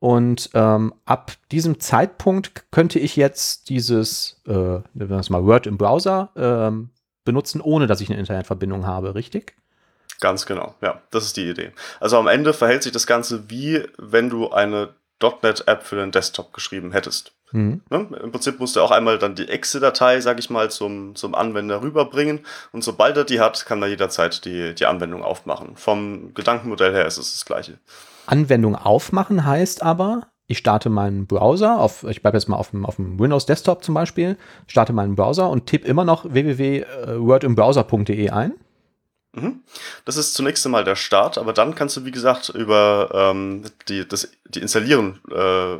Und 0.00 0.50
ähm, 0.54 0.94
ab 1.04 1.32
diesem 1.50 1.80
Zeitpunkt 1.80 2.70
könnte 2.70 2.98
ich 2.98 3.16
jetzt 3.16 3.68
dieses, 3.68 4.40
äh, 4.46 4.80
mal 4.94 5.44
Word 5.44 5.66
im 5.66 5.76
Browser 5.76 6.30
ähm, 6.36 6.90
benutzen, 7.24 7.60
ohne 7.60 7.86
dass 7.86 8.00
ich 8.00 8.08
eine 8.08 8.18
Internetverbindung 8.18 8.86
habe, 8.86 9.14
richtig? 9.14 9.54
Ganz 10.20 10.46
genau, 10.46 10.74
ja, 10.80 11.00
das 11.10 11.24
ist 11.24 11.36
die 11.36 11.48
Idee. 11.48 11.72
Also 12.00 12.16
am 12.16 12.26
Ende 12.26 12.52
verhält 12.52 12.82
sich 12.82 12.92
das 12.92 13.06
Ganze 13.06 13.50
wie 13.50 13.84
wenn 13.98 14.30
du 14.30 14.50
eine 14.50 14.94
.NET-App 15.20 15.82
für 15.82 15.96
den 15.96 16.12
Desktop 16.12 16.52
geschrieben 16.52 16.92
hättest. 16.92 17.32
Mhm. 17.52 17.82
Ne? 17.90 18.08
Im 18.22 18.30
Prinzip 18.30 18.60
musst 18.60 18.76
du 18.76 18.80
auch 18.80 18.90
einmal 18.90 19.18
dann 19.18 19.34
die 19.34 19.48
Exe-Datei, 19.48 20.20
sag 20.20 20.38
ich 20.38 20.50
mal, 20.50 20.70
zum, 20.70 21.14
zum 21.16 21.34
Anwender 21.34 21.82
rüberbringen. 21.82 22.44
Und 22.72 22.84
sobald 22.84 23.16
er 23.16 23.24
die 23.24 23.40
hat, 23.40 23.66
kann 23.66 23.82
er 23.82 23.88
jederzeit 23.88 24.44
die, 24.44 24.74
die 24.74 24.86
Anwendung 24.86 25.24
aufmachen. 25.24 25.76
Vom 25.76 26.34
Gedankenmodell 26.34 26.92
her 26.92 27.06
ist 27.06 27.18
es 27.18 27.32
das 27.32 27.44
gleiche. 27.44 27.78
Anwendung 28.28 28.76
aufmachen 28.76 29.44
heißt 29.44 29.82
aber, 29.82 30.28
ich 30.46 30.58
starte 30.58 30.90
meinen 30.90 31.26
Browser, 31.26 31.80
auf, 31.80 32.04
ich 32.04 32.22
bleibe 32.22 32.36
jetzt 32.36 32.48
mal 32.48 32.56
auf 32.56 32.70
dem, 32.70 32.86
auf 32.86 32.96
dem 32.96 33.18
Windows 33.18 33.46
Desktop 33.46 33.84
zum 33.84 33.94
Beispiel, 33.94 34.36
starte 34.66 34.92
meinen 34.92 35.14
Browser 35.14 35.50
und 35.50 35.66
tippe 35.66 35.86
immer 35.86 36.04
noch 36.04 36.24
www.wordimbrowser.de 36.24 38.30
ein. 38.30 38.54
Mhm. 39.32 39.60
Das 40.04 40.16
ist 40.16 40.34
zunächst 40.34 40.64
einmal 40.64 40.84
der 40.84 40.96
Start, 40.96 41.38
aber 41.38 41.52
dann 41.52 41.74
kannst 41.74 41.96
du, 41.96 42.04
wie 42.04 42.10
gesagt, 42.10 42.48
über 42.48 43.10
ähm, 43.12 43.64
die, 43.88 44.08
das, 44.08 44.30
die 44.46 44.60
Installieren 44.60 45.20
äh, 45.30 45.78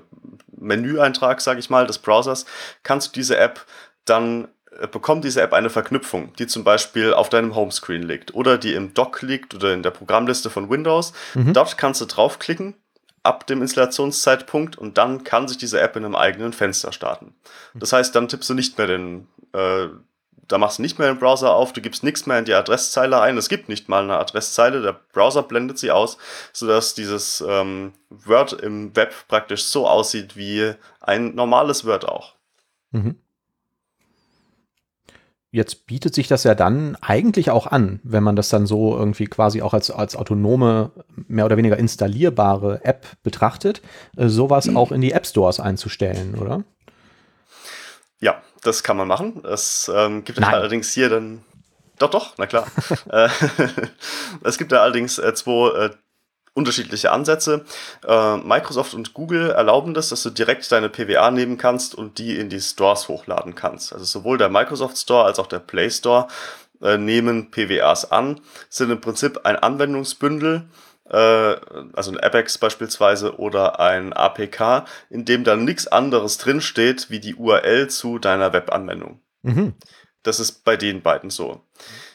Menüeintrag, 0.60 1.40
sage 1.40 1.60
ich 1.60 1.70
mal, 1.70 1.86
des 1.86 1.98
Browsers, 1.98 2.44
kannst 2.82 3.08
du 3.08 3.12
diese 3.12 3.38
App 3.38 3.64
dann 4.04 4.44
äh, 4.44 4.48
bekommt 4.92 5.24
diese 5.24 5.42
App 5.42 5.52
eine 5.52 5.70
Verknüpfung, 5.70 6.32
die 6.38 6.46
zum 6.46 6.64
Beispiel 6.64 7.14
auf 7.14 7.28
deinem 7.28 7.54
Homescreen 7.54 8.02
liegt 8.02 8.34
oder 8.34 8.58
die 8.58 8.74
im 8.74 8.94
Dock 8.94 9.22
liegt 9.22 9.54
oder 9.54 9.72
in 9.72 9.82
der 9.82 9.90
Programmliste 9.90 10.50
von 10.50 10.70
Windows. 10.70 11.12
Mhm. 11.34 11.52
Dort 11.52 11.78
kannst 11.78 12.00
du 12.00 12.04
draufklicken 12.04 12.74
ab 13.22 13.46
dem 13.46 13.62
Installationszeitpunkt 13.62 14.76
und 14.76 14.96
dann 14.98 15.24
kann 15.24 15.48
sich 15.48 15.58
diese 15.58 15.80
App 15.80 15.96
in 15.96 16.04
einem 16.04 16.16
eigenen 16.16 16.52
Fenster 16.52 16.92
starten. 16.92 17.34
Das 17.74 17.92
heißt, 17.92 18.14
dann 18.14 18.28
tippst 18.28 18.48
du 18.48 18.54
nicht 18.54 18.78
mehr 18.78 18.86
den, 18.86 19.28
äh, 19.52 19.88
da 20.46 20.58
machst 20.58 20.78
du 20.78 20.82
nicht 20.82 20.98
mehr 20.98 21.12
den 21.12 21.18
Browser 21.18 21.52
auf, 21.52 21.72
du 21.72 21.80
gibst 21.80 22.02
nichts 22.02 22.26
mehr 22.26 22.38
in 22.38 22.44
die 22.44 22.54
Adresszeile 22.54 23.20
ein. 23.20 23.36
Es 23.36 23.48
gibt 23.48 23.68
nicht 23.68 23.88
mal 23.88 24.02
eine 24.02 24.18
Adresszeile, 24.18 24.80
der 24.80 24.98
Browser 25.12 25.42
blendet 25.42 25.78
sie 25.78 25.90
aus, 25.90 26.16
sodass 26.52 26.94
dieses 26.94 27.44
ähm, 27.46 27.92
Word 28.08 28.54
im 28.54 28.96
Web 28.96 29.12
praktisch 29.28 29.64
so 29.64 29.86
aussieht 29.86 30.36
wie 30.36 30.72
ein 31.00 31.34
normales 31.34 31.84
Word 31.84 32.08
auch. 32.08 32.34
Mhm. 32.92 33.16
Jetzt 35.50 35.86
bietet 35.86 36.14
sich 36.14 36.28
das 36.28 36.44
ja 36.44 36.54
dann 36.54 36.96
eigentlich 37.00 37.50
auch 37.50 37.66
an, 37.66 38.00
wenn 38.02 38.22
man 38.22 38.36
das 38.36 38.50
dann 38.50 38.66
so 38.66 38.94
irgendwie 38.94 39.26
quasi 39.26 39.62
auch 39.62 39.72
als, 39.72 39.90
als 39.90 40.14
autonome, 40.14 40.90
mehr 41.26 41.46
oder 41.46 41.56
weniger 41.56 41.78
installierbare 41.78 42.84
App 42.84 43.06
betrachtet, 43.22 43.80
äh, 44.16 44.28
sowas 44.28 44.66
mhm. 44.66 44.76
auch 44.76 44.92
in 44.92 45.00
die 45.00 45.12
App 45.12 45.26
Stores 45.26 45.58
einzustellen, 45.58 46.34
oder? 46.34 46.64
Ja, 48.20 48.42
das 48.62 48.82
kann 48.82 48.98
man 48.98 49.08
machen. 49.08 49.42
Es 49.44 49.90
ähm, 49.94 50.24
gibt 50.24 50.42
allerdings 50.42 50.92
hier 50.92 51.08
dann. 51.08 51.44
Doch, 51.98 52.10
doch, 52.10 52.34
na 52.36 52.46
klar. 52.46 52.66
Äh, 53.10 53.28
es 54.44 54.58
gibt 54.58 54.72
da 54.72 54.82
allerdings 54.82 55.18
äh, 55.18 55.32
zwei 55.34 55.90
unterschiedliche 56.54 57.12
Ansätze. 57.12 57.64
Äh, 58.06 58.36
Microsoft 58.38 58.94
und 58.94 59.14
Google 59.14 59.50
erlauben 59.50 59.94
das, 59.94 60.08
dass 60.08 60.22
du 60.22 60.30
direkt 60.30 60.70
deine 60.70 60.88
PWA 60.88 61.30
nehmen 61.30 61.58
kannst 61.58 61.94
und 61.94 62.18
die 62.18 62.38
in 62.38 62.48
die 62.48 62.60
Stores 62.60 63.08
hochladen 63.08 63.54
kannst. 63.54 63.92
Also 63.92 64.04
sowohl 64.04 64.38
der 64.38 64.48
Microsoft 64.48 64.98
Store 64.98 65.24
als 65.24 65.38
auch 65.38 65.46
der 65.46 65.60
Play 65.60 65.90
Store 65.90 66.28
äh, 66.82 66.98
nehmen 66.98 67.50
PWAs 67.50 68.10
an, 68.10 68.40
sind 68.68 68.90
im 68.90 69.00
Prinzip 69.00 69.40
ein 69.44 69.56
Anwendungsbündel, 69.56 70.68
äh, 71.10 71.16
also 71.16 72.12
ein 72.12 72.20
Apex 72.20 72.58
beispielsweise 72.58 73.38
oder 73.38 73.80
ein 73.80 74.12
APK, 74.12 74.84
in 75.10 75.24
dem 75.24 75.44
dann 75.44 75.64
nichts 75.64 75.86
anderes 75.86 76.38
drinsteht 76.38 77.10
wie 77.10 77.20
die 77.20 77.34
URL 77.34 77.88
zu 77.88 78.18
deiner 78.18 78.52
Webanwendung. 78.52 79.20
Mhm. 79.42 79.74
Das 80.22 80.40
ist 80.40 80.64
bei 80.64 80.76
den 80.76 81.02
beiden 81.02 81.30
so. 81.30 81.62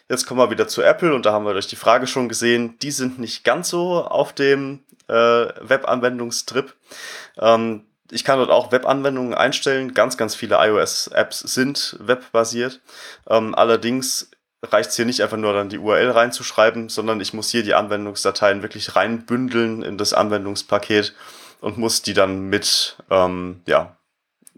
Jetzt 0.09 0.25
kommen 0.25 0.39
wir 0.39 0.51
wieder 0.51 0.67
zu 0.67 0.81
Apple 0.81 1.13
und 1.13 1.25
da 1.25 1.31
haben 1.31 1.45
wir 1.45 1.53
durch 1.53 1.67
die 1.67 1.75
Frage 1.75 2.07
schon 2.07 2.29
gesehen, 2.29 2.77
die 2.79 2.91
sind 2.91 3.19
nicht 3.19 3.43
ganz 3.43 3.69
so 3.69 4.03
auf 4.03 4.33
dem 4.33 4.83
äh, 5.07 5.13
Webanwendungstrip. 5.13 6.75
Ähm, 7.39 7.85
ich 8.11 8.23
kann 8.23 8.37
dort 8.37 8.51
auch 8.51 8.71
Webanwendungen 8.71 9.33
einstellen. 9.33 9.93
Ganz, 9.93 10.17
ganz 10.17 10.35
viele 10.35 10.57
iOS-Apps 10.59 11.39
sind 11.39 11.97
webbasiert. 11.99 12.81
Ähm, 13.27 13.55
allerdings 13.55 14.29
reicht 14.61 14.91
es 14.91 14.95
hier 14.95 15.05
nicht 15.05 15.21
einfach 15.21 15.37
nur 15.37 15.53
dann 15.53 15.69
die 15.69 15.79
URL 15.79 16.11
reinzuschreiben, 16.11 16.89
sondern 16.89 17.19
ich 17.21 17.33
muss 17.33 17.49
hier 17.49 17.63
die 17.63 17.73
Anwendungsdateien 17.73 18.61
wirklich 18.61 18.95
reinbündeln 18.95 19.83
in 19.83 19.97
das 19.97 20.13
Anwendungspaket 20.13 21.13
und 21.59 21.77
muss 21.77 22.01
die 22.01 22.13
dann 22.13 22.49
mit, 22.49 22.97
ähm, 23.09 23.61
ja, 23.67 23.97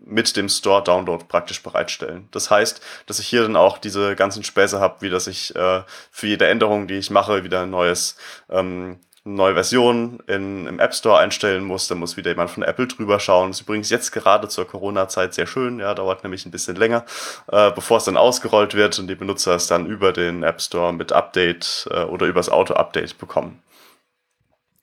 mit 0.05 0.35
dem 0.37 0.49
Store-Download 0.49 1.25
praktisch 1.27 1.61
bereitstellen. 1.63 2.27
Das 2.31 2.51
heißt, 2.51 2.81
dass 3.07 3.19
ich 3.19 3.27
hier 3.27 3.41
dann 3.41 3.55
auch 3.55 3.77
diese 3.77 4.15
ganzen 4.15 4.43
Späße 4.43 4.79
habe, 4.79 5.01
wie 5.01 5.09
dass 5.09 5.27
ich 5.27 5.55
äh, 5.55 5.81
für 6.11 6.27
jede 6.27 6.47
Änderung, 6.47 6.87
die 6.87 6.95
ich 6.95 7.09
mache, 7.09 7.43
wieder 7.43 7.63
ein 7.63 7.71
neues 7.71 8.15
ähm, 8.49 8.99
neue 9.27 9.55
Version 9.55 10.19
in, 10.27 10.67
im 10.67 10.79
App 10.79 10.93
Store 10.93 11.17
einstellen 11.17 11.63
muss. 11.63 11.87
Da 11.87 11.95
muss 11.95 12.15
wieder 12.15 12.29
jemand 12.29 12.51
von 12.51 12.63
Apple 12.63 12.87
drüber 12.87 13.19
schauen. 13.19 13.49
Das 13.49 13.57
ist 13.57 13.63
übrigens 13.63 13.89
jetzt 13.89 14.11
gerade 14.11 14.47
zur 14.47 14.67
Corona-Zeit 14.67 15.33
sehr 15.33 15.47
schön. 15.47 15.79
Ja, 15.79 15.95
dauert 15.95 16.23
nämlich 16.23 16.45
ein 16.45 16.51
bisschen 16.51 16.75
länger, 16.75 17.05
äh, 17.51 17.71
bevor 17.71 17.97
es 17.97 18.05
dann 18.05 18.17
ausgerollt 18.17 18.75
wird 18.75 18.97
und 18.99 19.07
die 19.07 19.15
Benutzer 19.15 19.55
es 19.55 19.67
dann 19.67 19.87
über 19.87 20.13
den 20.13 20.43
App 20.43 20.61
Store 20.61 20.93
mit 20.93 21.11
Update 21.11 21.87
äh, 21.89 22.03
oder 22.03 22.27
übers 22.27 22.49
Auto-Update 22.49 23.17
bekommen. 23.17 23.63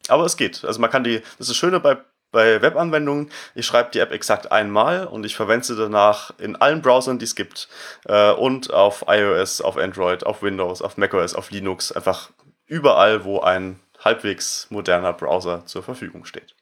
Aber 0.09 0.25
es 0.25 0.37
geht. 0.37 0.65
Also 0.65 0.81
man 0.81 0.91
kann 0.91 1.05
die, 1.05 1.21
das 1.21 1.41
ist 1.41 1.51
das 1.51 1.57
Schöne 1.57 1.79
bei, 1.79 1.97
bei 2.33 2.61
Webanwendungen, 2.61 3.31
ich 3.55 3.67
schreibe 3.67 3.91
die 3.93 4.01
App 4.01 4.11
exakt 4.11 4.51
einmal 4.51 5.07
und 5.07 5.25
ich 5.25 5.37
verwende 5.37 5.65
sie 5.65 5.77
danach 5.77 6.33
in 6.39 6.57
allen 6.57 6.83
Browsern, 6.83 7.19
die 7.19 7.25
es 7.25 7.37
gibt. 7.37 7.69
Äh, 8.07 8.33
und 8.33 8.73
auf 8.73 9.05
iOS, 9.07 9.61
auf 9.61 9.77
Android, 9.77 10.25
auf 10.25 10.43
Windows, 10.43 10.83
auf 10.83 10.97
macOS, 10.97 11.35
auf 11.35 11.51
Linux, 11.51 11.93
einfach 11.93 12.31
überall, 12.67 13.25
wo 13.25 13.41
ein 13.41 13.79
halbwegs 14.03 14.67
moderner 14.71 15.13
Browser 15.13 15.65
zur 15.67 15.83
Verfügung 15.83 16.25
steht. 16.25 16.57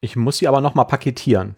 Ich 0.00 0.16
muss 0.16 0.38
sie 0.38 0.48
aber 0.48 0.60
nochmal 0.60 0.86
paketieren. 0.86 1.54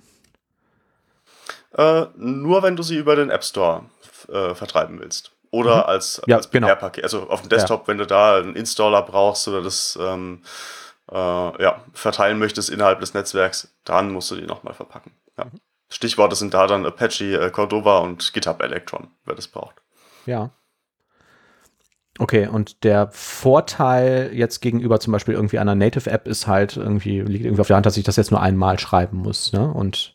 Äh, 1.77 2.07
nur 2.17 2.63
wenn 2.63 2.77
du 2.77 2.83
sie 2.83 2.97
über 2.97 3.17
den 3.17 3.31
App 3.31 3.43
Store 3.43 3.85
äh, 4.29 4.55
vertreiben 4.55 5.01
willst. 5.01 5.33
Oder 5.51 5.77
mhm. 5.77 5.83
als, 5.83 6.23
ja, 6.27 6.37
als 6.37 6.51
genau. 6.51 6.75
paket 6.75 7.05
Also 7.05 7.29
auf 7.29 7.41
dem 7.41 7.49
Desktop, 7.49 7.83
ja. 7.83 7.89
wenn 7.89 7.99
du 7.99 8.07
da 8.07 8.39
einen 8.39 8.57
Installer 8.57 9.03
brauchst 9.03 9.47
oder 9.47 9.63
das 9.63 9.97
ähm, 10.01 10.43
äh, 11.11 11.63
ja, 11.63 11.85
verteilen 11.93 12.39
möchtest 12.39 12.71
innerhalb 12.71 13.01
des 13.01 13.15
Netzwerks, 13.15 13.75
dann 13.85 14.13
musst 14.13 14.31
du 14.31 14.37
die 14.37 14.47
nochmal 14.47 14.75
verpacken. 14.75 15.13
Ja. 15.39 15.47
Mhm. 15.47 15.61
Stichworte 15.91 16.35
sind 16.35 16.55
da 16.55 16.67
dann 16.67 16.87
Apache, 16.87 17.39
äh, 17.39 17.51
Cordova 17.51 17.99
und 17.99 18.33
GitHub 18.33 18.63
Electron, 18.63 19.09
wer 19.25 19.35
das 19.35 19.49
braucht. 19.49 19.77
Ja. 20.27 20.51
Okay, 22.19 22.47
und 22.47 22.85
der 22.85 23.09
Vorteil 23.11 24.31
jetzt 24.33 24.61
gegenüber 24.61 25.01
zum 25.01 25.13
Beispiel 25.13 25.35
irgendwie 25.35 25.59
einer 25.59 25.75
Native-App 25.75 26.29
ist 26.29 26.47
halt 26.47 26.77
irgendwie, 26.77 27.21
liegt 27.21 27.45
irgendwie 27.45 27.61
auf 27.61 27.67
der 27.67 27.77
Hand, 27.77 27.87
dass 27.87 27.97
ich 27.97 28.05
das 28.05 28.17
jetzt 28.17 28.31
nur 28.31 28.41
einmal 28.41 28.79
schreiben 28.79 29.19
muss. 29.19 29.53
Ne? 29.53 29.69
Und 29.69 30.15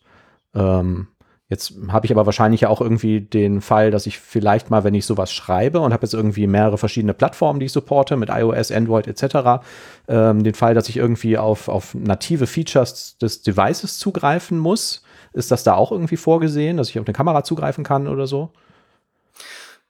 ähm, 0.56 1.10
jetzt 1.50 1.74
habe 1.90 2.06
ich 2.06 2.12
aber 2.12 2.26
wahrscheinlich 2.26 2.62
ja 2.62 2.70
auch 2.70 2.80
irgendwie 2.80 3.22
den 3.22 3.62
Fall, 3.62 3.90
dass 3.90 4.06
ich 4.06 4.20
vielleicht 4.20 4.70
mal, 4.70 4.84
wenn 4.84 4.94
ich 4.94 5.06
sowas 5.06 5.32
schreibe 5.32 5.80
und 5.80 5.94
habe 5.94 6.04
jetzt 6.04 6.14
irgendwie 6.14 6.46
mehrere 6.46 6.78
verschiedene 6.78 7.16
Plattformen, 7.16 7.60
die 7.60 7.66
ich 7.66 7.72
supporte, 7.72 8.16
mit 8.18 8.30
iOS, 8.30 8.72
Android 8.72 9.08
etc., 9.08 9.64
ähm, 10.08 10.44
den 10.44 10.54
Fall, 10.54 10.76
dass 10.76 10.90
ich 10.90 10.98
irgendwie 10.98 11.38
auf, 11.38 11.68
auf 11.68 11.96
native 11.96 12.46
Features 12.46 13.18
des 13.18 13.42
Devices 13.42 13.98
zugreifen 13.98 14.60
muss. 14.60 15.04
Ist 15.34 15.52
das 15.52 15.64
da 15.64 15.74
auch 15.74 15.92
irgendwie 15.92 16.18
vorgesehen, 16.18 16.78
dass 16.78 16.90
ich 16.90 17.00
auf 17.00 17.08
eine 17.08 17.14
Kamera 17.14 17.44
zugreifen 17.44 17.84
kann 17.84 18.08
oder 18.08 18.28
so? 18.28 18.52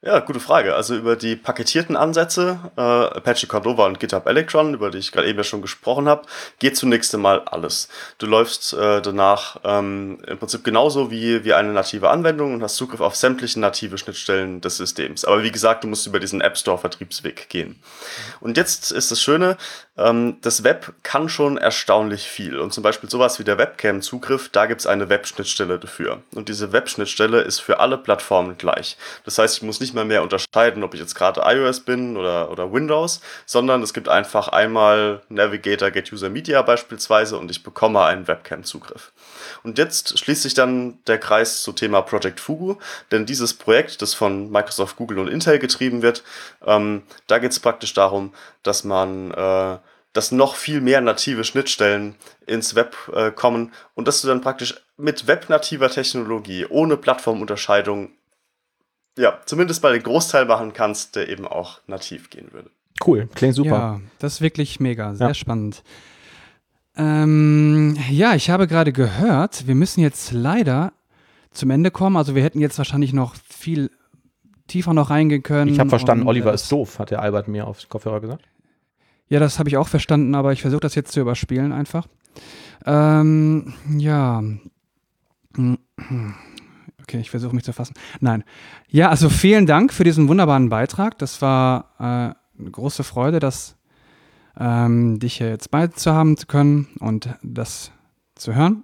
Ja, 0.02 0.20
gute 0.20 0.40
Frage. 0.40 0.76
Also 0.76 0.96
über 0.96 1.18
die 1.18 1.36
paketierten 1.36 1.98
Ansätze, 1.98 2.58
äh, 2.78 2.82
Apache 2.82 3.48
Cordova 3.48 3.86
und 3.86 4.00
GitHub 4.00 4.28
Electron, 4.28 4.74
über 4.74 4.92
die 4.92 4.98
ich 5.00 5.12
gerade 5.12 5.28
eben 5.28 5.38
ja 5.38 5.44
schon 5.44 5.62
gesprochen 5.62 6.08
habe, 6.08 6.22
geht 6.60 6.78
zunächst 6.78 7.14
einmal 7.14 7.42
alles. 7.42 7.90
Du 8.18 8.26
läufst 8.26 8.72
äh, 8.72 9.02
danach 9.02 9.60
ähm, 9.66 10.20
im 10.26 10.38
Prinzip 10.38 10.64
genauso 10.64 11.12
wie, 11.12 11.44
wie 11.44 11.54
eine 11.54 11.74
native 11.74 12.10
Anwendung 12.10 12.54
und 12.54 12.64
hast 12.64 12.78
Zugriff 12.78 13.02
auf 13.02 13.18
sämtliche 13.18 13.60
native 13.60 13.98
Schnittstellen 13.98 14.62
des 14.62 14.78
Systems. 14.78 15.26
Aber 15.26 15.44
wie 15.44 15.52
gesagt, 15.52 15.84
du 15.84 15.90
musst 15.90 16.08
über 16.08 16.22
diesen 16.22 16.40
App 16.40 16.58
Store 16.58 16.78
Vertriebsweg 16.78 17.50
gehen. 17.50 17.78
Und 18.40 18.56
jetzt 18.56 18.94
ist 18.94 19.12
das 19.12 19.22
Schöne, 19.22 19.58
ähm, 19.98 20.38
das 20.42 20.64
Web 20.64 20.94
kann 21.04 21.28
schon 21.28 21.58
erstaunlich 21.58 22.24
viel. 22.30 22.58
Und 22.58 22.72
zum 22.72 22.84
Beispiel 22.84 23.10
sowas 23.10 23.38
wie 23.38 23.44
der 23.44 23.58
Webcam-Zugriff, 23.58 24.48
da 24.48 24.66
gibt 24.66 24.80
es 24.80 24.88
eine 24.88 25.10
Web-Schnittstelle 25.10 25.78
dafür. 25.78 26.22
Und 26.34 26.48
diese 26.48 26.72
Web-Schnittstelle 26.72 27.42
ist 27.42 27.60
für 27.60 27.82
alle 27.82 27.98
Plattformen 27.98 28.58
gleich. 28.58 28.96
Das 29.26 29.38
heißt, 29.38 29.58
ich 29.58 29.64
muss 29.64 29.82
nicht 29.82 29.89
mal 29.94 30.06
mehr 30.06 30.24
unterscheiden, 30.24 30.84
ob 30.84 30.94
ich 30.94 31.00
jetzt 31.00 31.16
gerade 31.16 31.42
iOS 31.46 31.82
bin 31.82 32.18
oder, 32.18 32.52
oder 32.52 32.72
Windows, 32.72 33.22
sondern 33.46 33.82
es 33.82 33.94
gibt 33.94 34.10
einfach 34.10 34.48
einmal 34.48 35.22
Navigator 35.30 35.92
Get 35.92 36.12
User 36.12 36.30
Media 36.30 36.62
beispielsweise 36.62 37.38
und 37.38 37.52
ich 37.52 37.64
bekomme 37.64 38.04
einen 38.04 38.28
Webcam-Zugriff. 38.28 39.12
Und 39.64 39.78
jetzt 39.78 40.20
schließt 40.20 40.44
sich 40.44 40.54
dann 40.54 41.00
der 41.08 41.18
Kreis 41.18 41.62
zum 41.62 41.76
Thema 41.76 42.02
Project 42.02 42.40
Fugu, 42.40 42.76
denn 43.12 43.26
dieses 43.26 43.54
Projekt, 43.54 44.02
das 44.02 44.14
von 44.14 44.50
Microsoft, 44.52 44.96
Google 44.96 45.20
und 45.20 45.28
Intel 45.28 45.60
getrieben 45.60 46.02
wird, 46.02 46.24
ähm, 46.66 47.04
da 47.28 47.40
geht 47.40 47.52
es 47.52 47.60
praktisch 47.60 47.94
darum, 47.94 48.34
dass 48.64 48.84
man 48.84 49.32
äh, 49.32 49.78
dass 50.14 50.32
noch 50.32 50.56
viel 50.56 50.82
mehr 50.82 51.02
native 51.02 51.44
Schnittstellen 51.44 52.16
ins 52.46 52.76
Web 52.76 52.96
äh, 53.14 53.32
kommen 53.32 53.74
und 53.94 54.08
dass 54.08 54.22
du 54.22 54.28
dann 54.28 54.42
praktisch 54.42 54.76
mit 54.98 55.28
webnativer 55.28 55.90
Technologie 55.90 56.66
ohne 56.66 56.98
Plattformunterscheidung 56.98 58.12
ja, 59.20 59.38
zumindest 59.46 59.82
bei 59.82 59.92
den 59.92 60.02
Großteil 60.02 60.46
machen 60.46 60.74
kannst, 60.74 61.16
der 61.16 61.30
eben 61.30 61.46
auch 61.46 61.80
nativ 61.88 62.30
gehen 62.30 62.52
würde. 62.52 62.72
Cool, 63.06 63.30
klingt 63.36 63.56
super. 63.56 63.70
Ja, 63.70 64.02
das 64.20 64.36
ist 64.36 64.42
wirklich 64.42 64.80
mega, 64.80 65.14
sehr 65.14 65.30
ja. 65.30 65.34
spannend. 65.34 65.84
Ähm, 66.96 67.98
ja, 68.10 68.36
ich 68.36 68.50
habe 68.50 68.68
gerade 68.68 68.92
gehört, 68.92 69.68
wir 69.68 69.76
müssen 69.76 70.02
jetzt 70.02 70.32
leider 70.32 70.94
zum 71.52 71.70
Ende 71.70 71.92
kommen. 71.92 72.18
Also 72.18 72.36
wir 72.36 72.44
hätten 72.44 72.60
jetzt 72.60 72.78
wahrscheinlich 72.78 73.14
noch 73.14 73.36
viel 73.36 73.92
tiefer 74.68 74.94
noch 74.94 75.10
reingehen 75.10 75.44
können. 75.44 75.72
Ich 75.72 75.80
habe 75.80 75.90
verstanden, 75.90 76.24
und, 76.24 76.30
Oliver 76.30 76.52
äh, 76.52 76.56
ist 76.56 76.72
doof, 76.72 77.00
hat 77.00 77.12
der 77.12 77.22
Albert 77.22 77.48
mir 77.48 77.68
aufs 77.68 77.90
Kopfhörer 77.90 78.22
gesagt. 78.22 78.44
Ja, 79.28 79.40
das 79.40 79.60
habe 79.60 79.70
ich 79.70 79.78
auch 79.78 79.88
verstanden, 79.88 80.34
aber 80.36 80.54
ich 80.54 80.62
versuche 80.62 80.82
das 80.82 80.96
jetzt 80.96 81.12
zu 81.12 81.20
überspielen 81.20 81.72
einfach. 81.72 82.08
Ähm, 82.86 83.74
ja. 83.98 84.44
Okay, 87.10 87.22
ich 87.22 87.32
versuche 87.32 87.56
mich 87.56 87.64
zu 87.64 87.74
fassen. 87.74 87.96
Nein. 88.20 88.44
Ja, 88.88 89.10
also 89.10 89.30
vielen 89.30 89.66
Dank 89.66 89.92
für 89.94 90.04
diesen 90.04 90.28
wunderbaren 90.28 90.70
Beitrag. 90.70 91.18
Das 91.18 91.42
war 91.42 91.96
äh, 91.98 92.04
eine 92.04 92.72
große 92.72 93.04
Freude, 93.04 93.40
das, 93.40 93.78
ähm, 94.60 95.18
dich 95.18 95.38
hier 95.38 95.50
jetzt 95.50 95.72
beizuhaben 95.72 96.38
zu 96.38 96.46
können 96.46 96.88
und 97.00 97.30
das 97.42 97.92
zu 98.36 98.54
hören. 98.54 98.84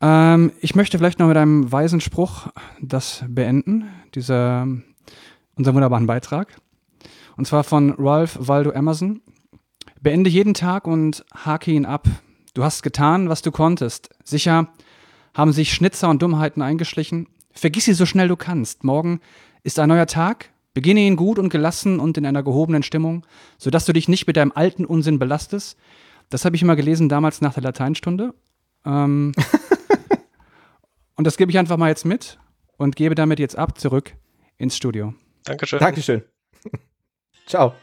Ähm, 0.00 0.52
ich 0.60 0.76
möchte 0.76 0.96
vielleicht 0.96 1.18
noch 1.18 1.26
mit 1.26 1.36
einem 1.36 1.72
weisen 1.72 2.00
Spruch 2.00 2.52
das 2.80 3.24
beenden, 3.26 3.88
dieser, 4.14 4.68
unseren 5.56 5.74
wunderbaren 5.74 6.06
Beitrag. 6.06 6.60
Und 7.36 7.48
zwar 7.48 7.64
von 7.64 7.96
Ralph 7.98 8.38
Waldo 8.40 8.70
Emerson. 8.70 9.22
Beende 10.00 10.30
jeden 10.30 10.54
Tag 10.54 10.86
und 10.86 11.24
hake 11.34 11.72
ihn 11.72 11.84
ab. 11.84 12.06
Du 12.54 12.62
hast 12.62 12.84
getan, 12.84 13.28
was 13.28 13.42
du 13.42 13.50
konntest. 13.50 14.08
Sicher 14.22 14.68
haben 15.34 15.52
sich 15.52 15.72
Schnitzer 15.72 16.08
und 16.08 16.22
Dummheiten 16.22 16.62
eingeschlichen. 16.62 17.28
Vergiss 17.52 17.86
sie 17.86 17.94
so 17.94 18.06
schnell 18.06 18.28
du 18.28 18.36
kannst. 18.36 18.84
Morgen 18.84 19.20
ist 19.62 19.78
ein 19.78 19.88
neuer 19.88 20.06
Tag. 20.06 20.50
Beginne 20.74 21.00
ihn 21.00 21.16
gut 21.16 21.38
und 21.38 21.48
gelassen 21.48 21.98
und 21.98 22.16
in 22.18 22.26
einer 22.26 22.42
gehobenen 22.42 22.82
Stimmung, 22.82 23.26
sodass 23.56 23.84
du 23.84 23.92
dich 23.92 24.08
nicht 24.08 24.26
mit 24.26 24.36
deinem 24.36 24.52
alten 24.54 24.84
Unsinn 24.84 25.18
belastest. 25.18 25.76
Das 26.30 26.44
habe 26.44 26.56
ich 26.56 26.62
immer 26.62 26.76
gelesen 26.76 27.08
damals 27.08 27.40
nach 27.40 27.54
der 27.54 27.62
Lateinstunde. 27.64 28.34
Ähm, 28.84 29.32
und 31.16 31.26
das 31.26 31.36
gebe 31.36 31.50
ich 31.50 31.58
einfach 31.58 31.76
mal 31.76 31.88
jetzt 31.88 32.04
mit 32.04 32.38
und 32.76 32.96
gebe 32.96 33.14
damit 33.14 33.40
jetzt 33.40 33.56
ab 33.56 33.78
zurück 33.78 34.14
ins 34.56 34.76
Studio. 34.76 35.14
Dankeschön. 35.44 35.78
Dankeschön. 35.78 36.22
Ciao. 37.46 37.74